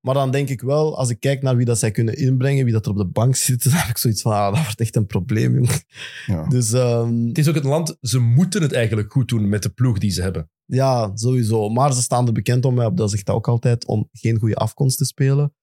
[0.00, 2.72] Maar dan denk ik wel, als ik kijk naar wie dat zij kunnen inbrengen, wie
[2.72, 4.96] dat er op de bank zit, dan heb ik zoiets van, ah, dat wordt echt
[4.96, 5.84] een probleem, jongen.
[6.26, 6.48] Ja.
[6.48, 9.70] Dus ehm, Het is ook het land, ze moeten het eigenlijk goed doen met de
[9.70, 10.50] ploeg die ze hebben.
[10.64, 11.68] Ja, sowieso.
[11.68, 14.54] Maar ze staan er bekend om, hè, dat zegt dat ook altijd, om geen goede
[14.54, 15.54] afkomst te spelen.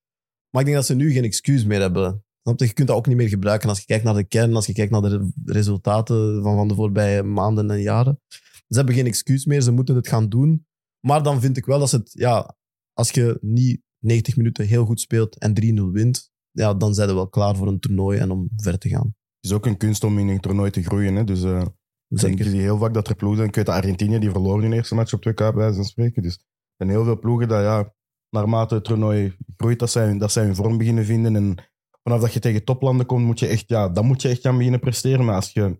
[0.49, 2.23] Maar ik denk dat ze nu geen excuus meer hebben.
[2.41, 2.65] Snap je?
[2.65, 4.73] Je kunt dat ook niet meer gebruiken als je kijkt naar de kern, als je
[4.73, 8.19] kijkt naar de re- resultaten van, van de voorbije maanden en jaren.
[8.67, 10.65] Ze hebben geen excuus meer, ze moeten het gaan doen.
[11.07, 12.55] Maar dan vind ik wel dat ze het, ja,
[12.93, 17.15] als je niet 90 minuten heel goed speelt en 3-0 wint, ja, dan zijn ze
[17.15, 19.15] wel klaar voor een toernooi en om ver te gaan.
[19.39, 21.15] Het is ook een kunst om in een toernooi te groeien.
[21.15, 21.23] Hè.
[21.23, 21.65] Dus eh
[22.07, 22.45] Zeker.
[22.53, 23.49] je heel vaak dat er ploegen zijn.
[23.49, 26.21] Ik weet dat Argentinië, die verloor hun eerste match op 2K bij wijze van spreken.
[26.21, 26.43] Dus er
[26.77, 27.93] zijn heel veel ploegen dat ja,
[28.29, 31.35] naarmate het toernooi groeit, dat zij, dat zij hun vorm beginnen vinden.
[31.35, 31.55] En
[32.03, 34.57] vanaf dat je tegen toplanden komt, moet je echt, ja, dan moet je echt gaan
[34.57, 35.25] beginnen presteren.
[35.25, 35.77] Maar als je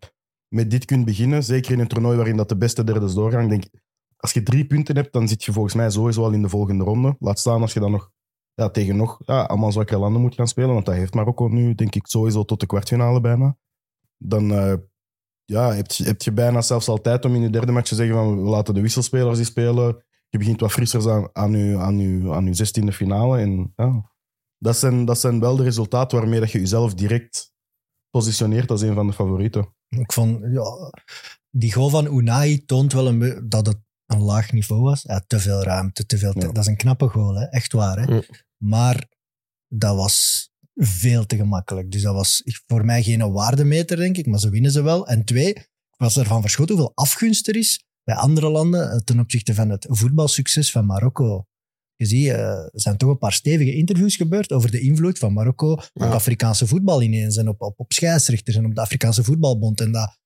[0.48, 3.50] met dit kunt beginnen, zeker in een toernooi waarin dat de beste derde is doorgaan,
[3.50, 3.64] denk
[4.20, 6.84] als je drie punten hebt, dan zit je volgens mij sowieso al in de volgende
[6.84, 7.16] ronde.
[7.20, 8.12] Laat staan als je dan nog
[8.54, 11.76] ja, tegen nog ja, allemaal zwakke landen moet gaan spelen, want dat heeft Marokko nu,
[11.76, 13.58] denk ik, sowieso tot de kwartfinale bijna.
[14.18, 14.74] Dan eh,
[15.46, 17.96] ja, heb, je, heb je bijna zelfs al tijd om in je derde match te
[17.96, 20.06] zeggen van we laten de wisselspelers die spelen.
[20.30, 23.40] Je begint wat frisser aan, aan, je, aan, je, aan je zestiende finale.
[23.40, 24.12] En, ja,
[24.58, 27.54] dat, zijn, dat zijn wel de resultaten waarmee dat je jezelf direct
[28.10, 29.76] positioneert als een van de favorieten.
[29.90, 30.92] Ik vond, ja,
[31.50, 35.02] die goal van Unai toont wel een, dat het een laag niveau was.
[35.02, 36.34] Ja, te veel ruimte, te veel.
[36.34, 36.52] te- Ja.
[36.52, 37.46] Dat is een knappe goal, hè?
[37.46, 38.00] echt waar.
[38.00, 38.14] Hè?
[38.16, 38.22] Ja.
[38.64, 39.08] Maar
[39.68, 41.92] dat was veel te gemakkelijk.
[41.92, 44.26] Dus dat was voor mij geen waardemeter, denk ik.
[44.26, 45.08] Maar ze winnen ze wel.
[45.08, 49.20] En twee, ik was ervan verschoten hoeveel afgunst er is bij andere landen eh, ten
[49.20, 51.46] opzichte van het voetbalsucces van Marokko.
[51.96, 55.34] Je ziet, eh, er zijn toch een paar stevige interviews gebeurd over de invloed van
[55.34, 56.10] Marokko op Ja.
[56.10, 59.82] Afrikaanse voetbal ineens en op, op, op scheidsrechters en op de Afrikaanse voetbalbond.
[59.82, 60.18] En dat,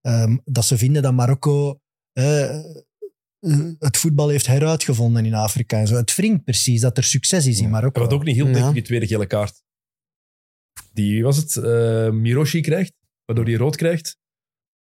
[0.00, 1.80] ehm, dat ze vinden dat Marokko
[2.12, 2.60] eh,
[3.78, 5.78] het voetbal heeft heruitgevonden in Afrika.
[5.78, 5.94] En zo.
[5.94, 7.70] Het wringt precies dat er succes is in Ja.
[7.70, 8.00] Marokko.
[8.00, 8.68] Wat ook niet denk Ja.
[8.68, 9.62] ik, die tweede gele kaart.
[10.92, 12.92] Die, was het, eh, Miroshi krijgt,
[13.24, 14.18] waardoor hij rood krijgt.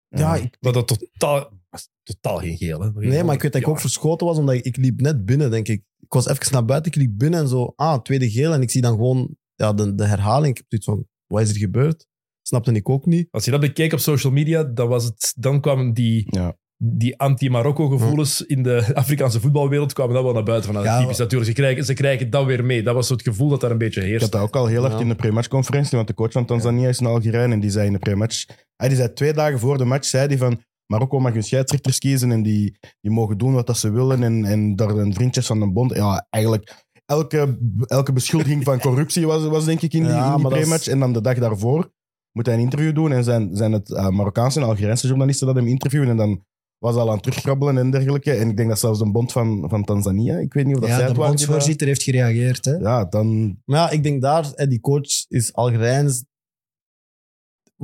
[0.08, 2.80] Ja, ik, Wat dat totaal, was totaal geen geel.
[2.80, 2.90] Hè?
[2.94, 5.50] Nee, maar ik weet dat ik ook verschoten was, omdat ik, ik liep net binnen,
[5.50, 5.82] denk ik.
[6.00, 8.52] Ik was even naar buiten, ik liep binnen en zo, ah, tweede geel.
[8.52, 10.50] En ik zie dan gewoon ja, de, de herhaling.
[10.50, 12.06] Ik heb zoiets van, wat is er gebeurd?
[12.42, 13.28] Snapte ik ook niet.
[13.30, 16.56] Als je dat bekeek op social media, dan, was het, dan kwamen die, Ja.
[16.76, 20.72] die anti-Marokko-gevoelens in de Afrikaanse voetbalwereld kwamen dat wel naar buiten.
[20.72, 22.82] Van, Ja, typisch natuurlijk, ze krijgen, ze krijgen dat weer mee.
[22.82, 24.22] Dat was het gevoel dat daar een beetje Ik heerst.
[24.22, 25.00] had dat ook al heel hard Ja.
[25.00, 27.92] in de pre-matchconferentie, want de coach van Tanzania is een Algerijn en die zei in
[27.92, 28.44] de pre-match...
[28.76, 31.98] Hij die zei twee dagen voor de match, zei hij van Marokko mag hun scheidsrechters
[31.98, 35.46] kiezen en die, die mogen doen wat dat ze willen en, en daar een vriendjes
[35.46, 35.94] van de bond.
[35.94, 40.36] Ja, eigenlijk elke, elke beschuldiging van corruptie was, was denk ik in die, Ja, in
[40.36, 40.86] die pre-match.
[40.88, 41.90] En dan de dag daarvoor
[42.32, 45.56] moet hij een interview doen en zijn, zijn het eh, Marokkaanse en Algerijnse journalisten dat
[45.56, 46.44] hem interviewen en dan
[46.78, 48.32] was hij al aan het terugkrabbelen en dergelijke.
[48.32, 50.90] En ik denk dat zelfs de bond van, van Tanzania, ik weet niet of dat
[50.90, 52.64] zij het de waren die dat- bondsvoorzitter heeft gereageerd.
[52.64, 52.72] Hè?
[52.72, 53.56] Ja, dan...
[53.64, 56.24] Maar ja, ik denk daar, hè, die coach is Algerijns.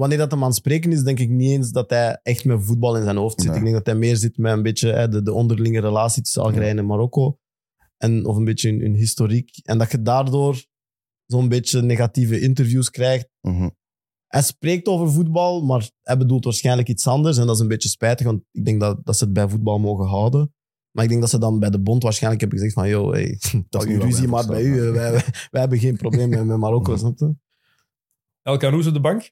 [0.01, 2.65] Wanneer dat hem aan het spreken is, denk ik niet eens dat hij echt met
[2.65, 3.51] voetbal in zijn hoofd zit.
[3.51, 3.59] Nee.
[3.59, 6.43] Ik denk dat hij meer zit met een beetje hè, de, de onderlinge relatie tussen
[6.43, 7.39] Algerije en Marokko.
[7.97, 9.61] En, of een beetje hun, hun historiek.
[9.63, 10.65] En dat je daardoor
[11.27, 13.29] zo'n beetje negatieve interviews krijgt.
[13.41, 13.69] mhm.
[14.27, 17.39] Hij spreekt over voetbal, maar hij bedoelt waarschijnlijk iets anders.
[17.39, 19.79] En dat is een beetje spijtig, want ik denk dat, dat ze het bij voetbal
[19.79, 20.55] mogen houden.
[20.91, 23.39] Maar ik denk dat ze dan bij de bond waarschijnlijk hebben gezegd van, yo, hey,
[23.69, 24.81] dat is ruzie maar bij u.
[24.81, 27.35] Wij, wij, wij hebben geen probleem met, met Marokko, snap je?
[28.43, 29.31] El Canoes op de bank.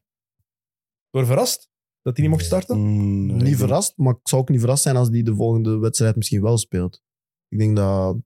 [1.18, 1.68] Door verrast
[2.02, 2.78] dat hij niet mocht starten.
[2.78, 5.78] Mm, nee, Niet verrast, maar ik zou ook niet verrast zijn als die de volgende
[5.78, 7.02] wedstrijd misschien wel speelt.
[7.48, 8.16] Ik denk dat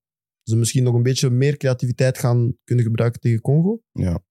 [0.42, 3.82] ze misschien nog een beetje meer creativiteit gaan kunnen gebruiken tegen Congo.
[3.92, 4.24] Ja,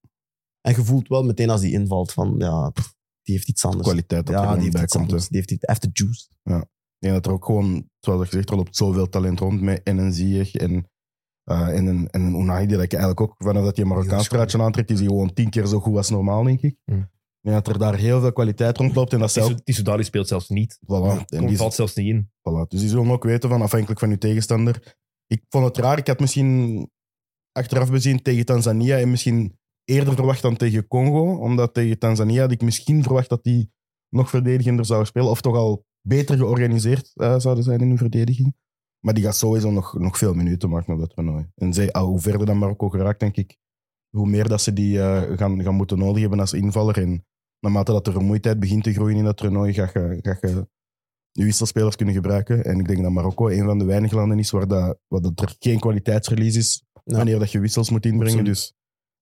[0.62, 3.84] En je voelt wel meteen als die invalt van, ja, pff, die heeft iets anders.
[3.88, 5.06] kwaliteit dat ja, er die bij iets komt.
[5.06, 5.28] anders.
[5.28, 6.28] Die heeft, iets, hij heeft de juice.
[6.98, 10.14] denk dat er ook gewoon, zoals gezegd, er loopt zoveel talent rond met en een
[10.14, 10.90] Ziyech en,
[11.44, 14.26] eh, en, een, en een Unai, die ik eigenlijk ook, vanaf dat hij een Marokkaans
[14.26, 16.78] straatje aantrekt, is hij gewoon tien keer zo goed als normaal, denk ik.
[16.86, 17.10] Mm.
[17.42, 19.62] Denk dat er daar heel veel kwaliteit rondloopt en dat zelf...
[19.64, 20.80] Tissoudali speelt zelfs niet.
[20.84, 21.26] Voilà.
[21.26, 22.30] En die, valt zelfs niet in.
[22.30, 22.68] voilà.
[22.68, 24.98] Dus die zullen ook weten van, afhankelijk van je tegenstander.
[25.28, 26.90] Ik vond het raar, ik had misschien
[27.52, 32.52] achteraf bezien tegen Tanzania en misschien eerder verwacht dan tegen Congo, omdat tegen Tanzania had
[32.52, 33.72] ik misschien verwacht dat die
[34.10, 38.56] nog verdedigender zou spelen, of toch al beter georganiseerd eh, zouden zijn in hun verdediging.
[39.00, 41.48] Maar die gaat sowieso nog, nog veel minuten maken op dat toernooi.
[41.56, 43.58] En zij, al hoe verder dan Marokko geraakt, denk ik,
[44.10, 46.98] hoe meer dat ze die eh, gaan, gaan moeten nodig hebben als invaller.
[46.98, 47.26] En
[47.62, 50.68] naarmate dat de vermoeidheid begint te groeien in dat toernooi, ga je, ga je
[51.32, 52.64] je wisselspelers kunnen gebruiken.
[52.66, 55.42] En ik denk dat Marokko een van de weinige landen is waar, dat, waar dat
[55.42, 57.16] er geen kwaliteitsverlies is Ja.
[57.16, 58.40] wanneer dat je wissels moet inbrengen.
[58.40, 58.54] Absoluut.
[58.56, 58.74] Dus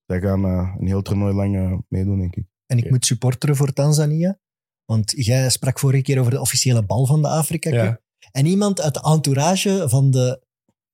[0.05, 2.45] zij gaan eh, een heel toernooi lang eh, meedoen, denk ik.
[2.65, 4.39] En ik moet supporteren voor Tanzania.
[4.85, 7.79] Want jij sprak vorige keer over de officiële bal van de Afrika Cup.
[7.79, 8.01] Ja.
[8.31, 10.45] En iemand uit de entourage van de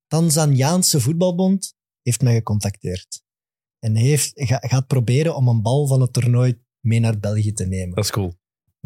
[0.08, 3.24] Tanzaniaanse voetbalbond heeft mij gecontacteerd.
[3.80, 7.66] En heeft, ga- gaat proberen om een bal van het toernooi mee naar België te
[7.66, 7.96] nemen.
[7.96, 8.34] Dat is cool.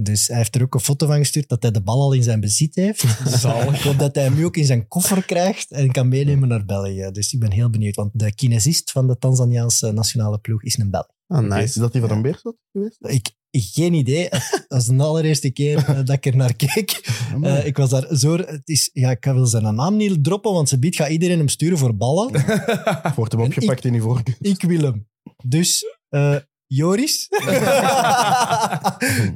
[0.01, 2.23] Dus hij heeft er ook een foto van gestuurd dat hij de bal al in
[2.23, 3.05] zijn bezit heeft.
[3.41, 3.75] Zalig.
[3.75, 6.65] Ik hoop dat hij hem nu ook in zijn koffer krijgt en kan meenemen naar
[6.65, 7.09] België.
[7.11, 10.89] Dus ik ben heel benieuwd, want de kinesist van de Tanzaniaanse nationale ploeg is een
[10.89, 11.07] Belg.
[11.27, 11.79] Ah, Is nice.
[11.79, 12.97] dat die van een Beerschot geweest?
[12.99, 14.29] Ik, geen idee.
[14.67, 17.01] Dat is de allereerste keer eh, dat ik er naar keek.
[17.41, 18.37] Eh, ik was daar zo...
[18.37, 21.47] Het is, ja, ik wil zijn naam niet droppen, want ze biedt gaat iedereen hem
[21.47, 22.31] sturen voor ballen.
[23.15, 24.37] Wordt hem En opgepakt in die vork.
[24.39, 25.07] Ik wil hem.
[25.45, 26.35] Dus, eh,
[26.73, 27.27] Joris,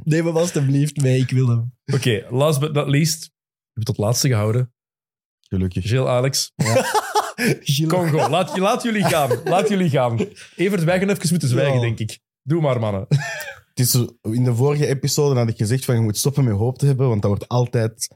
[0.04, 1.20] neem hem alstublieft mee.
[1.20, 1.72] Ik wil hem.
[1.94, 3.22] Oké, last but not least.
[3.24, 3.30] We
[3.72, 4.72] hebben tot laatste gehouden.
[5.40, 5.88] Gelukkig.
[5.88, 6.52] Gilles, Alex.
[7.60, 7.92] Gilles.
[7.92, 9.30] Congo, laat, laat jullie gaan.
[9.44, 10.18] Laat jullie gaan.
[10.56, 11.80] Evert, wij gaan even moeten zwijgen, Ja.
[11.80, 12.18] denk ik.
[12.42, 13.06] Doe maar, mannen.
[13.68, 16.56] Het is zo- in de vorige episode had ik gezegd van je moet stoppen met
[16.56, 18.08] hoop te hebben, want dat wordt altijd...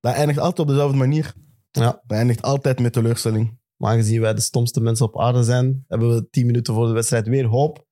[0.00, 1.34] Dat eindigt altijd op dezelfde manier.
[1.70, 1.82] Ja.
[1.82, 3.58] Dat eindigt altijd met teleurstelling.
[3.76, 6.92] Maar aangezien wij de stomste mensen op aarde zijn, hebben we tien minuten voor de
[6.92, 7.83] wedstrijd weer hoop.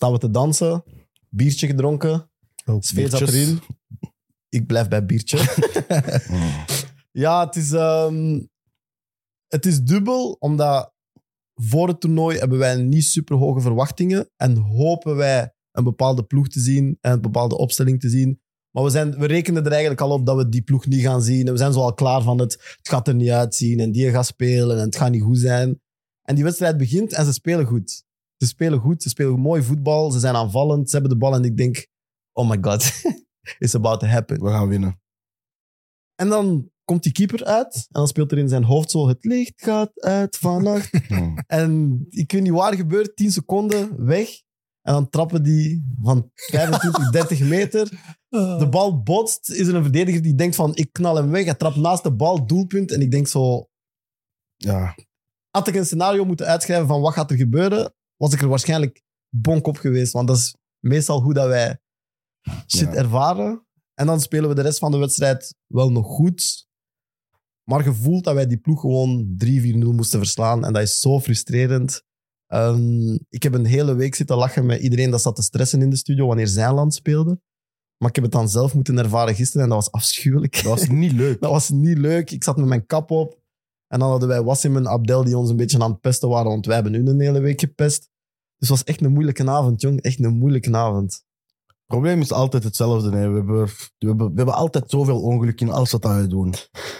[0.00, 0.84] Staan we te dansen,
[1.28, 2.30] biertje gedronken,
[2.78, 3.34] sfeer zat biertjes.
[3.34, 3.60] erin.
[4.48, 5.38] Ik blijf bij biertje.
[7.24, 8.40] ja, het is, ehm,
[9.48, 10.92] het is dubbel, omdat
[11.54, 16.48] voor het toernooi hebben wij niet super hoge verwachtingen en hopen wij een bepaalde ploeg
[16.48, 18.40] te zien en een bepaalde opstelling te zien.
[18.70, 21.22] Maar we, zijn, we rekenen er eigenlijk al op dat we die ploeg niet gaan
[21.22, 21.46] zien.
[21.46, 24.10] En we zijn zo al klaar van het, het gaat er niet uitzien en die
[24.10, 25.80] gaat spelen en het gaat niet goed zijn.
[26.22, 28.08] En die wedstrijd begint en ze spelen goed.
[28.40, 31.44] Ze spelen goed, ze spelen mooi voetbal, ze zijn aanvallend, ze hebben de bal en
[31.44, 31.86] ik denk,
[32.32, 33.02] oh my god,
[33.58, 34.42] it's about to happen.
[34.42, 35.00] We gaan winnen.
[36.14, 39.24] En dan komt die keeper uit en dan speelt er in zijn hoofd zo, het
[39.24, 40.90] licht gaat uit vannacht.
[41.46, 44.28] En ik weet niet waar gebeurt, 10 seconden weg.
[44.80, 47.88] En dan trappen die van 25, 30 meter.
[48.28, 51.44] De bal botst, is er een verdediger die denkt van, ik knal hem weg.
[51.44, 52.92] Hij trapt naast de bal, doelpunt.
[52.92, 53.68] En ik denk zo,
[54.56, 54.94] Ja,
[55.50, 59.02] had ik een scenario moeten uitschrijven van wat gaat er gebeuren, was ik er waarschijnlijk
[59.28, 60.12] bonk op geweest.
[60.12, 61.78] Want dat is meestal hoe dat wij
[62.66, 62.94] shit Ja.
[62.94, 63.66] ervaren.
[63.94, 66.68] En dan spelen we de rest van de wedstrijd wel nog goed.
[67.64, 70.64] Maar gevoeld dat wij die ploeg gewoon 3-4-0 moesten verslaan.
[70.64, 72.02] En dat is zo frustrerend.
[72.46, 75.90] Ehm, ik heb een hele week zitten lachen met iedereen dat zat te stressen in
[75.90, 77.40] de studio wanneer zijn land speelde.
[77.96, 80.54] Maar ik heb het dan zelf moeten ervaren gisteren en dat was afschuwelijk.
[80.54, 81.40] dat was niet leuk.
[81.42, 82.30] Dat was niet leuk.
[82.30, 83.39] Ik zat met mijn kap op.
[83.90, 86.50] En dan hadden wij Wassim en Abdel die ons een beetje aan het pesten waren,
[86.50, 87.98] want wij hebben hun een hele week gepest.
[88.56, 90.00] Dus het was echt een moeilijke avond, jong.
[90.00, 91.24] Echt een moeilijke avond.
[91.66, 93.10] Het probleem is altijd hetzelfde.
[93.10, 93.28] Hè.
[93.28, 96.54] We, hebben, we, hebben, we hebben altijd zoveel ongeluk in alles wat we doen.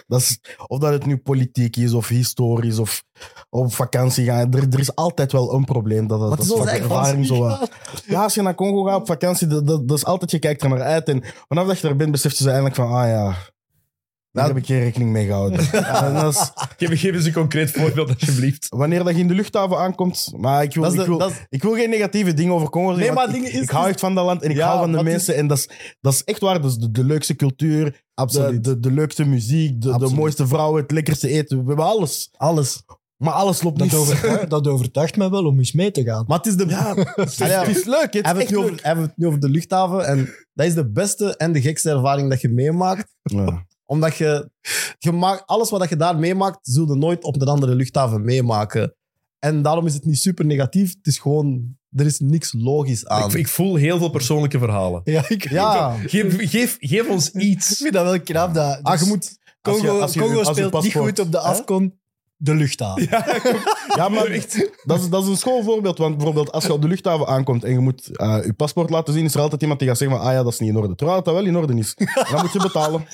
[0.07, 3.05] Dat is, of dat het nu politiek is, of historisch, of
[3.51, 4.53] op vakantie gaan.
[4.53, 6.07] Er, er is altijd wel een probleem.
[6.07, 7.49] Dat, dat, dat onze is eigen ervaring zo.
[7.49, 7.75] vakantie.
[8.07, 10.63] Ja, als je naar Congo gaat op vakantie, dat, dat, dat is altijd, je kijkt
[10.63, 11.09] er naar uit.
[11.09, 13.37] En vanaf dat je er bent, besef je ze eigenlijk van, ah ja,
[14.33, 15.59] daar heb ik geen rekening mee gehouden.
[16.05, 18.67] En dat is, Geef, geef eens een concreet voorbeeld, alsjeblieft.
[18.69, 21.19] wanneer dat je in de luchthaven aankomt, maar ik wil, Dat is ik, de- wil,
[21.19, 23.05] dat is- ik wil geen negatieve dingen over Congo zeggen.
[23.07, 24.67] Nee, maar want dingen ik, is- ik hou echt van dat land en ik Ja,
[24.67, 25.35] hou van de mensen.
[25.37, 25.69] En dat is,
[26.01, 26.61] dat is echt waar.
[26.63, 28.65] Dat is de, de leukste cultuur, de, Absoluut.
[28.65, 30.17] de, de leukste muziek, de, de Absoluut.
[30.17, 31.59] mooiste vrouwen, het lekkerste eten.
[31.63, 32.29] We hebben alles.
[32.37, 32.83] Alles.
[33.17, 33.97] Maar alles loopt Dat, niet.
[33.97, 36.25] overtuigt, dat overtuigt mij wel om eens mee te gaan.
[36.27, 36.67] Maar het is de...
[36.69, 37.47] Ja, het is, ja.
[37.47, 38.03] het is leuk.
[38.03, 38.85] Het is Hebben we echt het nu over, leuk.
[38.85, 40.07] hebben we het nu over de luchthaven.
[40.07, 43.15] En dat is de beste en de gekste ervaring dat je meemaakt.
[43.23, 43.67] Ja.
[43.91, 44.51] Omdat je,
[44.99, 48.95] je maakt, alles wat je daar meemaakt, zul je nooit op een andere luchthaven meemaken.
[49.39, 50.95] En daarom is het niet super negatief.
[50.97, 53.31] Het is gewoon, er is niks logisch aan.
[53.31, 55.01] Ik, ik voel heel veel persoonlijke verhalen.
[55.05, 57.77] Ja, ik, ja, Geef, geef, geef ons ik iets.
[57.77, 58.55] vind dat wel knap.
[58.55, 59.39] Dat, ah, dus je moet...
[59.63, 62.00] Als je- Congo, als je- Congo als je speelt niet goed op de afkon.
[62.43, 63.07] De luchthaven.
[63.97, 64.29] Ja, maar
[64.85, 65.99] dat is, dat is een schoolvoorbeeld.
[65.99, 69.15] Want bijvoorbeeld als je op de luchthaven aankomt en je moet eh, je paspoort laten
[69.15, 70.77] zien, is er altijd iemand die gaat zeggen van, ah ja, dat is niet in
[70.77, 70.95] orde.
[70.95, 71.95] Terwijl dat wel in orde is.
[72.31, 73.07] Dan moet je betalen.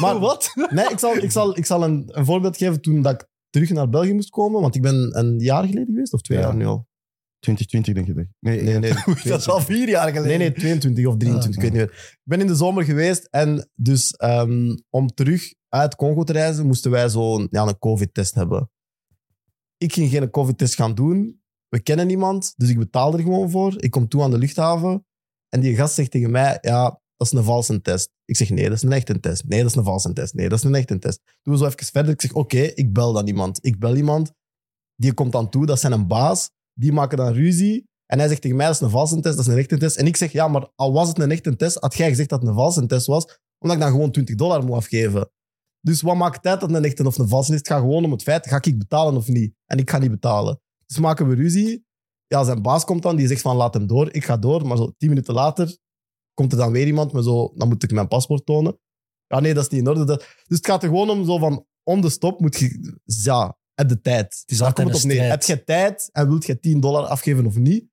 [0.00, 0.52] Maar- wat?
[0.70, 3.70] Nee, ik zal, ik zal, ik zal een, een voorbeeld geven toen dat ik terug
[3.70, 4.60] naar België moest komen.
[4.60, 6.44] Want ik ben een jaar geleden geweest, of twee Ja.
[6.44, 6.86] jaar nu al.
[7.38, 8.28] 2020 denk je.
[8.40, 8.92] Nee, Nee, nee.
[9.24, 10.38] Dat is al vier jaar geleden.
[10.38, 12.12] Nee, nee, 22 of 23, ik weet niet meer.
[12.12, 16.66] Ik ben in de zomer geweest en dus ehm, om terug uit Congo te reizen,
[16.66, 18.70] moesten wij zo ja, een COVID-test hebben.
[19.76, 21.40] Ik ging geen COVID-test gaan doen.
[21.68, 23.82] We kennen niemand, dus ik betaal er gewoon voor.
[23.82, 25.06] Ik kom toe aan de luchthaven
[25.48, 28.10] en die gast zegt tegen mij, ja, dat is een valse test.
[28.24, 29.44] Ik zeg, nee, dat is een echte test.
[29.44, 30.34] Nee, dat is een valse test.
[30.34, 31.20] Nee, dat is een echte test.
[31.42, 32.12] Doen we zo even verder.
[32.12, 33.58] Ik zeg, oké, ik bel dan iemand.
[33.64, 34.32] Ik bel iemand,
[34.96, 36.50] die komt dan toe, dat is zijn baas.
[36.78, 37.86] Die maken dan ruzie.
[38.06, 39.96] En hij zegt tegen mij, dat is een valse test, dat is een echte test.
[39.96, 42.40] En ik zeg, ja, maar al was het een echte test, had jij gezegd dat
[42.40, 45.30] het een valse test was, omdat ik dan gewoon 20 dollar moet afgeven.
[45.80, 47.58] Dus wat maakt het uit dat het een echte of een valse is?
[47.58, 49.54] Het gaat gewoon om het feit, ga ik betalen of niet?
[49.66, 50.60] En ik ga niet betalen.
[50.86, 51.86] Dus maken we ruzie.
[52.26, 54.12] Ja, zijn baas komt dan, die zegt van, laat hem door.
[54.12, 55.78] Ik ga door, maar zo tien minuten later
[56.34, 58.78] komt er dan weer iemand met zo, dan moet ik mijn paspoort tonen.
[59.26, 60.04] Ja, nee, dat is niet in orde.
[60.04, 63.88] Dus het gaat er gewoon om zo van, on the stop moet je, ja, heb
[63.88, 64.24] de tijd.
[64.40, 65.30] Het is Daar altijd komt het op neer.
[65.30, 67.84] Heb je tijd en wilt je 10 dollar afgeven of niet?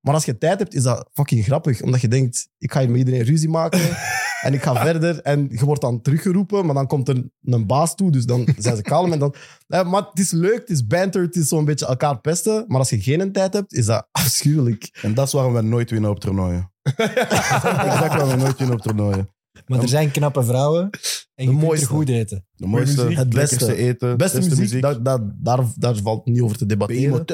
[0.00, 1.82] Maar als je tijd hebt, is dat fucking grappig.
[1.82, 3.80] Omdat je denkt, ik ga hier met iedereen ruzie maken.
[4.46, 5.20] en ik ga verder.
[5.20, 6.66] En je wordt dan teruggeroepen.
[6.66, 8.10] Maar dan komt er een baas toe.
[8.10, 9.12] Dus dan zijn ze kalm.
[9.12, 9.34] En dan,
[9.66, 11.22] Eh, maar het is leuk, het is banter.
[11.22, 12.64] Het is zo'n beetje elkaar pesten.
[12.68, 14.98] Maar als je geen tijd hebt, is dat afschuwelijk.
[15.02, 16.72] En dat is waarom we nooit winnen op toernooien.
[16.82, 19.35] exact waarom we nooit winnen op toernooien.
[19.66, 20.90] Maar er zijn knappe vrouwen
[21.34, 21.84] en je kunt mooiste.
[21.86, 22.46] er goed eten.
[22.54, 23.54] De mooiste, muziek, het beste.
[23.54, 27.24] lekkerste eten, Beste, muziek, Dat, dat, daar, daar valt niet over te debatteren.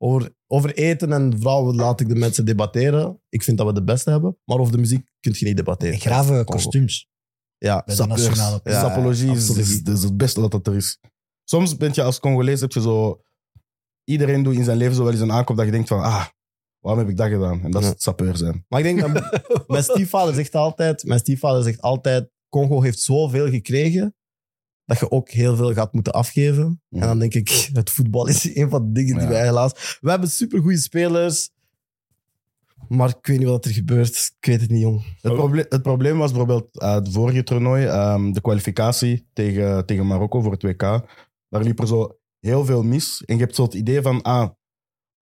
[0.00, 3.20] Over, over eten en vrouwen laat ik de mensen debatteren.
[3.28, 4.38] Ik vind dat we de beste hebben.
[4.44, 5.94] Maar over de muziek kun je niet debatteren.
[5.94, 6.44] En grave Congo.
[6.44, 7.08] kostuums.
[7.58, 7.82] Ja,
[8.64, 10.98] Ja, Sapologie is, is, is het beste dat dat er is.
[11.44, 13.22] Soms ben je als Congolees, heb je zo...
[14.04, 16.02] Iedereen doet in zijn leven zo wel eens een aankoop dat je denkt van...
[16.02, 16.26] Ah,
[16.80, 17.62] waarom heb ik dat gedaan?
[17.62, 18.64] En dat is het sapeur zijn.
[18.68, 23.48] Maar ik denk dat mijn stiefvader zegt altijd, mijn stiefvader zegt altijd, Congo heeft zoveel
[23.48, 24.14] gekregen
[24.84, 26.82] dat je ook heel veel gaat moeten afgeven.
[26.88, 27.00] Ja.
[27.00, 29.98] En dan denk ik, het voetbal is een van de dingen die wij helaas...
[30.00, 31.50] We hebben supergoeie spelers,
[32.88, 34.32] maar ik weet niet wat er gebeurt.
[34.38, 35.16] Ik weet het niet, jong.
[35.20, 40.06] Het, probleem, het probleem was bijvoorbeeld eh, het vorige toernooi, ehm, de kwalificatie tegen, tegen
[40.06, 40.82] Marokko voor het WK.
[41.48, 43.22] Daar liep er zo heel veel mis.
[43.24, 44.48] En je hebt zo het idee van, ah,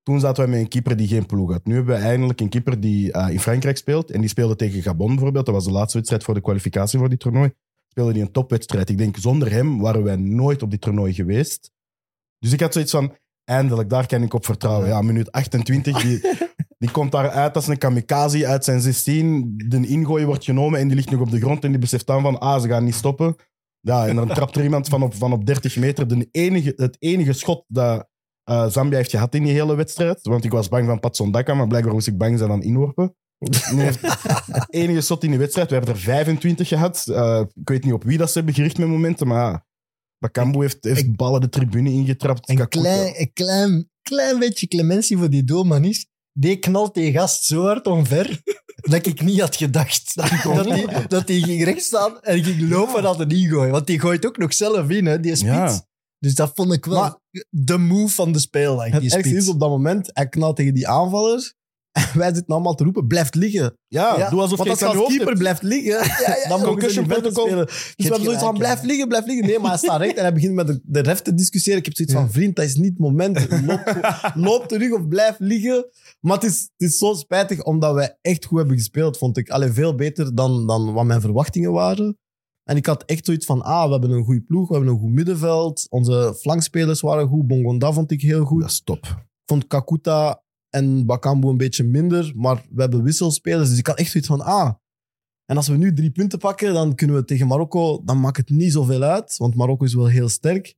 [0.07, 1.65] toen zaten wij met een keeper die geen ploeg had.
[1.65, 4.11] Nu hebben we eindelijk een keeper die eh, in Frankrijk speelt.
[4.11, 5.47] En die speelde tegen Gabon bijvoorbeeld.
[5.47, 7.53] Dat was de laatste wedstrijd voor de kwalificatie voor die toernooi.
[7.89, 8.89] Speelde die een topwedstrijd.
[8.89, 11.71] Ik denk, zonder hem waren wij nooit op die toernooi geweest.
[12.39, 13.15] Dus ik had zoiets van,
[13.45, 14.89] eindelijk, daar kan ik op vertrouwen.
[14.89, 16.21] Ja, minuut 28, die,
[16.79, 19.55] die komt daar uit als een kamikaze uit zijn 16.
[19.69, 22.23] De ingooi wordt genomen en die ligt nog op de grond en die beseft dan
[22.23, 23.37] van, ah, ze gaan niet stoppen.
[23.81, 26.09] Ja, en dan trapt er iemand van op, van op 30 meter.
[26.09, 28.09] De enige, het enige schot dat
[28.47, 30.19] eh, Zambia heeft gehad in die hele wedstrijd.
[30.23, 33.17] Want ik was bang van Patson Daka, maar blijkbaar moest ik bang zijn aan inworpen.
[33.39, 34.01] Heeft
[34.71, 35.69] enige shot in die wedstrijd.
[35.69, 37.07] We hebben er 25 gehad.
[37.09, 39.67] Eh, ik weet niet op wie dat ze hebben gericht met momenten, maar
[40.19, 42.49] Bakambu heeft, heeft ballen de tribune ingetrapt.
[42.49, 42.83] Een Kakuta.
[42.83, 46.07] klein, een klein, klein beetje clementie voor die doelman is.
[46.33, 48.41] Die knalt die gast zo hard omver
[48.91, 53.29] dat ik niet had gedacht dat die, dat die ging rechtstaan en ging lopen naar
[53.29, 53.71] de ingooi.
[53.71, 55.53] Want die gooit ook nog zelf in, hè, die spits.
[55.53, 55.87] Ja.
[56.27, 57.19] Dus dat vond ik wel Maar-
[57.51, 59.45] de move van de speeldag, Het die ergste spits.
[59.45, 61.53] is op dat moment, hij knalt tegen die aanvaller.
[61.93, 63.77] En wij zitten allemaal te roepen, blijft liggen.
[63.89, 65.39] Ja, Ja, doe alsof Want je als aan je je als hoofd keeper hebt.
[65.39, 67.47] blijft liggen, dan mogen ze concussion niet verder protocol.
[67.47, 67.67] spelen.
[67.67, 68.87] Dus we hebben zoiets van, gelijk, blijf ja.
[68.87, 69.47] liggen, blijf liggen.
[69.47, 71.79] Nee, maar hij staat recht en hij begint met de, de ref te discussiëren.
[71.79, 73.49] Ik heb zoiets van, vriend, dat is niet het moment.
[73.67, 75.89] Loop, loop terug of blijf liggen.
[76.21, 79.49] Maar het is, het is zo spijtig, omdat wij echt goed hebben gespeeld, vond ik.
[79.51, 82.19] Allee, veel beter dan, dan wat mijn verwachtingen waren.
[82.69, 84.99] En ik had echt zoiets van, ah, we hebben een goede ploeg, we hebben een
[85.01, 85.87] goed middenveld.
[85.89, 87.47] Onze flankspelers waren goed.
[87.47, 89.05] Bongonda vond ik heel goed Dat is top.
[89.07, 93.99] Ik vond Kakuta en Bakambu een beetje minder, maar we hebben wisselspelers, dus ik had
[93.99, 94.73] echt zoiets van, ah,
[95.45, 98.51] en als we nu drie punten pakken, dan kunnen we tegen Marokko, dan maakt het
[98.51, 100.75] niet zoveel uit, want Marokko is wel heel sterk.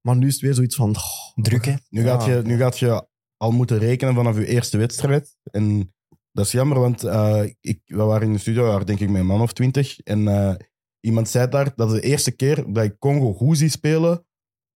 [0.00, 1.74] Maar nu is het weer zoiets van, oh, Druk, hè?
[1.88, 2.36] Nu, gaat Ja.
[2.36, 5.36] je, nu gaat je al moeten rekenen vanaf je eerste wedstrijd.
[5.50, 5.94] En
[6.32, 9.26] dat is jammer, want eh, ik, we waren in de studio, denk ik met een
[9.26, 10.00] man of twintig.
[10.00, 10.54] En eh,
[11.00, 14.24] iemand zei daar dat de eerste keer dat ik Congo goed zie spelen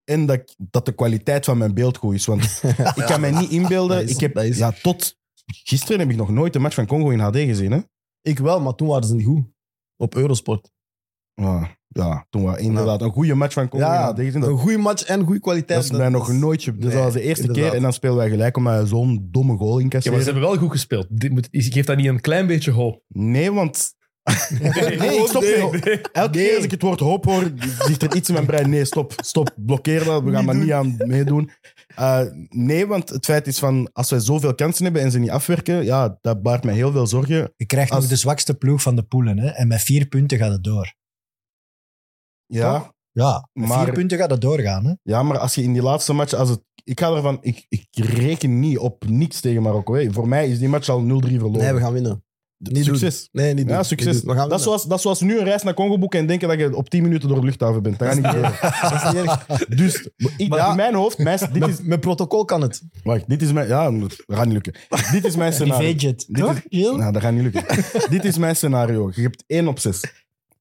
[0.04, 2.26] en dat, ik- dat de kwaliteit van mijn beeld goed is.
[2.26, 2.62] Want
[2.96, 3.96] ik kan mij niet inbeelden.
[3.96, 6.74] Dat is- ik heb, dat is- ja, tot gisteren heb ik nog nooit een match
[6.74, 7.70] van Congo in HD gezien.
[7.72, 7.80] Hè?
[8.20, 9.44] ik wel, maar toen waren ze niet goed.
[9.96, 10.72] Op Eurosport.
[11.34, 14.42] Ja, ja, toen was inderdaad een goede match van Congo Ja, in HD gezien.
[14.42, 15.82] Een goede match en goede kwaliteit.
[15.82, 16.64] dat is mij nog nooit.
[16.64, 17.66] Dus Nee, dat was de eerste inderdaad.
[17.68, 20.16] keer en dan spelen wij gelijk omdat hij zo'n domme goal Ja, incasseren.
[20.16, 21.06] maar ze hebben wel goed gespeeld.
[21.10, 23.02] Dit moet, geeft dat niet een klein beetje hoop?
[23.08, 23.94] Nee, want
[24.60, 26.00] Nee, ik stop nee.
[26.12, 28.70] Elke keer als ik het woord hoop hoor, zegt er iets in mijn brein.
[28.70, 30.22] Nee, stop, stop, blokkeer dat.
[30.22, 31.50] We gaan maar niet aan meedoen.
[31.94, 35.30] Eh, nee, want het feit is van, als wij zoveel kansen hebben en ze niet
[35.30, 37.52] afwerken, ja, dat baart mij heel veel zorgen.
[37.56, 39.38] Je krijgt Als- nog de zwakste ploeg van de poelen.
[39.38, 39.48] Hè?
[39.48, 40.94] En met vier punten gaat het door.
[42.46, 44.84] Ja, Ja, met Maar- vier punten gaat het doorgaan.
[44.86, 44.92] Hè?
[45.02, 47.86] ja, maar als je in die laatste match, als het, ik ga ervan, ik, ik
[47.94, 49.94] reken niet op niks tegen Marokko.
[49.94, 50.12] hè.
[50.12, 51.04] Voor mij is die match al 0-3
[51.38, 51.60] verloren.
[51.60, 52.23] Nee, we gaan winnen.
[52.72, 53.28] Niet Succes.
[53.32, 53.42] Doen.
[53.42, 53.72] Nee, niet doen.
[53.72, 54.22] Ja, Niet succes.
[54.22, 54.36] doen.
[54.36, 56.58] Dat is, zoals, dat is zoals nu een reis naar Congo boeken en denken dat
[56.58, 57.98] je op 10 minuten door de luchthaven bent.
[57.98, 58.52] Dat gaat niet gebeuren.
[58.90, 59.66] Dat is niet erg.
[59.66, 62.82] Dus ik, Maar ja, in mijn hoofd, mijn, dit is, met protocol kan het.
[63.02, 64.74] wacht, dit is mijn, ja, dat gaat niet lukken.
[65.12, 65.88] Dit is mijn scenario.
[65.88, 66.24] Privéjet.
[66.28, 66.96] Dit Toch, Gilles?
[66.96, 67.64] Nou, dat gaat niet lukken.
[68.14, 69.10] Dit is mijn scenario.
[69.14, 70.00] Je hebt één op zes.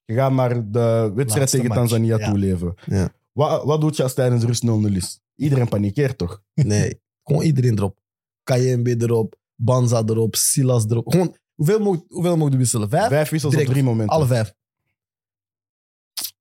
[0.05, 2.29] Je gaat maar de wedstrijd Laatste tegen match, Tanzania ja.
[2.29, 2.73] toeleven.
[2.85, 3.09] Ja.
[3.31, 5.19] Wat, wat doe je als tijdens rust 0-0 is?
[5.35, 6.41] Iedereen panikeert toch?
[6.53, 7.97] Nee, gewoon iedereen erop.
[8.43, 11.11] KMB erop, Banza erop, Silas erop.
[11.11, 12.89] Gewoon, hoeveel mogen hoeveel mogen we wisselen?
[12.89, 13.07] Vijf?
[13.07, 13.69] Vijf wissels Direct.
[13.71, 14.15] op drie momenten.
[14.15, 14.53] Alle vijf.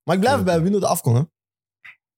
[0.05, 0.43] Maar ik blijf Ja.
[0.45, 1.23] bij winnen de afkom, hè.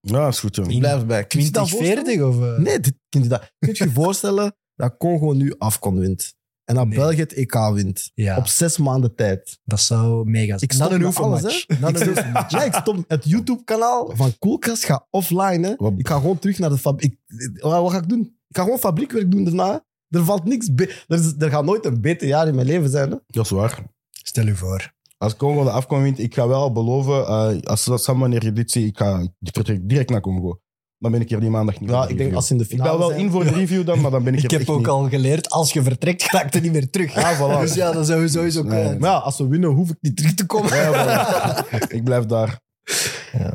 [0.00, 0.78] Ja, is goed, Ik jong.
[0.78, 1.26] blijf erbij.
[1.26, 2.34] Kun je je dat 20, voorstellen?
[2.34, 2.56] 40 of...
[2.56, 2.62] eh?
[2.64, 6.34] Nee, dit, kun je dat, kun je je voorstellen dat Congo nu afkom wint?
[6.64, 6.98] En dat Nee.
[6.98, 8.10] België het EK wint?
[8.14, 9.58] Ja, Op zes maanden tijd.
[9.64, 10.60] dat zou mega zijn.
[10.60, 11.78] Ik stop met alles, hè.
[11.78, 12.50] Na Ik een stop- oefenmatch.
[12.50, 15.66] Ja, ik stop het YouTube-kanaal van Koelkast gaat offline.
[15.68, 15.74] Hè.
[15.76, 17.16] Wat- Ik ga gewoon terug naar de fabriek.
[17.60, 18.20] Wat wat ga ik doen?
[18.48, 19.84] Ik ga gewoon fabriekwerk doen daarna.
[20.14, 20.74] Er valt niks...
[20.74, 23.10] be- Er, is- er gaat nooit een beter jaar in mijn leven zijn.
[23.10, 23.16] Hè.
[23.26, 23.82] Dat is waar.
[24.10, 24.92] Stel u voor.
[25.18, 28.52] Als Congo de afkom wint, ik ga wel beloven, eh, als dat Sam, wanneer je
[28.52, 30.58] dit ziet, ik ga ik vertrek direct naar Congo.
[30.98, 32.36] Dan ben ik hier die maandag niet Ja, voor de ik denk review.
[32.36, 34.10] als ze in de Ik finale bel wel zijn- in voor de review dan, maar
[34.10, 34.86] dan ben ik Ik er heb echt ook niet.
[34.88, 37.14] al geleerd, als je vertrekt, ga ik er niet meer terug.
[37.14, 37.60] Ja, voilà.
[37.60, 38.70] Dus ja, dat zou sowieso Nee.
[38.82, 38.98] kwijt.
[38.98, 40.76] Maar ja, als we winnen, hoef ik niet terug te komen.
[40.76, 41.78] Ja, voilà.
[41.88, 42.60] ik blijf daar.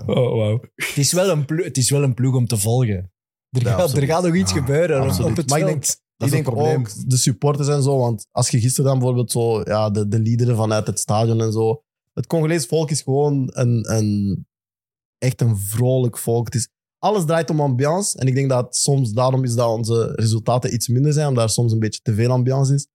[0.05, 0.59] Oh, wauw.
[0.75, 3.11] Het, is wel een ploeg, het is wel een ploeg om te volgen.
[3.49, 4.09] Er, Ja, gaat, er absoluut.
[4.09, 5.31] gaat nog iets Ja, gebeuren op- absoluut.
[5.31, 5.81] op het Maar ik veld.
[5.85, 7.97] denk, Dat ik is denk ook de supporters en zo.
[7.97, 11.51] Want als je gisteren dan bijvoorbeeld zo, ja, de, de liederen vanuit het stadion en
[11.51, 11.81] zo.
[12.13, 14.45] Het Congolees volk is gewoon een, een,
[15.17, 16.45] echt een vrolijk volk.
[16.45, 18.17] Het is, alles draait om ambiance.
[18.17, 21.27] En ik denk dat soms daarom is dat onze resultaten iets minder zijn.
[21.27, 22.87] Omdat er soms een beetje te veel ambiance is.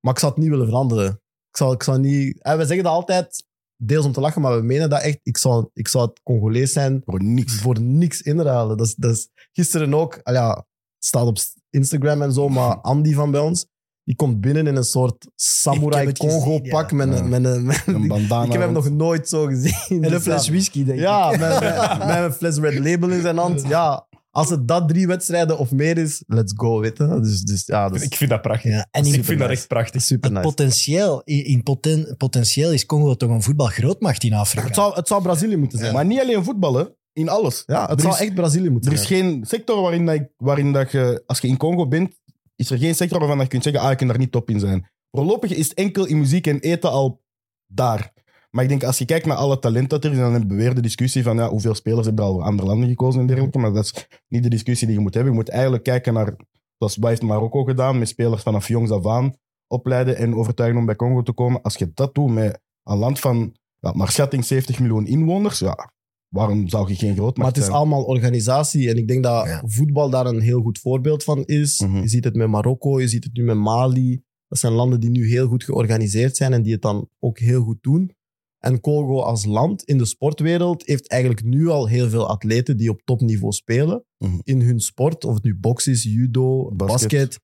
[0.00, 1.10] Maar ik zou het niet willen veranderen.
[1.48, 2.42] Ik zou, ik zou niet...
[2.42, 3.44] En we zeggen dat altijd,
[3.76, 5.18] deels om te lachen, maar we menen dat echt.
[5.22, 7.54] Ik zou, ik zou het Congolees zijn Voor niks.
[7.54, 8.76] voor niks inruilen.
[8.76, 10.66] Dat is, dat is gisteren ook, al ja,
[10.98, 11.38] staat op
[11.76, 13.66] Instagram en zo, maar Andy van bij ons,
[14.04, 16.96] die komt binnen in een soort samurai Ik heb het gezien, Congo-pak ja.
[16.96, 17.14] met, Ja.
[17.18, 18.08] een- met, een- met Een een...
[18.08, 18.44] bandana.
[18.44, 19.72] Ik heb hem nog nooit zo gezien.
[19.88, 21.04] En een Dus fles whisky, denk ik.
[21.04, 21.60] Ja, met, met,
[22.08, 23.62] met een fles Red Label in zijn hand.
[23.68, 27.20] Ja, als het dat drie wedstrijden of meer is, let's go, weet je.
[27.20, 28.70] Dus, dus ja, is Ik vind dat prachtig.
[28.70, 30.02] Ja, en in, ik vind dat echt prachtig.
[30.02, 30.48] super het nice.
[30.54, 34.66] potentieel, in, in poten, potentieel is Congo toch een voetbalgrootmacht in Afrika.
[34.66, 35.92] Het zou, het zou Brazilië moeten zijn.
[35.94, 37.62] Maar niet alleen voetballen, in alles.
[37.66, 39.20] ja, het er zou is- echt Brazilië moeten Er is zijn.
[39.22, 42.20] geen sector waarin, dat, ik- waarin dat je, als je in Congo bent,
[42.56, 44.60] is er geen sector waarvan je kunt zeggen, ah, ik kan daar niet top in
[44.60, 44.88] zijn.
[45.10, 47.22] Voorlopig is het enkel in muziek en eten al
[47.66, 48.12] daar.
[48.50, 50.62] Maar ik denk, als je kijkt naar alle talent dat er is, dan hebben we
[50.62, 53.26] weer de discussie van ja, hoeveel spelers hebben er al voor andere landen gekozen en
[53.26, 53.58] dergelijke.
[53.58, 55.32] Maar dat is niet de discussie die je moet hebben.
[55.32, 56.36] Je moet eigenlijk kijken naar,
[56.78, 59.34] zoals wat heeft Marokko gedaan, met spelers vanaf jongs af aan
[59.66, 61.62] opleiden en overtuigen om bij Congo te komen.
[61.62, 65.92] Als je dat doet met een land van, ja, maar schatting 70 miljoen inwoners, ja,
[66.36, 67.76] waarom zou je geen grootmacht Maar het is zijn?
[67.76, 68.88] allemaal organisatie.
[68.90, 69.62] En ik denk dat Ja.
[69.66, 71.80] voetbal daar een heel goed voorbeeld van is.
[71.80, 71.96] Mhm.
[72.00, 74.22] Je ziet het met Marokko, je ziet het nu met Mali.
[74.48, 77.62] Dat zijn landen die nu heel goed georganiseerd zijn en die het dan ook heel
[77.62, 78.14] goed doen.
[78.58, 82.90] En Congo als land in de sportwereld heeft eigenlijk nu al heel veel atleten die
[82.90, 84.38] op topniveau spelen Mhm.
[84.42, 85.24] in hun sport.
[85.24, 87.10] Of het nu box is, judo, Basket.
[87.10, 87.40] basket.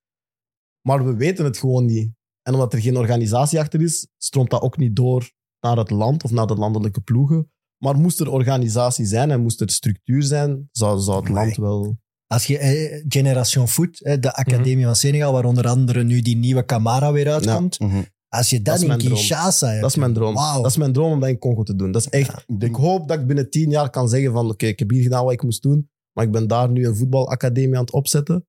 [0.87, 2.11] Maar we weten het gewoon niet.
[2.43, 6.25] En omdat er geen organisatie achter is, stroomt dat ook niet door naar het land
[6.25, 7.51] of naar de landelijke ploegen.
[7.83, 12.01] Maar moest er organisatie zijn en moest er structuur zijn, zou, zou het land wel...
[12.27, 16.37] Als je eh, Generation Foot, eh, de Academie van Senegal, waar onder andere nu die
[16.37, 17.79] nieuwe Camara weer uitkomt.
[17.79, 18.03] Mhm.
[18.29, 18.97] Als je dat, in.
[18.97, 19.81] Kinshasa hebt.
[19.81, 20.35] Dat is mijn droom.
[20.35, 21.93] Dat is mijn droom om dat in Congo te doen.
[21.93, 22.45] Dat is echt...
[22.59, 25.25] Ik hoop dat ik binnen tien jaar kan zeggen van oké, ik heb hier gedaan
[25.25, 28.47] wat ik moest doen, maar ik ben daar nu een voetbalacademie aan het opzetten.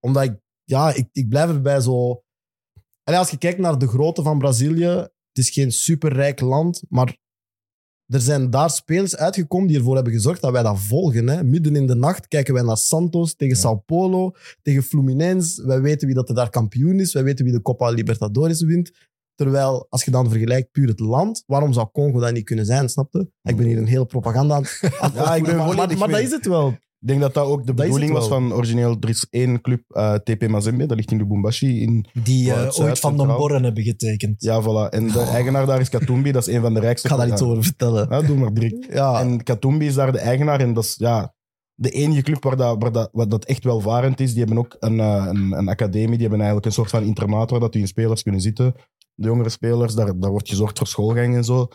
[0.00, 2.22] Omdat ik, ja, ik, ik blijf erbij zo...
[3.02, 7.18] En als je kijkt naar de grootte van Brazilië, het is geen superrijk land, maar
[8.10, 11.28] er zijn daar spelers uitgekomen die ervoor hebben gezorgd dat wij dat volgen.
[11.28, 11.44] Hè.
[11.44, 15.66] Midden in de nacht kijken wij naar Santos tegen Sao Paulo, tegen Fluminense.
[15.66, 18.92] Wij weten wie dat er daar kampioen is, wij weten wie de Copa Libertadores wint.
[19.34, 22.88] Terwijl, als je dan vergelijkt puur het land, waarom zou Congo dat niet kunnen zijn,
[22.88, 23.30] snap je?
[23.42, 24.64] Ik ben hier een hele propaganda aan
[25.14, 26.78] Ja, ik ben maar, maar, volledig maar dat is het wel.
[27.00, 28.96] Ik denk dat dat ook de bedoeling was van origineel.
[29.00, 31.80] Er is één club, eh, TP Mazembe, dat ligt in Lubumbashi.
[31.82, 33.38] In, Die eh, Zuid, ooit van de centraal.
[33.38, 34.42] Borren hebben getekend.
[34.42, 34.88] ja, voilà.
[34.90, 37.08] En de eigenaar daar is Katumbi, dat is een van de rijkste...
[37.08, 38.06] Ik ga daar iets over vertellen.
[38.10, 38.86] Ja, doe maar direct.
[38.90, 41.34] Ja, En Katumbi is daar de eigenaar en dat is ja,
[41.74, 44.30] de enige club waar, dat, waar, dat, waar dat echt welvarend is.
[44.30, 47.50] Die hebben ook een, eh, een, een academie, die hebben eigenlijk een soort van internaat
[47.50, 48.74] waar dat die spelers kunnen zitten.
[49.14, 51.68] de jongere spelers, daar, daar wordt gezorgd voor schoolgang en zo.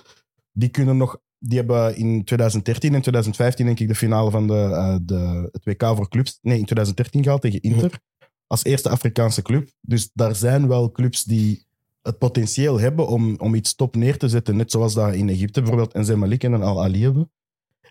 [0.51, 1.17] Die kunnen nog...
[1.39, 5.65] Die hebben in 2013 en 2015 denk ik de finale van de, eh, de, het
[5.65, 6.39] WK voor clubs...
[6.41, 7.99] Nee, in 2013 gehaald tegen Inter.
[8.47, 9.69] Als eerste Afrikaanse club.
[9.81, 11.65] Dus daar zijn wel clubs die
[12.01, 14.55] het potentieel hebben om, om iets top neer te zetten.
[14.55, 17.31] Net zoals dat in Egypte bijvoorbeeld en Zemalik en Al Ali hebben.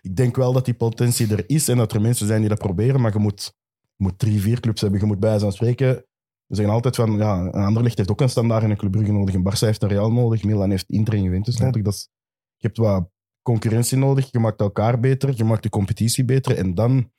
[0.01, 2.57] Ik denk wel dat die potentie er is en dat er mensen zijn die dat
[2.57, 4.99] proberen, maar je moet, je moet drie, vier clubs hebben.
[4.99, 6.05] Je moet bij zijn spreken...
[6.45, 9.11] We zeggen altijd van, ja, een Anderlecht heeft ook een standaard en een Club Brugge
[9.11, 9.35] nodig.
[9.35, 10.43] Een Barça heeft een Real nodig.
[10.43, 11.81] Milan heeft Inter en Juventus nodig.
[11.81, 12.09] Dat is,
[12.55, 13.09] je hebt wat
[13.45, 14.27] concurrentie nodig.
[14.31, 15.33] Je maakt elkaar beter.
[15.35, 16.57] Je maakt de competitie beter.
[16.57, 17.11] En dan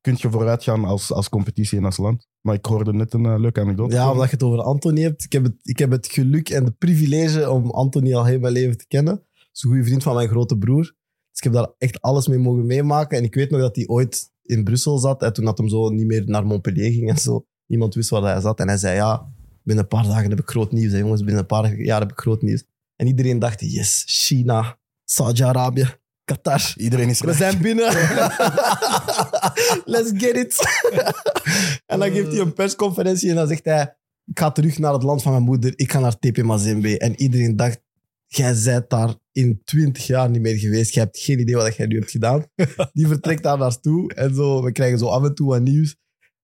[0.00, 2.26] kun je vooruit gaan als, als competitie en als land.
[2.40, 3.94] Maar ik hoorde net een eh, leuke anekdote.
[3.94, 5.24] Ja, omdat je het over Anthony hebt.
[5.24, 8.52] Ik heb het, ik heb het geluk en de privilege om Anthony al heel mijn
[8.52, 9.14] leven te kennen.
[9.14, 10.82] Dat is een goede vriend van mijn grote broer.
[10.82, 13.18] Dus ik heb daar echt alles mee mogen meemaken.
[13.18, 15.22] En ik weet nog dat hij ooit in Brussel zat.
[15.22, 17.44] En toen dat hem zo niet meer naar Montpellier ging en zo.
[17.66, 18.60] Niemand wist waar hij zat.
[18.60, 19.32] En hij zei, ja,
[19.62, 20.92] binnen een paar dagen heb ik groot nieuws.
[20.92, 22.64] Hè, jongens, binnen een paar jaar heb ik groot nieuws.
[22.96, 25.86] En iedereen dacht, yes, China, Saudi-Arabië,
[26.24, 26.72] Qatar.
[26.76, 27.84] Iedereen is We zijn binnen.
[29.94, 30.80] Let's get it.
[31.86, 33.96] en dan geeft hij een persconferentie en dan zegt hij...
[34.26, 35.72] Ik ga terug naar het land van mijn moeder.
[35.76, 36.98] Ik ga naar TP Mazembe.
[36.98, 37.82] En iedereen dacht...
[38.26, 40.94] Jij bent daar in twintig jaar niet meer geweest.
[40.94, 42.44] Je hebt geen idee wat jij nu hebt gedaan.
[42.92, 44.14] Die vertrekt daar naartoe.
[44.14, 45.96] En zo, we krijgen zo af en toe wat nieuws.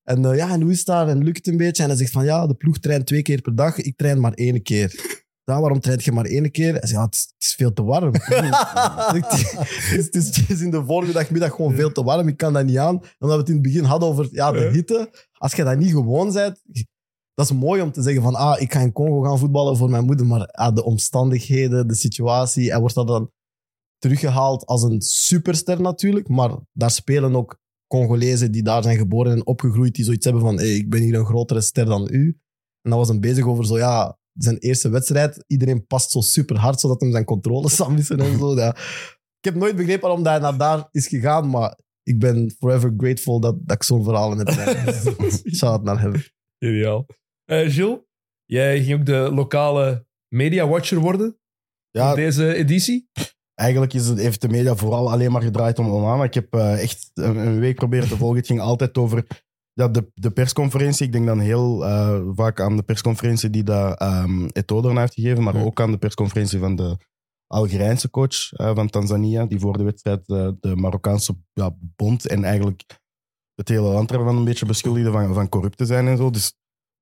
[0.04, 1.08] En eh, ja, en hoe is het daar?
[1.08, 1.82] En lukt het een beetje?
[1.82, 3.78] En hij zegt van ja, de ploeg traint twee keer per dag.
[3.78, 5.18] Ik train maar één keer.
[5.58, 6.72] Waarom traint je maar één keer?
[6.72, 8.12] Hij zegt, ja, het is, het is veel te warm.
[9.16, 12.28] het, is, het, is, in de voormiddag, middag gewoon veel te warm.
[12.28, 12.94] Ik kan dat niet aan.
[13.18, 15.10] Omdat we het in het begin hadden over ja, de hitte.
[15.32, 16.60] Als je dat niet gewoon bent,
[17.34, 19.90] dat is mooi om te zeggen van ah, ik ga in Congo gaan voetballen voor
[19.90, 20.26] mijn moeder.
[20.26, 23.30] Maar ah, de omstandigheden, de situatie, hij wordt dat dan
[23.98, 26.28] teruggehaald als een superster natuurlijk.
[26.28, 30.56] Maar daar spelen ook Congolezen die daar zijn geboren en opgegroeid, die zoiets hebben van
[30.56, 32.38] hey, ik ben hier een grotere ster dan u.
[32.82, 35.44] En dan was hem bezig over zo, ja, zijn eerste wedstrijd.
[35.46, 38.54] Iedereen past zo super hard, zodat hem zijn controles zou missen en zo.
[38.54, 38.76] Ja.
[39.38, 43.40] Ik heb nooit begrepen waarom hij naar daar is gegaan, maar ik ben forever grateful
[43.40, 44.48] dat, dat ik zo'n verhaal heb.
[45.56, 46.12] Shout naar hem.
[46.58, 47.06] Ideaal.
[47.44, 47.98] Eh Gilles,
[48.44, 51.38] jij ging ook de lokale media watcher worden
[51.90, 53.08] Ja, in deze editie.
[53.54, 56.24] Eigenlijk is het, heeft de media vooral alleen maar gedraaid om Onana.
[56.24, 58.36] Ik heb eh, echt een, een week proberen te volgen.
[58.36, 59.26] Het ging altijd over
[59.80, 61.06] ja, de, de persconferentie.
[61.06, 65.42] Ik denk dan heel eh, vaak aan de persconferentie die dat, um, Eto'o heeft gegeven,
[65.42, 65.62] maar Ja.
[65.62, 66.96] ook aan de persconferentie van de
[67.46, 72.44] Algerijnse coach eh, van Tanzania, die voor de wedstrijd eh, de Marokkaanse ja, bond en
[72.44, 72.82] eigenlijk
[73.54, 76.30] het hele land ervan een beetje beschuldigde van, van corrupt te zijn en zo.
[76.30, 76.54] Dus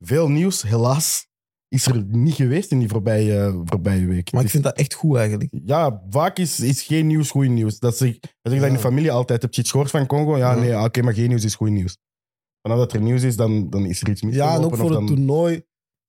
[0.05, 1.27] veel nieuws, helaas,
[1.69, 4.33] is er niet geweest in die voorbije, voorbije week.
[4.33, 5.51] Maar ik is- vind dat echt goed eigenlijk.
[5.65, 7.79] ja, vaak is, is geen nieuws goed nieuws.
[7.79, 9.43] Dat zeg, dat zeg ik dat in de familie altijd.
[9.43, 10.37] Heb je iets gehoord van Congo?
[10.37, 10.61] Ja, Ja.
[10.61, 11.99] nee, oké, maar geen nieuws is goed nieuws.
[12.63, 14.59] Vanaf dat er nieuws is, dan, dan is er iets Ja, misgelopen.
[14.59, 15.55] en ook voor dan, het toernooi.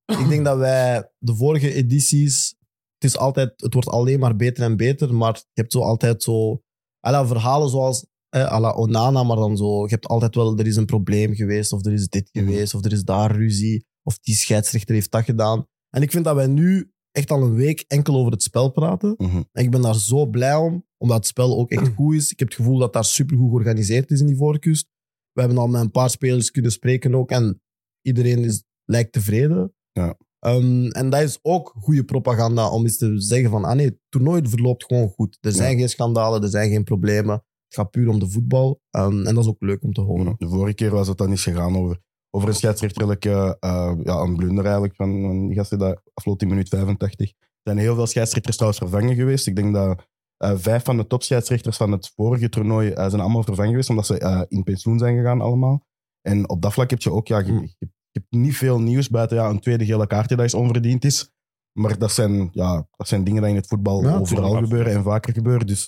[0.06, 2.56] Ik denk dat wij de vorige edities.
[2.98, 5.14] Het, is altijd, het wordt alleen maar beter en beter.
[5.16, 6.62] Maar je hebt zo altijd zo.
[7.00, 8.06] Alla verhalen zoals.
[8.30, 9.84] Eh, à la Onana, maar dan zo.
[9.84, 10.58] Je hebt altijd wel.
[10.58, 11.74] Er is een probleem geweest.
[11.74, 12.46] Of er is dit Mhm.
[12.46, 12.74] geweest.
[12.74, 13.86] Of er is daar ruzie.
[14.04, 15.66] Of die scheidsrechter heeft dat gedaan.
[15.90, 19.14] En ik vind dat wij nu echt al een week enkel over het spel praten.
[19.18, 19.42] Mhm.
[19.52, 22.32] En ik ben daar zo blij om, omdat het spel ook echt goed is.
[22.32, 24.88] Ik heb het gevoel dat daar supergoed georganiseerd is in die voorkust.
[25.34, 27.62] We hebben al met een paar spelers kunnen spreken ook en
[28.02, 29.74] iedereen is, lijkt tevreden.
[29.92, 30.18] Ja.
[30.40, 33.98] Ehm, en dat is ook goede propaganda om eens te zeggen van, ah nee, het
[34.10, 35.38] toernooi verloopt gewoon goed.
[35.42, 37.34] Er zijn geen schandalen, er zijn geen problemen.
[37.34, 38.82] Het gaat puur om de voetbal.
[38.90, 40.36] Ehm, en dat is ook leuk om te horen.
[40.38, 42.00] De vorige keer was het dan niet gegaan over,
[42.30, 46.48] over een scheidsrechterlijke eh, ja, een blunder eigenlijk van, van die gasten dat afloopt in
[46.48, 47.30] minuut 85.
[47.30, 49.48] Er zijn heel veel scheidsrechters trouwens vervangen geweest.
[49.48, 50.09] Ik denk dat
[50.40, 54.06] eh, vijf van de topscheidsrechters van het vorige toernooi eh, zijn allemaal vervangen geweest, omdat
[54.06, 55.86] ze eh, in pensioen zijn gegaan allemaal.
[56.22, 57.62] En op dat vlak heb je ook, ja, je, Hmm.
[57.62, 61.06] je, je hebt niet veel nieuws buiten ja, een tweede gele kaartje dat is onverdiend
[61.06, 61.32] is.
[61.80, 65.04] Maar dat zijn, ja, dat zijn dingen die in het voetbal Ja, overal gebeuren en
[65.04, 65.68] vaker gebeuren.
[65.68, 65.84] Dus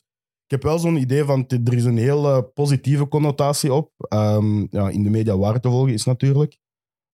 [0.46, 3.92] ik heb wel zo'n idee van, er is een heel positieve connotatie op.
[3.98, 6.58] Ehm, ja, in de media waar te volgen is natuurlijk.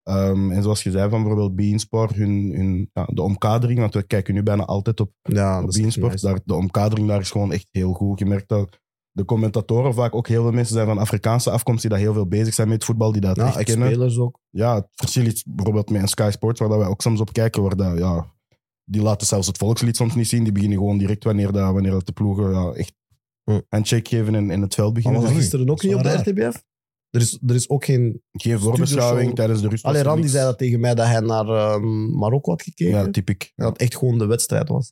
[0.05, 4.03] Ehm, en zoals je zei van bijvoorbeeld Beansport, hun, hun, ja, de omkadering, want we
[4.03, 6.19] kijken nu bijna altijd op, Ja, op nice.
[6.21, 8.19] Daar, de omkadering daar is gewoon echt heel goed.
[8.19, 8.79] Je merkt dat
[9.11, 12.27] de commentatoren vaak ook heel veel mensen zijn van Afrikaanse afkomst die daar heel veel
[12.27, 13.87] bezig zijn met voetbal, die dat Ja, echt kennen.
[13.87, 14.39] ex-spelers ook.
[14.49, 17.33] Ja, het verschil is bijvoorbeeld met een Sky Sports, waar dat wij ook soms op
[17.33, 18.33] kijken, waar dat, ja,
[18.83, 20.43] die laten zelfs het volkslied soms niet zien.
[20.43, 22.93] Die beginnen gewoon direct wanneer, dat, wanneer dat de ploegen ja, echt
[23.69, 25.21] handshake geven en, en het veld Maar beginnen.
[25.21, 25.59] was dat zetten.
[25.59, 26.31] gisteren ook niet op de.
[26.31, 26.63] RTBF?
[27.15, 28.21] Er is, er is ook geen...
[28.31, 29.83] Geen voorbeschouwing tijdens de rust.
[29.83, 32.93] was Allee, er Randy zei dat tegen mij, dat hij naar ehm, Marokko had gekeken.
[32.93, 33.51] Ja, typiek.
[33.55, 34.91] dat het echt gewoon de wedstrijd was.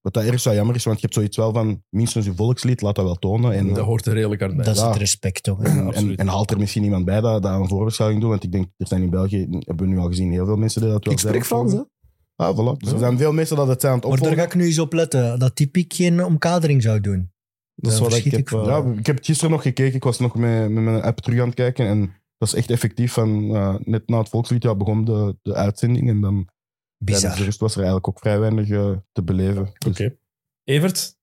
[0.00, 2.80] Wat dat erg zo jammer is, want je hebt zoiets wel van minstens je volkslied,
[2.80, 3.52] laat dat wel tonen.
[3.52, 4.64] En, Dat hoort er redelijk hard bij.
[4.64, 4.88] Dat is Ja.
[4.88, 5.62] het respect toch.
[5.62, 8.30] en, en, haalt er misschien iemand bij dat, dat een voorbeschouwing doet.
[8.30, 10.80] Want ik denk, er zijn in België, hebben we nu al gezien, heel veel mensen
[10.80, 11.80] die dat wel Ik spreek Frans, hè?
[12.36, 12.76] Ah, voilà.
[12.78, 14.48] Dus er zijn veel mensen dat het zijn aan het Maar daar opvolgen.
[14.48, 15.38] ga ik nu eens op letten.
[15.38, 17.30] Dat Tipic geen omkadering zou doen.
[17.80, 18.48] Dat is wat ik heb...
[18.48, 18.60] van.
[18.60, 19.94] eh, Ja, ik heb het gisteren nog gekeken.
[19.94, 21.86] Ik was nog met, met mijn app terug aan het kijken.
[21.86, 22.00] En
[22.38, 23.12] dat is echt effectief.
[23.12, 26.08] Van, eh, net na het volkslied ja, begon de, de uitzending.
[26.08, 26.48] En dan
[27.04, 27.44] tijdens de Bizar.
[27.44, 29.72] rust was er eigenlijk ook vrij weinig eh, te beleven.
[29.78, 30.16] Dus Oké.
[30.64, 31.18] Evert,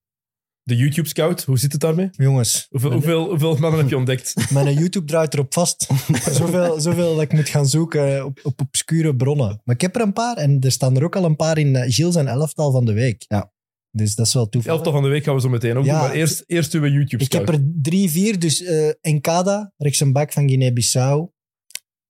[0.63, 2.09] de YouTube Scout, hoe zit het daarmee?
[2.11, 4.34] Jongens, Hoeveel, mijn, hoeveel, hoeveel mannen heb je ontdekt?
[4.51, 5.88] mijn YouTube draait erop vast.
[6.31, 9.61] zoveel, zoveel dat ik moet gaan zoeken op, op obscure bronnen.
[9.63, 11.91] Maar ik heb er een paar en er staan er ook al een paar in
[11.91, 13.25] Gilles en elftal van de week.
[13.27, 13.51] Ja.
[13.98, 14.76] Dus dat is wel toevallig.
[14.78, 15.91] elftal van de week gaan we zo meteen ook Ja.
[15.91, 18.40] doen, maar eerst, eerst uw YouTube Ik heb er drie, vier.
[18.40, 21.30] Dus eh Enkada, rechts een bak van Guinea-Bissau,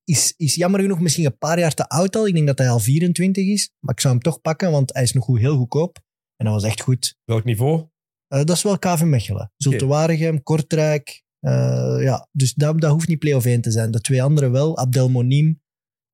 [0.04, 2.28] is, is jammer genoeg misschien een paar jaar te oud al.
[2.28, 3.72] Ik denk dat hij al 24 is.
[3.80, 6.00] Maar ik zou hem toch pakken, want hij is nog goed, heel goedkoop.
[6.36, 7.18] En dat was echt goed.
[7.26, 7.88] Welk niveau?
[8.28, 9.52] Eh, dat is wel KV Mechelen.
[9.58, 11.24] Zulte Waregem, Kortrijk.
[11.40, 13.92] eh, ja, dus dat, dat hoeft niet play-off 1 te zijn.
[13.92, 14.78] De twee andere wel.
[14.78, 15.62] Abdelmonim,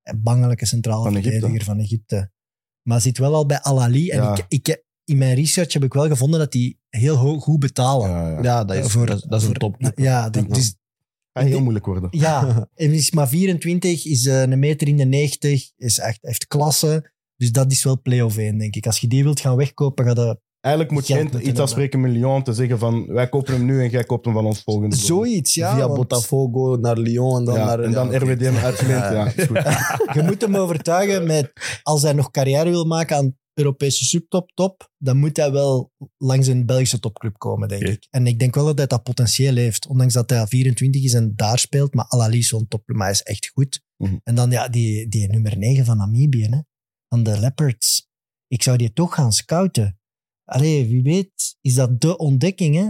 [0.03, 1.31] een bangelijke centrale Van Egypte.
[1.31, 2.31] verdediger van Egypte.
[2.87, 4.09] Maar zit wel al bij Al-Ali.
[4.09, 4.35] En Ja.
[4.47, 8.09] ik, ik, in mijn research heb ik wel gevonden dat die heel ho- goed betalen.
[8.09, 8.41] ja, ja.
[8.41, 9.97] Ja, dat is, Voor- dat, is- dat is een voor- topclub.
[9.99, 10.53] Ja, dat- Ja.
[10.53, 10.75] dus
[11.33, 12.07] Gaat heel moeilijk worden.
[12.11, 16.47] ja, en is maar 24, is eh, een meter in de 90, is echt, heeft
[16.47, 17.11] klasse.
[17.35, 18.85] Dus dat is wel play-off 1, denk ik.
[18.85, 22.43] Als je die wilt gaan wegkopen, ga dat Eigenlijk moet moeten iets afspreken met Lyon
[22.43, 25.53] te zeggen van wij kopen hem nu en jij koopt hem van ons volgende zoiets,
[25.53, 25.75] ja.
[25.75, 27.79] Via want Botafogo naar Lyon en dan Ja, naar...
[27.79, 28.17] en dan ja.
[28.17, 28.99] RWDM uitgeleend.
[29.03, 29.25] Ja.
[29.25, 29.35] Is.
[30.17, 31.51] Je moet hem overtuigen met,
[31.81, 36.47] als hij nog carrière wil maken aan Europese subtop, top, dan moet hij wel langs
[36.47, 38.07] een Belgische topclub komen, denk ik.
[38.09, 41.13] En ik denk wel dat hij dat potentieel heeft, ondanks dat hij al 24 is
[41.13, 41.93] en daar speelt.
[41.93, 43.81] Maar Alali is zo'n topclub, maar hij is echt goed.
[43.97, 44.17] Mhm.
[44.23, 46.59] En dan ja, die, die nummer 9 van Namibië, hè,
[47.07, 48.11] van de Leopards.
[48.47, 49.99] Ik zou die toch gaan scouten.
[50.43, 52.89] Allee, wie weet is dat de ontdekking, hè?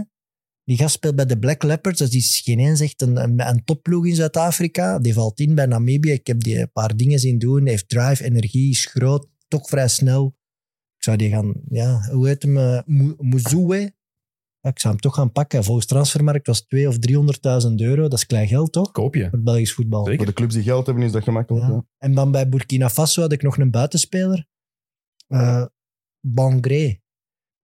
[0.64, 1.98] Die gast speelt bij de Black Leopards.
[1.98, 4.98] Dat is geen eens echt een, een, een topploeg in Zuid-Afrika.
[4.98, 6.10] Die valt in bij Namibië.
[6.10, 7.60] Ik heb die een paar dingen zien doen.
[7.60, 10.36] Hij heeft drive, energie, is groot, toch vrij snel.
[11.04, 12.58] Ik zou die gaan, ja, hoe heet hem?
[12.58, 12.84] Ja,
[14.70, 15.64] ik zou hem toch gaan pakken.
[15.64, 16.96] Volgens Transfermarkt was 2 of
[17.66, 18.02] 300.000 euro.
[18.02, 18.90] Dat is klein geld, toch?
[18.90, 19.22] Koop je.
[19.22, 20.04] Voor het Belgisch voetbal.
[20.04, 20.16] Zeker.
[20.16, 21.66] Voor de clubs die geld hebben is dat gemakkelijk.
[21.66, 21.72] Ja.
[21.72, 21.84] Ja.
[21.98, 24.46] En dan bij Burkina Faso had ik nog een buitenspeler.
[25.26, 25.66] Eh
[26.20, 27.00] Bangré.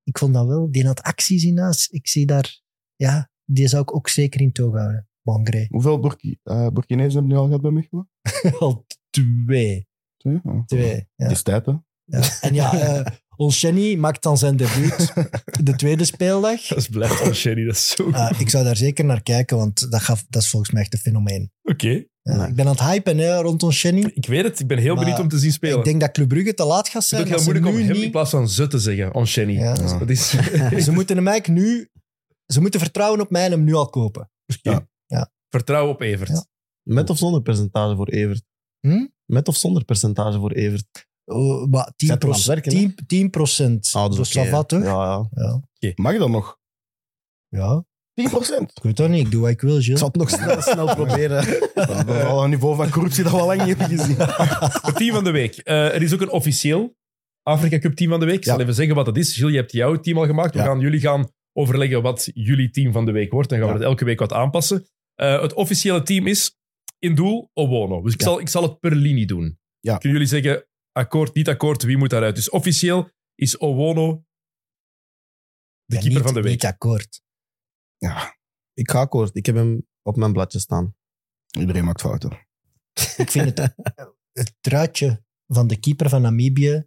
[0.03, 0.71] Ik vond dat wel.
[0.71, 1.89] Die had acties in huis.
[1.89, 2.61] Ik zie daar...
[2.97, 5.09] Ja, die zou ik ook zeker in toog houden.
[5.23, 5.67] Bangré.
[5.69, 8.11] Hoeveel Burki eh Burkinezen hebben nu al gehad bij Mechelen?
[8.59, 9.89] Al twee.
[10.17, 10.41] Twee.
[10.45, 10.63] Ja.
[10.67, 11.05] Twee, ja.
[11.15, 11.73] Het is tijd, hè?
[12.05, 12.41] Ja.
[12.41, 15.13] En ja, eh Olshenny maakt dan zijn debuut
[15.67, 16.67] de tweede speeldag.
[16.67, 18.15] Dat is blijft al Sherry, dat is zo goed.
[18.15, 20.93] Eh, ik zou daar zeker naar kijken, want dat, gaf, dat is volgens mij echt
[20.93, 21.53] een fenomeen.
[21.63, 22.05] Oké.
[22.23, 22.49] Ja, Nee.
[22.49, 23.63] Ik ben aan het hypen hè, rond.
[23.83, 25.79] Ik weet het, ik ben heel Maar benieuwd om te zien spelen.
[25.79, 27.23] Ik denk dat Club Brugge te laat gaat het is zijn.
[27.23, 29.53] ook heel moeilijk om hem niet- in plaats van ze te zeggen, on Shenny.
[29.53, 29.75] Ja.
[29.99, 30.31] Dat is...
[30.85, 31.89] Ze moeten hem eigenlijk nu...
[32.47, 34.31] Ze moeten vertrouwen op mij en hem nu al kopen.
[34.57, 34.87] Oké.
[35.07, 35.31] Ja.
[35.49, 36.29] Vertrouw op Evert.
[36.31, 36.45] Ja.
[36.83, 38.43] Met of zonder percentage voor Evert?
[38.81, 39.07] Hm?
[39.25, 41.09] Met of zonder percentage voor Evert?
[41.33, 42.79] Oh, maar 10 Zet hem aan het werken, hè?
[42.79, 43.91] 10, 10 procent.
[43.93, 44.83] Ah, dat dat oké, wat, toch?
[44.83, 45.61] Ja, ja.
[45.79, 45.93] Ja.
[45.95, 46.57] Mag dat nog?
[46.57, 46.59] 10%.
[47.49, 47.85] ja.
[48.17, 49.25] Ik weet dat niet.
[49.25, 49.99] Ik doe wat ik wil, Ik Gilles.
[49.99, 51.45] zal het nog snel, snel proberen.
[51.75, 54.17] Dat is al een niveau van corruptie dat we al lang niet hebben gezien.
[54.19, 55.57] Het team van de week.
[55.57, 56.97] Eh, er is ook een officieel
[57.43, 58.35] Afrika Cup team van de week.
[58.37, 58.63] Ik zal Ja.
[58.63, 59.35] even zeggen wat het is.
[59.37, 60.53] Gilles, je hebt jouw team al gemaakt.
[60.55, 60.65] We Ja.
[60.65, 63.49] gaan jullie gaan overleggen wat jullie team van de week wordt.
[63.49, 63.79] Dan gaan we Ja.
[63.81, 64.87] het elke week wat aanpassen.
[65.15, 66.57] Eh, het officiële team is
[66.99, 68.03] in doel Owono.
[68.03, 68.27] Dus ik, Ja.
[68.27, 69.59] zal, ik zal het per linie doen.
[69.81, 69.97] Ja.
[69.97, 72.35] Kunnen jullie zeggen, akkoord, niet akkoord, wie moet daaruit?
[72.35, 74.25] Dus officieel is Owono
[75.85, 76.51] de Ja, keeper niet- van de week.
[76.53, 77.23] Niet akkoord.
[77.99, 78.39] Ja,
[78.75, 79.37] Ik ga akkoord.
[79.37, 80.95] Ik heb hem op mijn bladje staan.
[81.59, 82.31] iedereen maakt fouten.
[83.17, 83.75] Ik vind het,
[84.41, 86.87] het truitje van de keeper van Namibië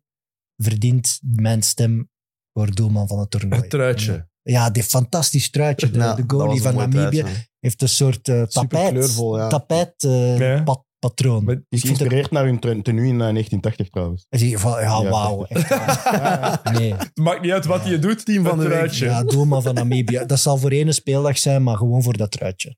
[0.55, 2.09] verdient mijn stem
[2.53, 3.61] voor doelman van het toernooi.
[3.61, 4.29] Het truitje.
[4.41, 5.91] Ja, die fantastisch truitje.
[5.91, 7.23] De, Ja, de dat goalie van Namibië
[7.59, 9.47] heeft een soort tapijt, kleurvol, ja.
[9.47, 10.63] tapijt eh, Ja.
[10.63, 11.43] pat- patroon.
[11.43, 14.25] Maar- Is het- geïnspireerd naar hun ten- tenue in eh, 1980 trouwens.
[14.29, 15.45] En zie je van, ja, Ja, wauw.
[15.45, 16.61] echt waar.
[16.79, 16.93] Nee.
[16.93, 18.73] Het maakt niet uit wat je doet, team van de week.
[18.73, 19.05] truitje.
[19.05, 20.23] Ja, doelman van Namibië.
[20.27, 22.75] Dat zal voor één speeldag zijn, maar gewoon voor dat truitje.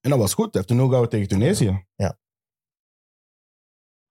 [0.00, 0.44] En dat was goed.
[0.44, 1.84] Hij heeft een 0 gehouden tegen Tunesië.
[1.96, 2.18] Ja.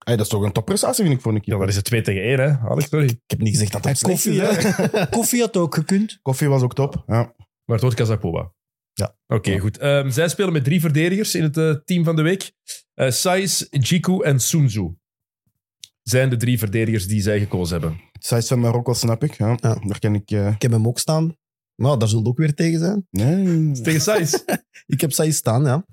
[0.06, 1.60] Hey, dat is toch een topprestatie, vind ik, voor een Ja, keeper.
[1.62, 2.58] maar is het 2 tegen 1, hè?
[2.70, 3.06] Alex, sorry.
[3.10, 4.64] Ik heb niet gezegd dat En het slecht koffie, is.
[4.76, 4.88] hè.
[5.00, 5.08] hè?
[5.18, 6.20] Koffie had ook gekund.
[6.22, 7.04] Koffie was ook top.
[7.08, 7.14] Ja.
[7.66, 8.52] Maar het wordt Kazapoba.
[8.94, 9.16] Ja.
[9.28, 9.78] Oké, goed.
[9.78, 12.52] Ehm, zij spelen met drie verdedigers in het eh, team van de week.
[12.94, 14.96] Eh Sais, Jiku en Sunzu
[16.02, 18.00] zijn de drie verdedigers die zij gekozen hebben.
[18.20, 19.34] Size van Marokko snap ik.
[19.34, 19.58] Ja.
[19.62, 19.76] Ja.
[19.76, 20.32] Daar ken ik...
[20.32, 21.38] eh, Ik heb hem ook staan.
[21.76, 23.08] Maar daar zult ook weer tegen zijn.
[23.10, 24.42] Nee, Tegen Sais.
[24.42, 25.86] Oké, Ik heb Saïs staan, ja.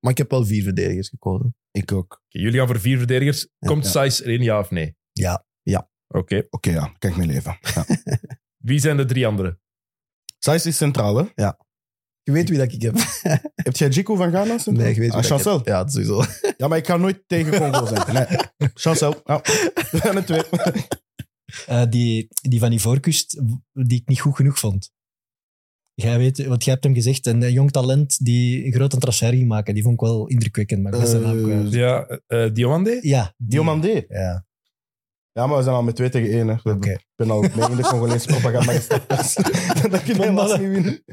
[0.00, 1.56] Maar ik heb wel vier verdedigers gekozen.
[1.70, 2.22] ik ook.
[2.28, 3.48] jullie gaan voor vier verdedigers.
[3.58, 3.90] Ja, Komt ja.
[3.90, 4.96] Sais erin, ja of nee?
[5.12, 5.44] Ja.
[6.08, 6.46] Oké.
[6.50, 6.96] Oké, ja.
[6.98, 7.58] Ik mee leven.
[7.74, 7.84] Ja.
[8.68, 9.60] Wie zijn de drie anderen?
[10.38, 11.24] Size is centraal, hè?
[12.26, 12.94] Je weet wie dat ik heb.
[13.66, 14.44] Heb jij Jiku van Ghana?
[14.44, 15.66] Nee, je weet ah, wie ik heb.
[15.66, 16.22] Ja, sowieso.
[16.60, 18.14] Ja, maar ik ga nooit tegen Congo zijn.
[18.14, 18.70] Nee.
[18.74, 19.20] Chancel.
[19.24, 19.40] Ja.
[19.90, 20.42] We zijn er twee.
[21.66, 23.40] Eh, die, die van Ivoorkust,
[23.72, 24.90] die ik niet goed genoeg vond.
[25.94, 29.48] Jij weet, want jij hebt hem gezegd, een jong talent die een grote transfer ging
[29.48, 29.74] maken.
[29.74, 31.72] Die vond ik wel indrukwekkend, maar ik was zijn naam Eh, kwijt.
[31.72, 32.98] Ja, eh Diomande?
[33.02, 34.04] Ja, die- Diomandé.
[34.08, 34.45] Ja,
[35.36, 36.48] Ja, maar we zijn al met twee tegen één.
[36.48, 36.70] Hè.
[36.70, 36.90] oké.
[36.90, 39.08] Ik ben al mee in de Congolese propaganda gestapt.
[39.90, 41.04] Dat kun je helaas niet winnen.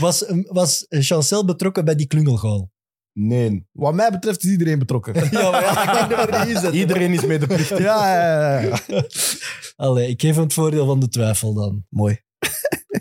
[0.00, 2.70] Was, was Chancel betrokken bij die klungelgoal?
[3.12, 3.66] Nee.
[3.72, 5.14] Wat mij betreft is iedereen betrokken.
[5.30, 6.80] Ja, maar ja, ik denk dat we die inzetten.
[6.80, 7.78] Iedereen is medeplichtig.
[7.78, 9.04] ja, ja, ja, ja.
[9.86, 11.84] Allee, ik geef hem het voordeel van de twijfel dan.
[11.88, 12.20] Mooi.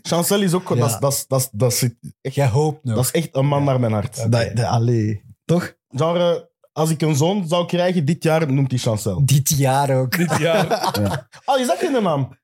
[0.02, 0.70] Chancel is ook...
[0.70, 0.76] Ja.
[0.76, 1.90] Dat, is, dat, dat, dat, is
[2.22, 2.96] echt, Jij hoopt nog.
[2.96, 4.32] dat is echt een man naar mijn hart.
[4.32, 5.24] Dat, dat, allee.
[5.46, 5.76] Toch?
[5.90, 9.26] Genre, als ik een zoon zou krijgen dit jaar, noemt hij Chancel.
[9.26, 10.18] Dit jaar ook.
[10.18, 10.68] Dit jaar.
[11.46, 12.40] Oh, is dat geen naam?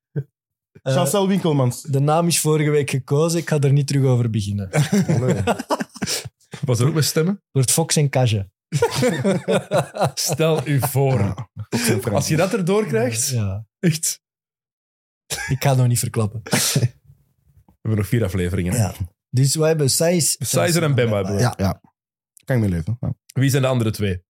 [0.82, 1.82] Eh, Chancel Winkelmans.
[1.82, 3.40] de naam is vorige week gekozen.
[3.40, 4.70] Ik ga er niet terug over beginnen.
[6.66, 7.44] Was er ook met stemmen?
[7.52, 8.48] Wordt Fox en Kaja.
[10.14, 11.50] Stel u voor.
[12.12, 13.66] Als je dat erdoor krijgt, Ja.
[13.80, 14.22] echt.
[15.48, 16.42] Ik ga het nog niet verklappen.
[16.44, 16.50] We
[17.82, 18.74] hebben nog vier afleveringen.
[18.74, 18.94] Ja.
[19.30, 20.36] Dus wij hebben Saiz...
[20.40, 21.42] Saizer en Bemba hebben we.
[21.42, 21.82] Ja, ja.
[22.48, 22.98] Kan ik mee leven.
[23.00, 23.14] Ja.
[23.34, 24.24] Wie zijn de andere twee?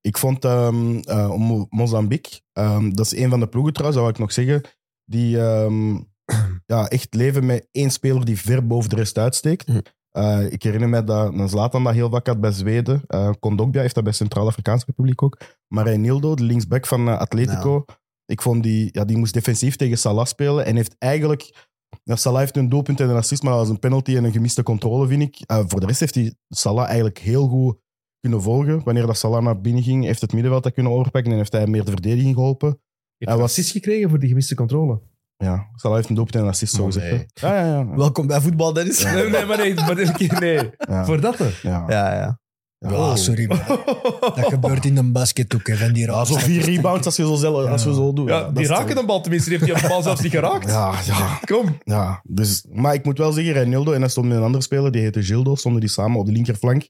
[0.00, 4.06] Ik vond ehm eh, Mo- Mozambique, ehm, dat is een van de ploegen trouwens, dat
[4.08, 4.62] wil ik nog zeggen,
[5.04, 5.94] die ehm,
[6.72, 9.66] ja, echt leven met één speler die ver boven de rest uitsteekt.
[9.66, 9.80] Hm.
[10.10, 13.02] Eh, ik herinner me dat een Zlatan dat heel vaak had bij Zweden.
[13.06, 15.38] Eh Kondogbia heeft dat bij Centraal-Afrikaanse Republiek ook.
[15.74, 17.84] Maar Reinildo, de linksback van Atletico,
[18.24, 21.67] ik vond die, ja, die moest defensief tegen Salah spelen en heeft eigenlijk...
[22.02, 24.32] Ja, Salah heeft een doelpunt en een assist, maar dat was een penalty en een
[24.32, 25.40] gemiste controle, vind ik.
[25.46, 27.76] Eh, voor de rest heeft hij Salah eigenlijk heel goed
[28.20, 28.84] kunnen volgen.
[28.84, 31.66] Wanneer dat Salah naar binnen ging, heeft het middenveld dat kunnen overpakken en heeft hij
[31.66, 32.68] meer de verdediging geholpen.
[32.68, 35.00] Je hebt Hij een was- assist gekregen voor die gemiste controle.
[35.36, 37.10] Ja, Salah heeft een doelpunt en een assist, zo Oh, gezegd.
[37.10, 37.26] nee.
[37.34, 37.96] Ja, ja, ja.
[37.96, 39.02] Welkom bij voetbal, Dennis.
[39.02, 39.12] Ja.
[39.12, 39.74] Nee, nee, maar nee.
[39.74, 40.70] Maar nee, nee.
[40.78, 41.04] ja.
[41.04, 41.60] Voor dat er.
[41.62, 41.84] ja.
[41.88, 42.40] Ja,
[42.78, 42.88] ja.
[42.88, 43.66] Ah, sorry, maar
[44.34, 45.66] dat gebeurt in een basket ook.
[45.66, 48.28] Hè, van die Ja, zo vier rebounds als je zo, zelf, als je zo doet.
[48.28, 49.50] Ja, die raken de bal tenminste.
[49.50, 50.68] Die heeft die bal zelfs niet geraakt.
[50.68, 51.78] Ja, ja, Kom.
[51.84, 52.20] ja.
[52.24, 55.22] Dus, maar ik moet wel zeggen, Reinildo en hij stond een andere speler, die heette
[55.22, 56.88] Gildo, stonden die samen op de linkerflank.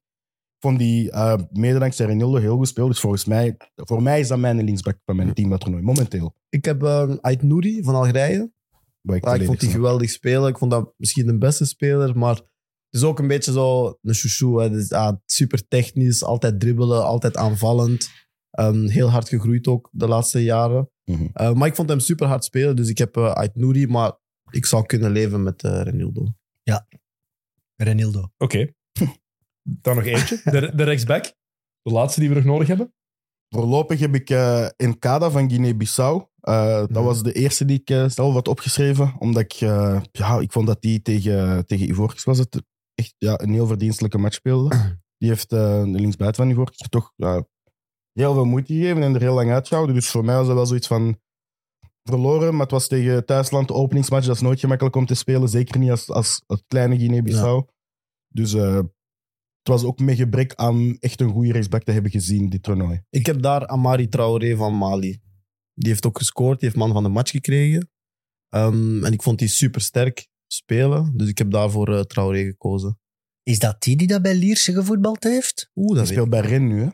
[0.59, 2.89] Vond die, uh, mede dankzij Reinildo, heel goed spelen.
[2.89, 6.35] Dus volgens mij, voor mij is dat mijn linksback van mijn team dat toernooi, momenteel.
[6.49, 8.51] Ik heb uh, Ait Nouri van Algerije.
[9.03, 10.49] Ik ik vond die geweldig spelen.
[10.49, 12.41] Ik vond dat misschien de beste speler, maar
[12.91, 14.63] het is ook een beetje zo een chouchou.
[14.63, 14.71] Hè.
[14.71, 18.09] Dus, ja, super technisch, altijd dribbelen, altijd aanvallend.
[18.51, 20.91] Ehm, heel hard gegroeid ook de laatste jaren.
[21.05, 21.27] Mhm.
[21.33, 24.13] Eh, maar ik vond hem super hard spelen, dus ik heb uh, Ait Nouri, maar
[24.51, 26.27] ik zou kunnen leven met uh, Renildo.
[27.77, 28.31] Renildo.
[28.39, 28.73] Oké.
[29.83, 30.41] Dan nog eentje.
[30.45, 31.25] De, de rechtsback.
[31.83, 32.93] De laatste die we nog nodig hebben.
[33.49, 36.27] Voorlopig heb ik eh Enkada van Guinea-Bissau.
[36.41, 37.03] Eh, Dat Mhm.
[37.03, 39.15] was de eerste die ik eh, zelf had opgeschreven.
[39.19, 42.63] Omdat ik, eh, ja, ik vond dat die tegen, tegen Ivorcus was het
[42.99, 44.77] echt ja, een heel verdienstelijke match speelde.
[45.19, 47.47] Die heeft eh, de linksbuiten van er toch ja,
[48.13, 49.95] heel veel moeite gegeven en er heel lang uitgehouden.
[49.95, 51.21] Dus voor mij was dat wel zoiets van
[52.03, 52.53] verloren.
[52.53, 54.27] Maar het was tegen Thuisland de openingsmatch.
[54.27, 55.49] Dat is nooit gemakkelijk om te spelen.
[55.49, 56.11] Zeker niet als,
[56.47, 57.67] als kleine Guinea-Bissau.
[58.29, 62.49] Dus eh, het was ook met gebrek aan echt een goede rechtsback te hebben gezien,
[62.49, 63.03] dit toernooi.
[63.11, 65.21] Ik heb daar Amari Traoré van Mali.
[65.75, 67.91] Die heeft ook gescoord, die heeft man van de match gekregen.
[68.49, 72.99] Ehm, en ik vond die super sterk spelen, dus ik heb daarvoor uh, Traoré gekozen.
[73.43, 75.71] Is dat die die dat bij Lierse gevoetbald heeft?
[75.75, 76.81] Oeh, Hij dat speelt bij Rennes nu.
[76.83, 76.89] Hè?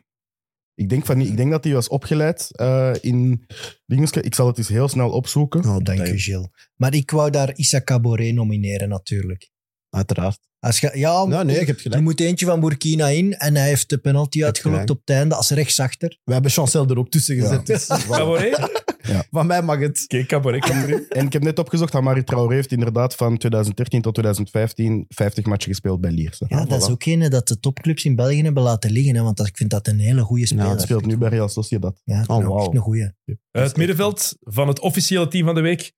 [0.75, 3.47] Ik, denk van, niet- ik denk dat hij was opgeleid eh, in
[3.87, 4.21] dingeske.
[4.23, 5.65] Ik zal het eens heel snel opzoeken.
[5.65, 6.49] Oh, Dank u, Gilles.
[6.77, 9.51] Maar ik wou daar Issa Caboret nomineren, natuurlijk.
[9.95, 10.39] Uiteraard.
[10.59, 12.03] Als je, ja, Ja, nee, je hebt er gelijk.
[12.03, 15.51] moet eentje van Burkina in en hij heeft de penalty uitgelokt op het einde als
[15.51, 16.19] rechtsachter.
[16.25, 17.43] We hebben Chancel er ook tussen Ja.
[17.43, 17.67] gezet.
[17.67, 18.83] dus Cabaret?
[19.31, 20.25] Van mij mag het.
[20.27, 21.05] Cabaret erin.
[21.19, 25.71] En ik heb net opgezocht, Amari Traoré heeft inderdaad van 2013 tot 2015 50 matchen
[25.71, 26.45] gespeeld bij Lierse.
[26.49, 29.15] Ja, dat is ook een dat de topclubs in België hebben laten liggen.
[29.15, 30.65] Hè, want dat, ik vind dat een hele goede speler.
[30.65, 32.01] Ja, het speelt nu bij Real Sociedad.
[32.05, 33.03] Ja, Oh, nou, echt een goeie.
[33.25, 35.93] Uh, het middenveld van het officiële team van de week.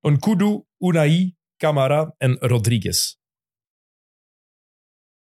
[0.00, 3.16] Nkudu, Unai, Camara en Rodriguez.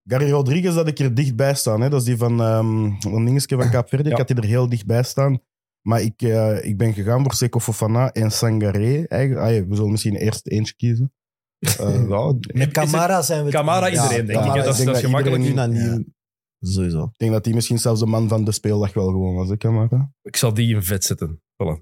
[0.04, 1.82] Gary Rodriguez had ik er dichtbij staan.
[1.82, 1.90] Hè?
[1.90, 3.66] Dat is die van, ehm van Dingeske van.
[4.06, 5.42] Ik had die er heel dichtbij staan.
[5.82, 9.04] Maar ik, eh, ik ben gegaan voor Seko Fofana en Sangaré.
[9.08, 9.48] Eigenlijk.
[9.48, 11.14] Ah, ja, we zullen misschien eerst eentje kiezen.
[11.60, 13.52] Eh, ja, Met Camara zijn we...
[13.52, 14.46] Camara Ja, iedereen, denk ik.
[14.46, 14.58] ja, hè.
[14.58, 15.44] ik Dat is, denk dat gemakkelijk.
[15.44, 16.14] iedereen-.
[16.60, 17.04] Sowieso.
[17.04, 19.50] ik denk dat hij misschien zelfs de man van de speeldag wel gewoon was.
[19.50, 20.12] Hè, Camara?
[20.22, 21.42] Ik zal die in vet zetten.
[21.42, 21.82] Voilà.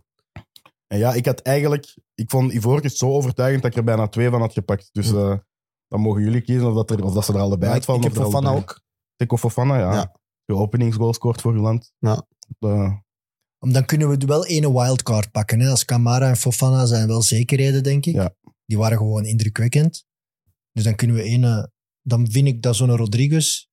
[0.87, 1.97] En ja, ik had eigenlijk...
[2.15, 4.89] Ik vond Ivorcus zo overtuigend dat ik er bijna twee van had gepakt.
[4.91, 5.37] Dus eh,
[5.91, 8.03] dan mogen jullie kiezen of dat, er, of dat ze er allebei ik, uitvallen.
[8.03, 8.81] ik heb of Fofana ook.
[9.17, 9.93] Seko Fofana, ja.
[9.93, 10.15] Ja.
[10.45, 11.91] De openingsgoal scoort voor uw land.
[11.99, 12.27] Ja.
[12.59, 12.93] Eh,
[13.59, 15.59] Dan kunnen we wel ene wildcard pakken.
[15.59, 15.69] Hè.
[15.69, 18.13] Als Camara en Fofana zijn wel zekerheden, denk ik.
[18.13, 18.33] Ja.
[18.65, 20.05] Die waren gewoon indrukwekkend.
[20.71, 21.71] Dus dan kunnen we ene...
[22.01, 23.65] Dan vind ik dat zo'n Rodriguez...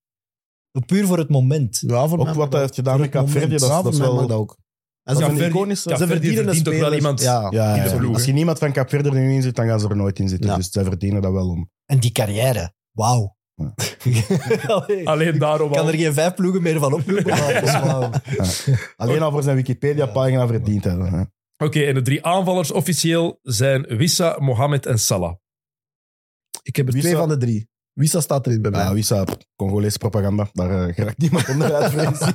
[0.87, 1.83] Puur voor het moment.
[1.87, 2.61] Ja, voor ook wat hij dat.
[2.61, 3.51] heeft gedaan met moment.
[3.61, 4.17] dat, dat is wel...
[4.17, 4.59] dat ook.
[5.03, 7.47] En ze Dat is een verdienen- ze verdient toch wel iemand- Ja.
[7.51, 7.97] Ja, in de ja.
[7.97, 10.19] ploeg, als je niemand van Capverde er nu in zit, dan gaan ze er nooit
[10.19, 10.51] in zitten.
[10.51, 10.57] Ja.
[10.57, 11.71] Dus zij verdienen dat wel om.
[11.89, 12.73] En die carrière.
[12.93, 13.37] Wauw.
[13.55, 13.75] Ja.
[15.13, 15.89] Alleen daarom kan al.
[15.89, 16.91] er geen vijf ploegen meer van
[17.65, 18.11] wauw.
[18.97, 21.33] Alleen al voor zijn Wikipedia-pagina verdiend hebben.
[21.57, 25.35] Oké, en de drie aanvallers officieel zijn Wissa, Mohamed en Salah.
[26.63, 27.69] Ik heb er twee van de drie.
[27.99, 28.81] Wissa staat erin bij mij.
[28.81, 29.25] Ja, Wissa,
[29.57, 30.49] Congolese propaganda.
[30.53, 31.91] Daar uh, geraakt niemand onderuit.
[31.91, 32.19] vrees.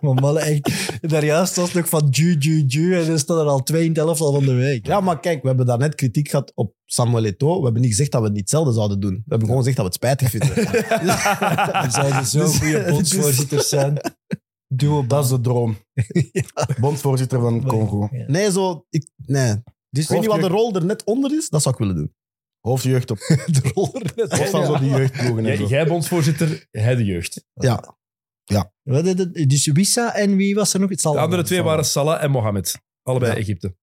[0.00, 2.94] Maar mannen, echt, daar juist was het nog van ju, ju, ju.
[2.94, 4.86] En er staan er al twee in het elftal van de week.
[4.86, 7.58] Ja, maar kijk, we hebben daarnet kritiek gehad op Samuel Eto'o.
[7.58, 9.14] We hebben niet gezegd dat we het niet hetzelfde zouden doen.
[9.14, 10.66] We hebben gewoon gezegd dat we het spijtig vinden.
[11.84, 14.00] Er zouden zo Dus- goede bondsvoorzitters zijn.
[14.68, 15.76] Duo Dat is de droom.
[16.80, 18.08] Bondsvoorzitter van Congo.
[18.10, 18.24] Ja.
[18.26, 18.84] Nee, zo...
[18.90, 19.54] Ik, nee.
[19.90, 21.48] Dus ik weet niet wat de rol er net onder is.
[21.48, 22.12] Dat zou ik willen doen.
[22.66, 23.18] Hoofdjeugd op.
[23.56, 25.66] De rol er net Of van zo die jeugdploegen en Jij, zo.
[25.66, 27.44] jij bondsvoorzitter, hij de jeugd.
[27.54, 27.94] Ja.
[28.82, 29.48] Wat is het?
[29.48, 30.90] Dus Wissa en wie was er nog?
[30.90, 32.80] Het zal De andere twee waren Salah en Mohamed.
[33.02, 33.38] Allebei Ja.
[33.38, 33.76] Egypte.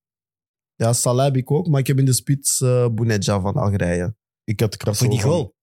[0.74, 1.68] Ja, Salah heb ik ook.
[1.68, 4.16] Maar ik heb in de spits eh Bounedja van Algerije.
[4.44, 5.54] Ik had Voor die goal.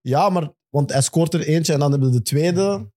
[0.00, 0.52] Ja, maar...
[0.68, 2.92] Want hij scoort er eentje en dan hebben we de tweede.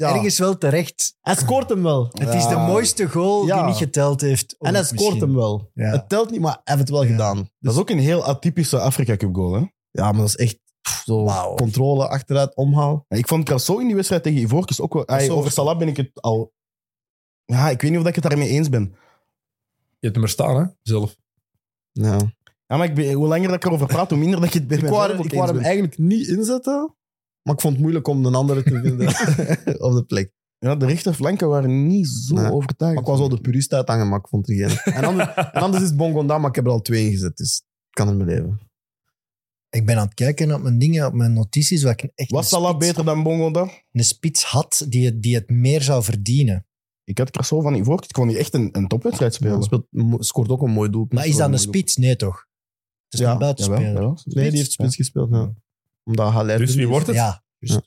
[0.00, 0.14] Ja.
[0.14, 1.16] Ergens wel terecht.
[1.20, 2.08] Hij scoort hem wel.
[2.12, 3.56] Het is de mooiste goal Ja.
[3.56, 4.56] die niet geteld heeft.
[4.58, 5.20] En hij scoort misschien.
[5.20, 5.70] hem wel.
[5.74, 5.90] Ja.
[5.90, 7.10] Het telt niet, maar hij heeft het wel Ja.
[7.10, 7.48] gedaan.
[7.58, 9.52] Dat is ook een heel atypische Afrika Cup goal.
[9.52, 9.58] Hè?
[9.90, 11.24] Ja, maar dat is echt pff, zo
[11.54, 13.04] controle, achteruit, omhaal.
[13.08, 15.06] Ik vond Krasso in die wedstrijd tegen Ivoorkust ook wel...
[15.06, 16.52] Ay, over Salah ben ik het al...
[17.44, 18.82] Ja, ik weet niet of ik het daarmee eens ben.
[19.98, 20.64] Je hebt hem er staan, hè?
[20.82, 21.16] Zelf.
[21.92, 22.16] Ja.
[22.66, 24.66] Ja, maar ik ben, hoe langer dat ik erover praat, hoe minder dat ik het
[24.68, 24.84] bij Ik
[25.24, 26.94] ik wou hem eigenlijk niet inzetten,
[27.42, 29.08] maar ik vond het moeilijk om een andere te vinden
[29.86, 30.32] op de plek.
[30.58, 32.52] Ja, de rechterflanken waren niet zo Nee.
[32.52, 33.06] overtuigend.
[33.06, 34.94] Maar ik was al de purist uithangen, maar ik vond er geen.
[34.94, 37.56] En anders, en anders is het Bongonda, maar ik heb er al twee ingezet, dus
[37.88, 38.60] ik kan er mee leven.
[39.68, 42.48] Ik ben aan het kijken op mijn dingen, op mijn notities, waar ik echt Was
[42.48, 43.70] Salah beter dan Bongo dan?
[43.92, 46.66] een spits had die het, die het meer zou verdienen.
[47.04, 48.10] Ik had Krasso van Ivoorkust.
[48.10, 49.62] Ik kon die echt een, een topwedstrijd Ja, spelen.
[49.62, 51.06] speelt, mo- scoort ook een mooi doel.
[51.08, 51.96] Maar is dat een spits?
[51.96, 52.46] Nee, toch?
[53.04, 54.00] Het is Ja, een buitenspeler.
[54.24, 55.30] Nee, die heeft spits gespeeld.
[55.30, 55.52] Ja.
[56.04, 57.16] Omdat Haller Dus wie wordt het?
[57.16, 57.42] Ja.
[57.58, 57.82] Ja.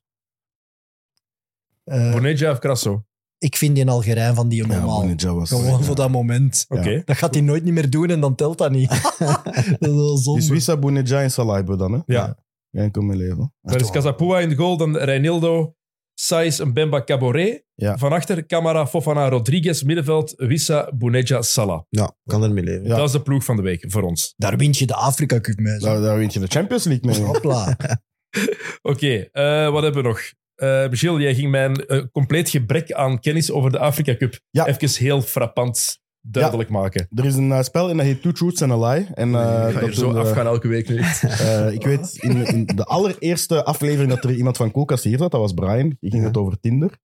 [1.83, 3.05] Eh, of Krasso?
[3.43, 5.15] ik vind die Algerijn van die normaal.
[5.15, 5.49] Was...
[5.49, 5.79] Gewoon ja.
[5.79, 6.65] voor dat moment.
[6.69, 7.01] Oké.
[7.05, 8.89] Dat gaat hij nooit niet meer doen en dan telt dat niet.
[9.79, 10.39] dat is wel zonde.
[10.39, 11.99] Dus Wissa, Bonedja en we dan, hè?
[12.05, 12.37] Ja.
[12.69, 13.53] Ja, ik kom mee leven.
[13.61, 15.75] Dan is Casapua in de goal, dan Reinildo,
[16.13, 17.63] Sais, Mbemba, Caboret.
[17.75, 17.97] Ja.
[17.97, 21.81] Van achter Camara, Fofana, Rodriguez, middenveld, Wissa, Bounedja, Salah.
[21.89, 22.83] Ja, kan er mee leven.
[22.87, 22.95] Ja.
[22.95, 24.33] Dat is de ploeg van de week voor ons.
[24.37, 25.79] Daar wint je de Afrika Cup mee.
[25.79, 27.21] Daar, daar wint je de Champions League mee.
[27.21, 27.77] Hopla.
[28.81, 30.21] Oké, eh, wat hebben we nog?
[30.55, 34.67] Eh Michiel, jij ging mijn eh, compleet gebrek aan kennis over de Afrika Cup Ja.
[34.67, 37.07] even heel frappant duidelijk maken.
[37.15, 39.05] Er is een eh, spel en dat heet Two Truths and a Lie.
[39.13, 40.97] En, eh, Ik ga dat zo eh, afgaan elke week nu.
[41.21, 45.31] eh, ik weet, in, in de allereerste aflevering dat er iemand van Koelkast hier zat,
[45.31, 45.95] dat was Brian.
[45.99, 46.27] Die ging Ja.
[46.27, 46.97] het over Tinder.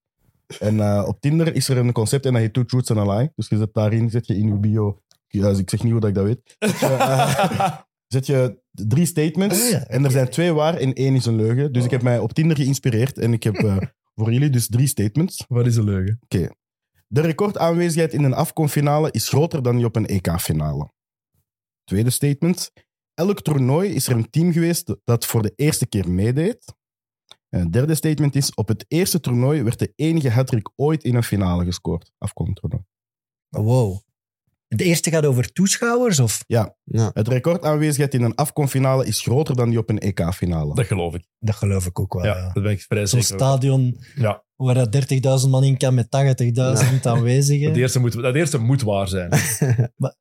[0.60, 3.32] En op Tinder is er een concept en dat heet Two Truths and a Lie.
[3.36, 5.02] Dus je zet daarin, zet je in je bio...
[5.28, 6.56] Ja, ik zeg niet hoe dat ik dat weet.
[6.60, 7.76] Zet je, eh,
[8.14, 11.36] zet je drie statements Oh ja, en er zijn twee waar en één is een
[11.36, 11.74] leugen.
[11.74, 13.56] Dus ik heb mij op Tinder geïnspireerd en ik heb
[14.16, 15.46] voor jullie dus drie statements.
[15.48, 16.20] Wat is een leugen?
[17.12, 20.92] De recordaanwezigheid in een AFCON-finale is groter dan die op een EK-finale.
[21.84, 22.72] Tweede statement.
[23.14, 26.74] Elk toernooi is er een team geweest dat voor de eerste keer meedeed.
[27.50, 31.16] En het derde statement is, op het eerste toernooi werd de enige hattrick ooit in
[31.16, 32.12] een finale gescoord.
[32.18, 32.84] AFCON-toernooi.
[33.50, 34.00] Wow.
[34.76, 36.20] De eerste gaat over toeschouwers?
[36.20, 36.44] Of?
[36.48, 36.76] Ja.
[37.14, 40.76] Het recordaanwezigheid in een AFCON-finale is groter dan die op een EK-finale.
[40.76, 41.24] Dat geloof ik.
[41.40, 42.26] Dat geloof ik ook wel.
[42.26, 42.52] Ja, Ja.
[42.54, 44.92] dat ben ik vrij Zo'n stadion Ja, waar dat
[45.44, 47.68] 30.000 man in kan met 80.000 aanwezigen.
[47.68, 49.30] dat eerste, moet, dat eerste moet waar zijn.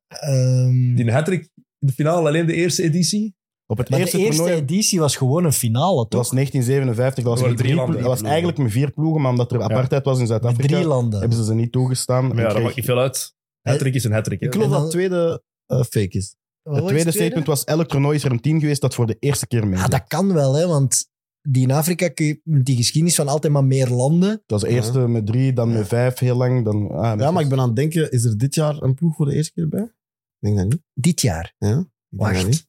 [0.07, 1.41] Ehm, Die hattrick
[1.79, 3.35] in de finale alleen de eerste editie.
[3.65, 6.19] Op het maar eerste, de eerste toernooi editie was gewoon een finale, dat toch?
[6.19, 7.23] was 1957.
[7.23, 9.61] Dat was, met drie drie landen, dat was eigenlijk met vier ploegen, maar omdat er
[9.63, 11.19] apartheid was in Zuid-Afrika, drie landen.
[11.19, 12.27] hebben ze ze niet toegestaan.
[12.27, 13.37] Maar ja, dat maakt niet veel uit.
[13.61, 14.41] Hattrick is een hattrick.
[14.41, 16.35] Ik geloof dat het tweede eh, fake is.
[16.61, 19.15] Wat Het tweede statement was, elk toernooi is er een team geweest dat voor de
[19.19, 19.83] eerste keer meedeed.
[19.83, 21.07] Ah, dat kan wel, hè, want
[21.41, 24.29] die in Afrika, kun je- die geschiedenis van altijd maar meer landen.
[24.29, 26.65] Het was eerst eh, met drie, dan met vijf, heel lang.
[26.65, 27.41] Dan, ah, met Ja, maar zes.
[27.43, 29.67] ik ben aan het denken, is er dit jaar een ploeg voor de eerste keer
[29.69, 29.81] bij?
[29.83, 29.91] Ik
[30.39, 30.81] denk dat niet.
[30.93, 31.53] Dit jaar.
[31.57, 31.69] Ja?
[31.69, 32.45] Ik denk dat niet.
[32.45, 32.67] Wacht.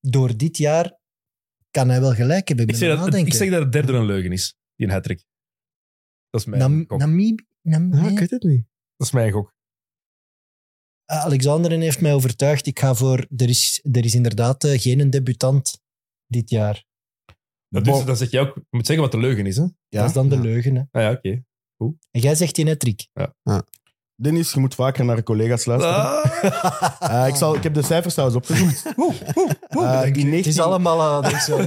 [0.00, 0.98] Door dit jaar
[1.70, 2.66] kan hij wel gelijk hebben.
[2.66, 4.56] Ik Ik ben zeg, aan dat, het ik zeg dat het derde een leugen is,
[4.76, 5.24] die een hattrick.
[6.30, 6.98] Dat is mijn Nam- gok.
[6.98, 7.44] Namibië?
[7.70, 8.10] Ja, nee.
[8.10, 8.64] ik weet het niet.
[8.96, 9.54] Dat is mijn gok.
[11.04, 12.66] Ah, Alexanderen heeft mij overtuigd.
[12.66, 13.26] Ik ga voor...
[13.36, 15.82] Er is, er is inderdaad eh, geen debutant
[16.26, 16.84] dit jaar.
[17.68, 19.56] Dat dus, dan zeg je ook, je moet zeggen wat de leugen is.
[19.56, 19.62] Hè?
[19.62, 19.70] Ja?
[19.88, 20.40] Dat is dan de Ja.
[20.40, 20.74] leugen.
[20.74, 20.80] Hè.
[20.90, 21.44] Ah ja, oké.
[22.10, 23.08] En jij zegt die net, Rick.
[24.16, 25.96] Dennis, je moet vaker naar collega's luisteren.
[25.96, 26.24] Ah.
[27.06, 28.84] Eh, ik, zal, ik heb de cijfers trouwens opgezocht.
[29.68, 31.24] Eh, in, Het is 19, allemaal...
[31.24, 31.56] eh, zo.
[31.56, 31.66] in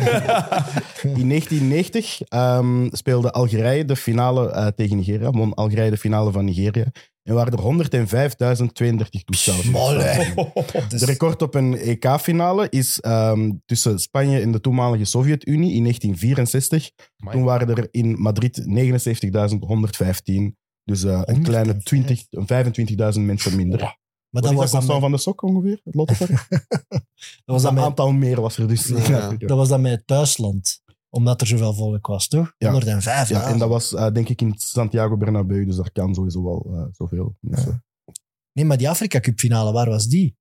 [1.28, 5.30] 1990 ehm, speelde Algerije de finale eh, tegen Nigeria.
[5.30, 6.86] Won Algerije de finale van Nigeria.
[7.24, 7.60] En waren er
[9.06, 9.70] 105.032 toeschouwers.
[11.00, 16.90] De record op een EK-finale is ehm, tussen Spanje en de toenmalige Sovjet-Unie in 1964.
[17.20, 17.36] Amai.
[17.36, 20.59] Toen waren er in Madrid 79.115.
[20.90, 22.26] Dus eh, een kleine 20,
[23.16, 23.80] 25.000 mensen minder.
[24.30, 25.82] Maar dat is was, dat met, van de sok ongeveer?
[25.84, 26.48] Het lottopark?
[26.90, 27.02] dat,
[27.46, 28.88] was Een met, aantal meer was er dus.
[28.88, 29.30] Ja.
[29.38, 30.82] dat was dan met Thuisland.
[31.10, 32.54] Omdat er zoveel volk was, toch?
[32.58, 32.72] Ja.
[32.72, 36.44] 105, Ja, en dat was eh, denk ik in Santiago Bernabeu, dus daar kan sowieso
[36.44, 37.36] wel eh, zoveel.
[37.40, 37.84] mensen.
[38.54, 40.38] Nee, maar die Afrika Cup finale, waar was die?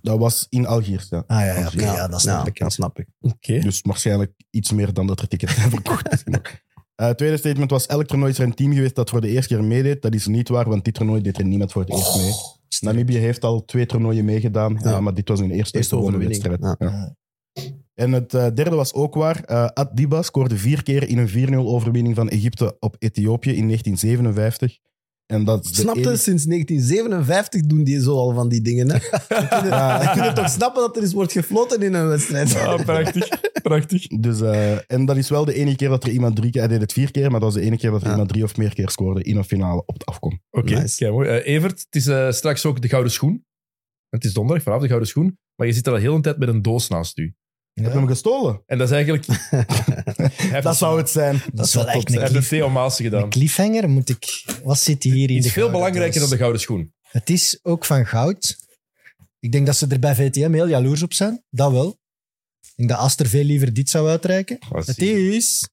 [0.00, 1.24] Dat was in Algiers, ja.
[1.26, 2.58] Ah ja, ja, Ja, ja, dat snap ik.
[2.58, 3.08] Dat snap ik.
[3.20, 3.58] Oké.
[3.58, 6.24] Dus waarschijnlijk iets meer dan dat er tickets zijn verkocht.
[6.98, 9.54] Eh tweede statement was, elk toernooi is er een team geweest dat voor de eerste
[9.54, 10.02] keer meedeed.
[10.02, 12.32] Dat is niet waar, want dit toernooi deed er niemand voor het eerst mee.
[12.80, 15.00] Namibië heeft al twee toernooien meegedaan, Ja.
[15.00, 16.58] maar dit was hun eerste, Eerste wedstrijd.
[16.60, 16.76] Ja.
[16.78, 17.14] Ja.
[17.94, 19.44] En het eh, derde was ook waar.
[19.74, 24.78] Ad Diba scoorde vier keer in een 4-0 overwinning van Egypte op Ethiopië in 1957.
[25.32, 28.60] En dat is de Snap je, enige- sinds 1957 doen die zo al van die
[28.60, 28.90] dingen.
[28.90, 28.98] Hè?
[29.28, 29.98] Dan kun je, Ja.
[30.04, 32.54] dan kun je toch snappen dat er eens wordt gefloten in een wedstrijd.
[32.56, 33.28] Ah, prachtig.
[33.62, 34.06] prachtig.
[34.06, 36.60] Dus, eh, en dat is wel de enige keer dat er iemand drie keer...
[36.60, 38.12] Hij deed het vier keer, maar dat was de enige keer dat er Ja.
[38.12, 40.40] iemand drie of meer keer scoorde in een finale op de afkom.
[40.50, 40.96] Oké, Nice.
[40.96, 41.28] kijk, mooi.
[41.28, 43.44] Eh, Evert, het is eh, straks ook de Gouden Schoen.
[44.08, 45.38] Het is donderdag, vanaf de Gouden Schoen.
[45.56, 47.34] Maar je zit al de hele tijd met een doos naast u.
[47.82, 48.62] Heb je hem gestolen?
[48.66, 49.26] En dat is eigenlijk...
[50.62, 51.42] Dat zou het zijn.
[51.52, 52.06] Dat is wel echt zijn.
[52.06, 53.30] een, Hij heeft cliff, een Theo Maas een gedaan.
[53.30, 53.88] cliffhanger.
[53.88, 56.92] Moet ik, wat zit hier in Iets de veel belangrijker dan de Gouden Schoen.
[57.02, 58.56] Het is ook van goud.
[59.40, 61.44] Ik denk dat ze er bij VTM heel jaloers op zijn.
[61.50, 61.98] Dat wel.
[62.60, 64.58] Ik denk dat Aster veel liever dit zou uitreiken.
[64.68, 65.68] Wat Het is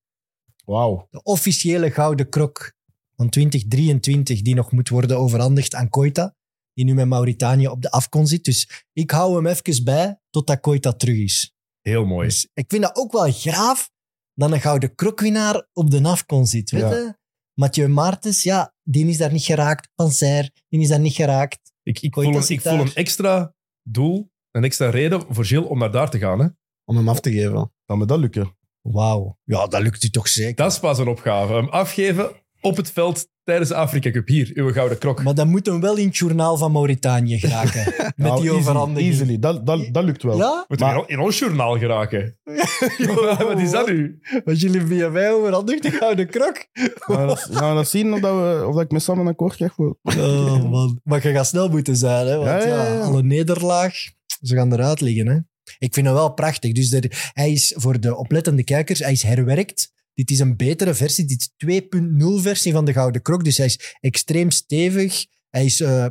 [0.65, 1.07] Wauw.
[1.11, 2.73] de officiële gouden krok
[3.15, 6.35] van 2023 die nog moet worden overhandigd aan Koita.
[6.73, 8.43] Die nu met Mauritanië op de afkon zit.
[8.43, 11.54] Dus ik hou hem even bij totdat Koita terug is.
[11.89, 12.27] Heel mooi.
[12.27, 13.89] Dus ik vind dat ook wel graaf
[14.33, 16.71] dat een gouden krokwinnaar op de afkon zit.
[16.71, 17.17] Weet Ja.
[17.53, 19.89] Mathieu Maartens, ja, die is daar niet geraakt.
[19.95, 21.59] Van Zijr, die is daar niet geraakt.
[21.83, 22.81] Ik, ik, voel, een, zit ik voel daar.
[22.81, 26.39] een extra doel, een extra reden voor Gilles om naar daar te gaan.
[26.39, 26.47] Hè.
[26.83, 27.73] Om hem af te geven.
[27.85, 28.57] Kan me dat lukken?
[28.81, 29.37] Wauw.
[29.43, 30.55] Ja, dat lukt u toch zeker.
[30.55, 31.53] Dat is pas een opgave.
[31.53, 34.27] Hem afgeven op het veld tijdens de Afrika Cup.
[34.27, 35.23] Hier, uw Gouden Krok.
[35.23, 37.83] Maar dan moet hem wel in het journaal van Mauritanië geraken.
[37.97, 39.11] Met Nou, die overhandiging.
[39.11, 39.39] Easily.
[39.39, 40.37] Dat, dat, dat lukt wel.
[40.37, 40.65] Ja?
[40.67, 42.37] Moet Maar- in, in ons journaal geraken.
[43.47, 44.19] Wat is dat nu?
[44.45, 46.65] Was jullie via mij overhandigd, de gouden krok?
[46.73, 49.55] Gaan we dat, dat zien of, dat we, of dat ik met Sam een akkoord
[49.55, 49.73] krijg?
[49.73, 50.99] voor- Oh, man.
[51.03, 52.35] Maar je gaat snel moeten zijn, hè?
[52.35, 52.99] Want Ja, ja, ja, ja.
[52.99, 53.93] alle nederlaag,
[54.41, 55.35] ze gaan eruit liggen, hè?
[55.77, 56.71] Ik vind hem wel prachtig.
[56.71, 59.93] Dus er, hij is voor de oplettende kijkers, hij is herwerkt.
[60.15, 61.25] Dit is een betere versie.
[61.25, 63.43] Dit is 2.0 versie van de Gouden Krok.
[63.43, 65.25] Dus hij is extreem stevig.
[65.49, 66.05] Hij is eh,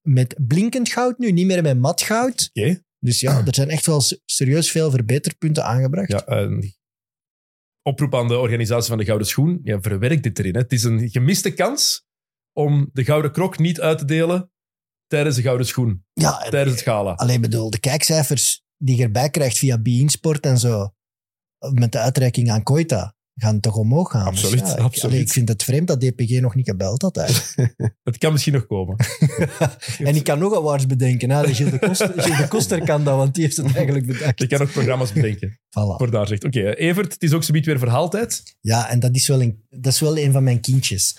[0.00, 2.50] met blinkend goud nu, niet meer met mat goud.
[2.52, 2.82] Oké.
[2.98, 6.10] Dus ja, er zijn echt wel serieus veel verbeterpunten aangebracht.
[6.10, 6.74] Ja, een
[7.82, 9.60] oproep aan de organisatie van de Gouden Schoen.
[9.62, 10.54] Ja, verwerk dit erin.
[10.54, 10.60] Hè.
[10.60, 12.04] Het is een gemiste kans
[12.52, 14.50] om de Gouden Krok niet uit te delen
[15.06, 16.04] tijdens de Gouden Schoen.
[16.12, 17.12] Ja, en- Tijdens het gala.
[17.12, 20.94] Alleen bedoel, de kijkcijfers die je erbij krijgt via Bein Sport en zo,
[21.72, 24.30] met de uitreiking aan Koita, gaan toch omhoog gaan.
[24.30, 25.04] Dus Absoluut, ik, absoluut.
[25.04, 27.16] allee, ik vind het vreemd dat DPG nog niet gebeld had.
[27.16, 27.74] eigenlijk.
[28.02, 28.96] Het kan misschien nog komen.
[29.98, 31.30] en ik kan nog awards bedenken.
[31.30, 31.54] Hè.
[31.54, 34.38] Gilles, de Koster, Gilles de Koster kan dat, want die heeft het eigenlijk bedacht.
[34.38, 35.58] Je kan nog programma's bedenken.
[35.70, 35.96] Voilà.
[35.96, 36.44] Voor daar zegt.
[36.44, 38.56] Oké, Evert, het is ook zometeen weer verhaaltijd.
[38.60, 41.18] Ja, en dat is, wel een, dat is wel een van mijn kindjes.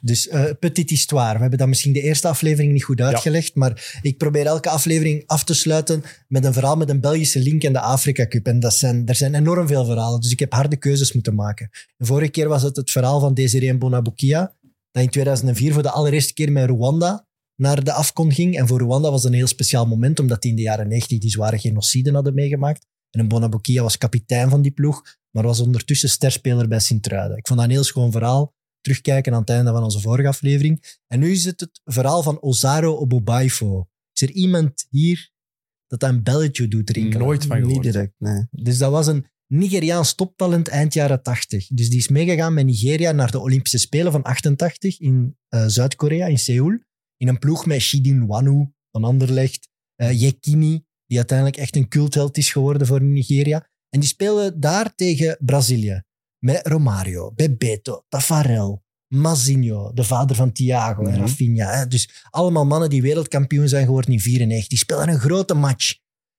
[0.00, 1.34] Dus eh Petit Histoire.
[1.34, 5.22] We hebben dat misschien de eerste aflevering niet goed uitgelegd, maar ik probeer elke aflevering
[5.26, 8.46] af te sluiten met een verhaal met een Belgische link en de Afrika Cup.
[8.46, 11.68] En dat zijn, er zijn enorm veel verhalen, dus ik heb harde keuzes moeten maken.
[11.96, 14.54] De vorige keer was het het verhaal van Desiree Bonabukia,
[14.90, 18.58] dat in 2004 voor de allereerste keer met Rwanda naar de afkon ging.
[18.58, 21.18] En voor Rwanda was het een heel speciaal moment, omdat die in de jaren 90
[21.18, 22.86] die zware genocide hadden meegemaakt.
[23.10, 27.36] En een Bonabukia was kapitein van die ploeg, maar was ondertussen sterspeler bij Sint-Truiden.
[27.36, 28.54] Ik vond dat een heel schoon verhaal.
[28.80, 30.98] Terugkijken aan het einde van onze vorige aflevering.
[31.06, 33.88] En nu is het het verhaal van Ozaro Obobaifo.
[34.12, 35.30] Is er iemand hier
[35.86, 37.26] dat een belletje doet rinkelen?
[37.26, 37.74] Nooit van gehoord.
[37.74, 38.46] Niet direct, nee.
[38.50, 41.66] Dus dat was een Nigeriaans toptalent eind jaren 80.
[41.66, 46.26] Dus die is meegegaan met Nigeria naar de Olympische Spelen van 88 in eh, Zuid-Korea,
[46.26, 46.78] in Seoul.
[47.16, 52.36] In een ploeg met Shidin Wanu van Anderlecht, eh Yekini, die uiteindelijk echt een cultheld
[52.36, 53.68] is geworden voor Nigeria.
[53.88, 56.02] En die speelden daar tegen Brazilië.
[56.38, 58.82] Met Romario, Bebeto, Tafarel,
[59.14, 61.20] Mazinho, de vader van Thiago en Mhm.
[61.20, 61.70] Rafinha.
[61.78, 61.86] Hè.
[61.86, 64.68] Dus allemaal mannen die wereldkampioen zijn geworden in 94.
[64.68, 65.98] Die spelen een grote match.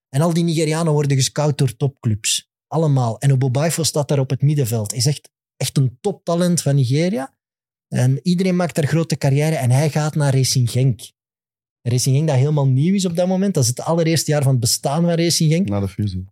[0.10, 2.50] En al die Nigerianen worden gescout door topclubs.
[2.68, 3.20] Allemaal.
[3.20, 4.90] En Obobaifo staat daar op het middenveld.
[4.90, 7.38] Hij is echt, echt een toptalent van Nigeria.
[7.88, 11.02] En iedereen maakt daar grote carrière en hij gaat naar Racing Genk.
[11.82, 13.54] Racing Genk dat helemaal nieuw is op dat moment.
[13.54, 15.70] Dat is het allereerste jaar van het bestaan van Racing Genk.
[15.70, 16.26] Na de fusie.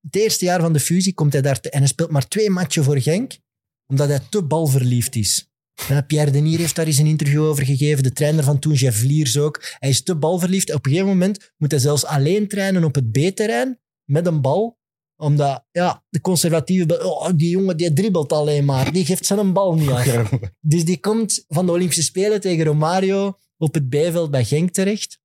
[0.00, 2.50] Het eerste jaar van de fusie komt hij daar te, en hij speelt maar twee
[2.50, 3.38] matchen voor Genk,
[3.86, 5.50] omdat hij te balverliefd is.
[5.88, 8.02] Ja, Pierre Denier heeft daar eens een interview over gegeven.
[8.02, 9.62] De trainer van toen, Jeff Vliers ook.
[9.78, 10.74] Hij is te balverliefd.
[10.74, 14.78] Op een gegeven moment moet hij zelfs alleen trainen op het B-terrein met een bal.
[15.16, 17.04] Omdat ja, de conservatieve...
[17.04, 18.92] Oh, die jongen die dribbelt alleen maar.
[18.92, 20.28] Die geeft zijn bal niet af.
[20.60, 25.18] Dus die komt van de Olympische Spelen tegen Romario op het bijveld bij Genk terecht.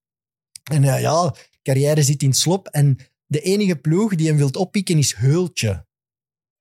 [0.71, 2.67] En ja, ja, carrière zit in slop.
[2.67, 5.85] En de enige ploeg die hem wilt oppikken is Heultje.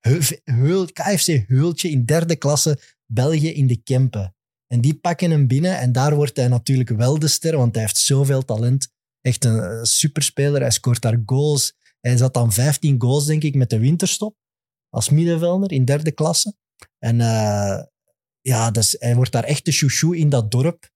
[0.01, 4.35] Heu- Heul, KFC Heultje in derde klasse België in de Kempen.
[4.67, 7.83] En die pakken hem binnen en daar wordt hij natuurlijk wel de ster, want hij
[7.83, 8.89] heeft zoveel talent.
[9.21, 10.61] Echt een, eh, superspeler.
[10.61, 11.75] Hij scoort daar goals.
[12.01, 14.37] Hij zat dan 15 goals, denk ik, met de winterstop.
[14.89, 16.55] Als middenvelder in derde klasse.
[16.99, 17.83] En eh,
[18.41, 20.91] ja, dus hij wordt daar echt de chouchou in dat dorp.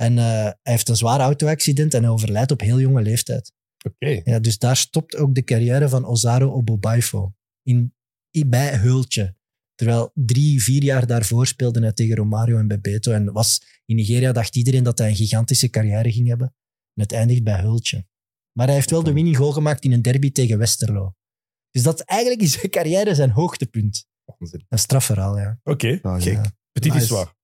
[0.00, 3.52] En eh, hij heeft een zwaar auto-accident en hij overlijdt op heel jonge leeftijd.
[3.86, 4.20] Oké.
[4.24, 7.34] Ja, dus daar stopt ook de carrière van Ozaro Obobaifo.
[7.62, 7.94] In,
[8.30, 9.36] in, bij Hultje.
[9.74, 13.12] Terwijl drie, vier jaar daarvoor speelde hij tegen Romario en Bebeto.
[13.12, 16.54] En was, in Nigeria dacht iedereen dat hij een gigantische carrière ging hebben.
[16.94, 18.06] En het eindigt bij Hultje.
[18.52, 21.14] Maar hij heeft wel de winning goal gemaakt in een derby tegen Westerlo.
[21.70, 24.06] Dus dat eigenlijk is zijn carrière zijn hoogtepunt.
[24.38, 24.64] Onzin.
[24.68, 25.60] Een strafverhaal, ja.
[25.62, 25.98] Oké.
[26.02, 26.32] Ja, Gek.
[26.32, 26.52] ja.
[26.72, 27.04] Petit Nice.
[27.04, 27.36] is waar.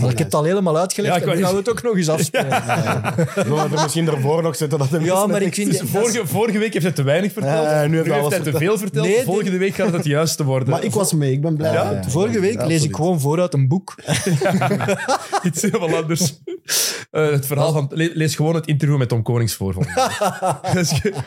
[0.00, 1.82] Maar ik heb het al helemaal uitgelegd Ja, ik en nu gaan we het ook
[1.82, 2.62] nog eens afspelen.
[3.34, 5.70] Zullen we er misschien ervoor nog zetten dat Ja, maar ik vind...
[5.70, 7.64] Dus is- vorige, vorige week heeft hij te weinig verteld.
[7.64, 9.06] Ja, nu heeft hij heeft alles hij te veel verteld.
[9.06, 10.68] Nee, Volgende week gaat het het juiste worden.
[10.68, 11.72] Maar ik was mee, ik ben blij.
[11.72, 12.02] Ja?
[12.08, 13.94] Vorige week Ja, lees ik gewoon vooruit een boek.
[15.46, 16.38] Iets helemaal anders.
[17.10, 17.90] Eh, het verhaal van...
[17.92, 19.74] le- Lees gewoon het interview met Tom Konings voor.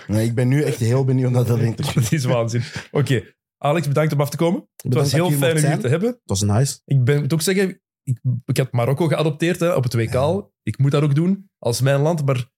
[0.07, 2.03] Nee, ik ben nu echt heel benieuwd naar dat interview.
[2.03, 2.63] Dat is waanzin.
[2.91, 3.23] Oké.
[3.57, 4.67] Alex, bedankt om af te komen.
[4.83, 6.09] Het was heel fijn om hier te hebben.
[6.09, 6.77] Het was nice.
[6.85, 10.45] Ik ben, moet ook zeggen, ik, ik heb Marokko geadopteerd hè, op het WK.
[10.63, 12.49] Ik moet dat ook doen als mijn land, maar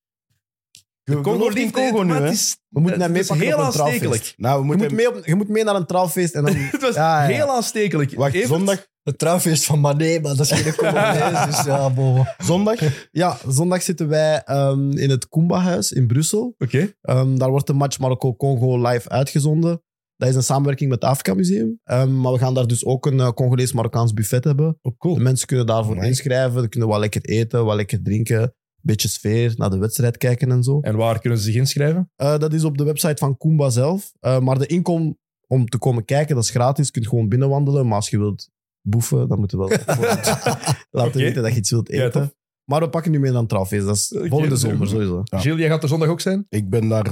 [1.02, 2.22] Je Congo gelooft in Congo nu, hè?
[2.22, 4.04] het is, We moeten het hem is meepakken heel op een trouwfeest.
[4.04, 4.34] aanstekelijk.
[4.36, 6.54] Nou, we Je moeten moet, mee op, je moet mee naar een trouwfeest en dan...
[6.76, 7.34] Het was Ja, ja.
[7.34, 8.14] heel aanstekelijk.
[8.14, 8.48] Wacht, Evert?
[8.48, 11.92] zondag, Het trouwfeest van Mané, maar dat is geen Congolese, dus ja,
[12.38, 16.54] zondag Ja, zondag zitten wij ehm, in het Kumba-huis in Brussel.
[16.58, 16.94] Oké.
[17.00, 19.82] Ehm, daar wordt de match Marokko-Congo live uitgezonden.
[20.20, 21.80] Dat is een samenwerking met het Afrika Museum.
[21.84, 24.78] Ehm, maar we gaan daar dus ook een eh, Congolees-Marokkaans buffet hebben.
[24.82, 25.14] Oh, cool.
[25.14, 26.62] De mensen kunnen daarvoor inschrijven.
[26.62, 28.40] Ze kunnen wat lekker eten, wat lekker drinken.
[28.42, 28.52] Een
[28.82, 30.80] beetje sfeer, naar de wedstrijd kijken en zo.
[30.80, 32.10] En waar kunnen ze zich inschrijven?
[32.16, 34.12] Eh, dat is op de website van Kumba zelf.
[34.20, 36.86] Eh, maar de inkom om te komen kijken, dat is gratis.
[36.86, 37.86] Je kunt gewoon binnenwandelen.
[37.86, 38.48] Maar als je wilt
[38.82, 39.68] boefen, dan moet je wel
[41.00, 42.20] laten weten dat je iets wilt Ja, eten.
[42.20, 42.34] tof.
[42.64, 43.86] maar we pakken nu mee een trouwfeest.
[43.86, 45.20] Dat is volgende zomer sowieso.
[45.24, 45.38] Ja.
[45.38, 46.46] Gilles, jij gaat er zondag ook zijn?
[46.48, 47.06] Ik ben daar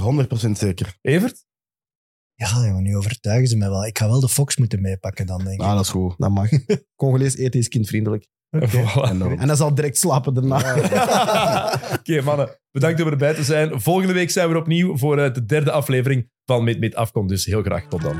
[0.47, 0.97] 100% zeker.
[1.01, 1.47] Evert?
[2.39, 3.87] Ja, jongen, nu overtuigen ze me wel.
[3.87, 5.67] Ik ga wel de Fox moeten meepakken dan, denk ik.
[5.67, 6.15] Ah, dat is goed.
[6.19, 6.49] Dat mag.
[6.97, 8.27] Congolees eten is kindvriendelijk.
[9.39, 10.57] En dan zal direct slapen daarna.
[11.99, 12.59] Oké, mannen.
[12.71, 13.81] Bedankt om erbij te zijn.
[13.81, 17.27] Volgende week zijn we er opnieuw voor eh, de derde aflevering van Meet Meet Afkom.
[17.27, 18.17] Dus heel graag tot dan.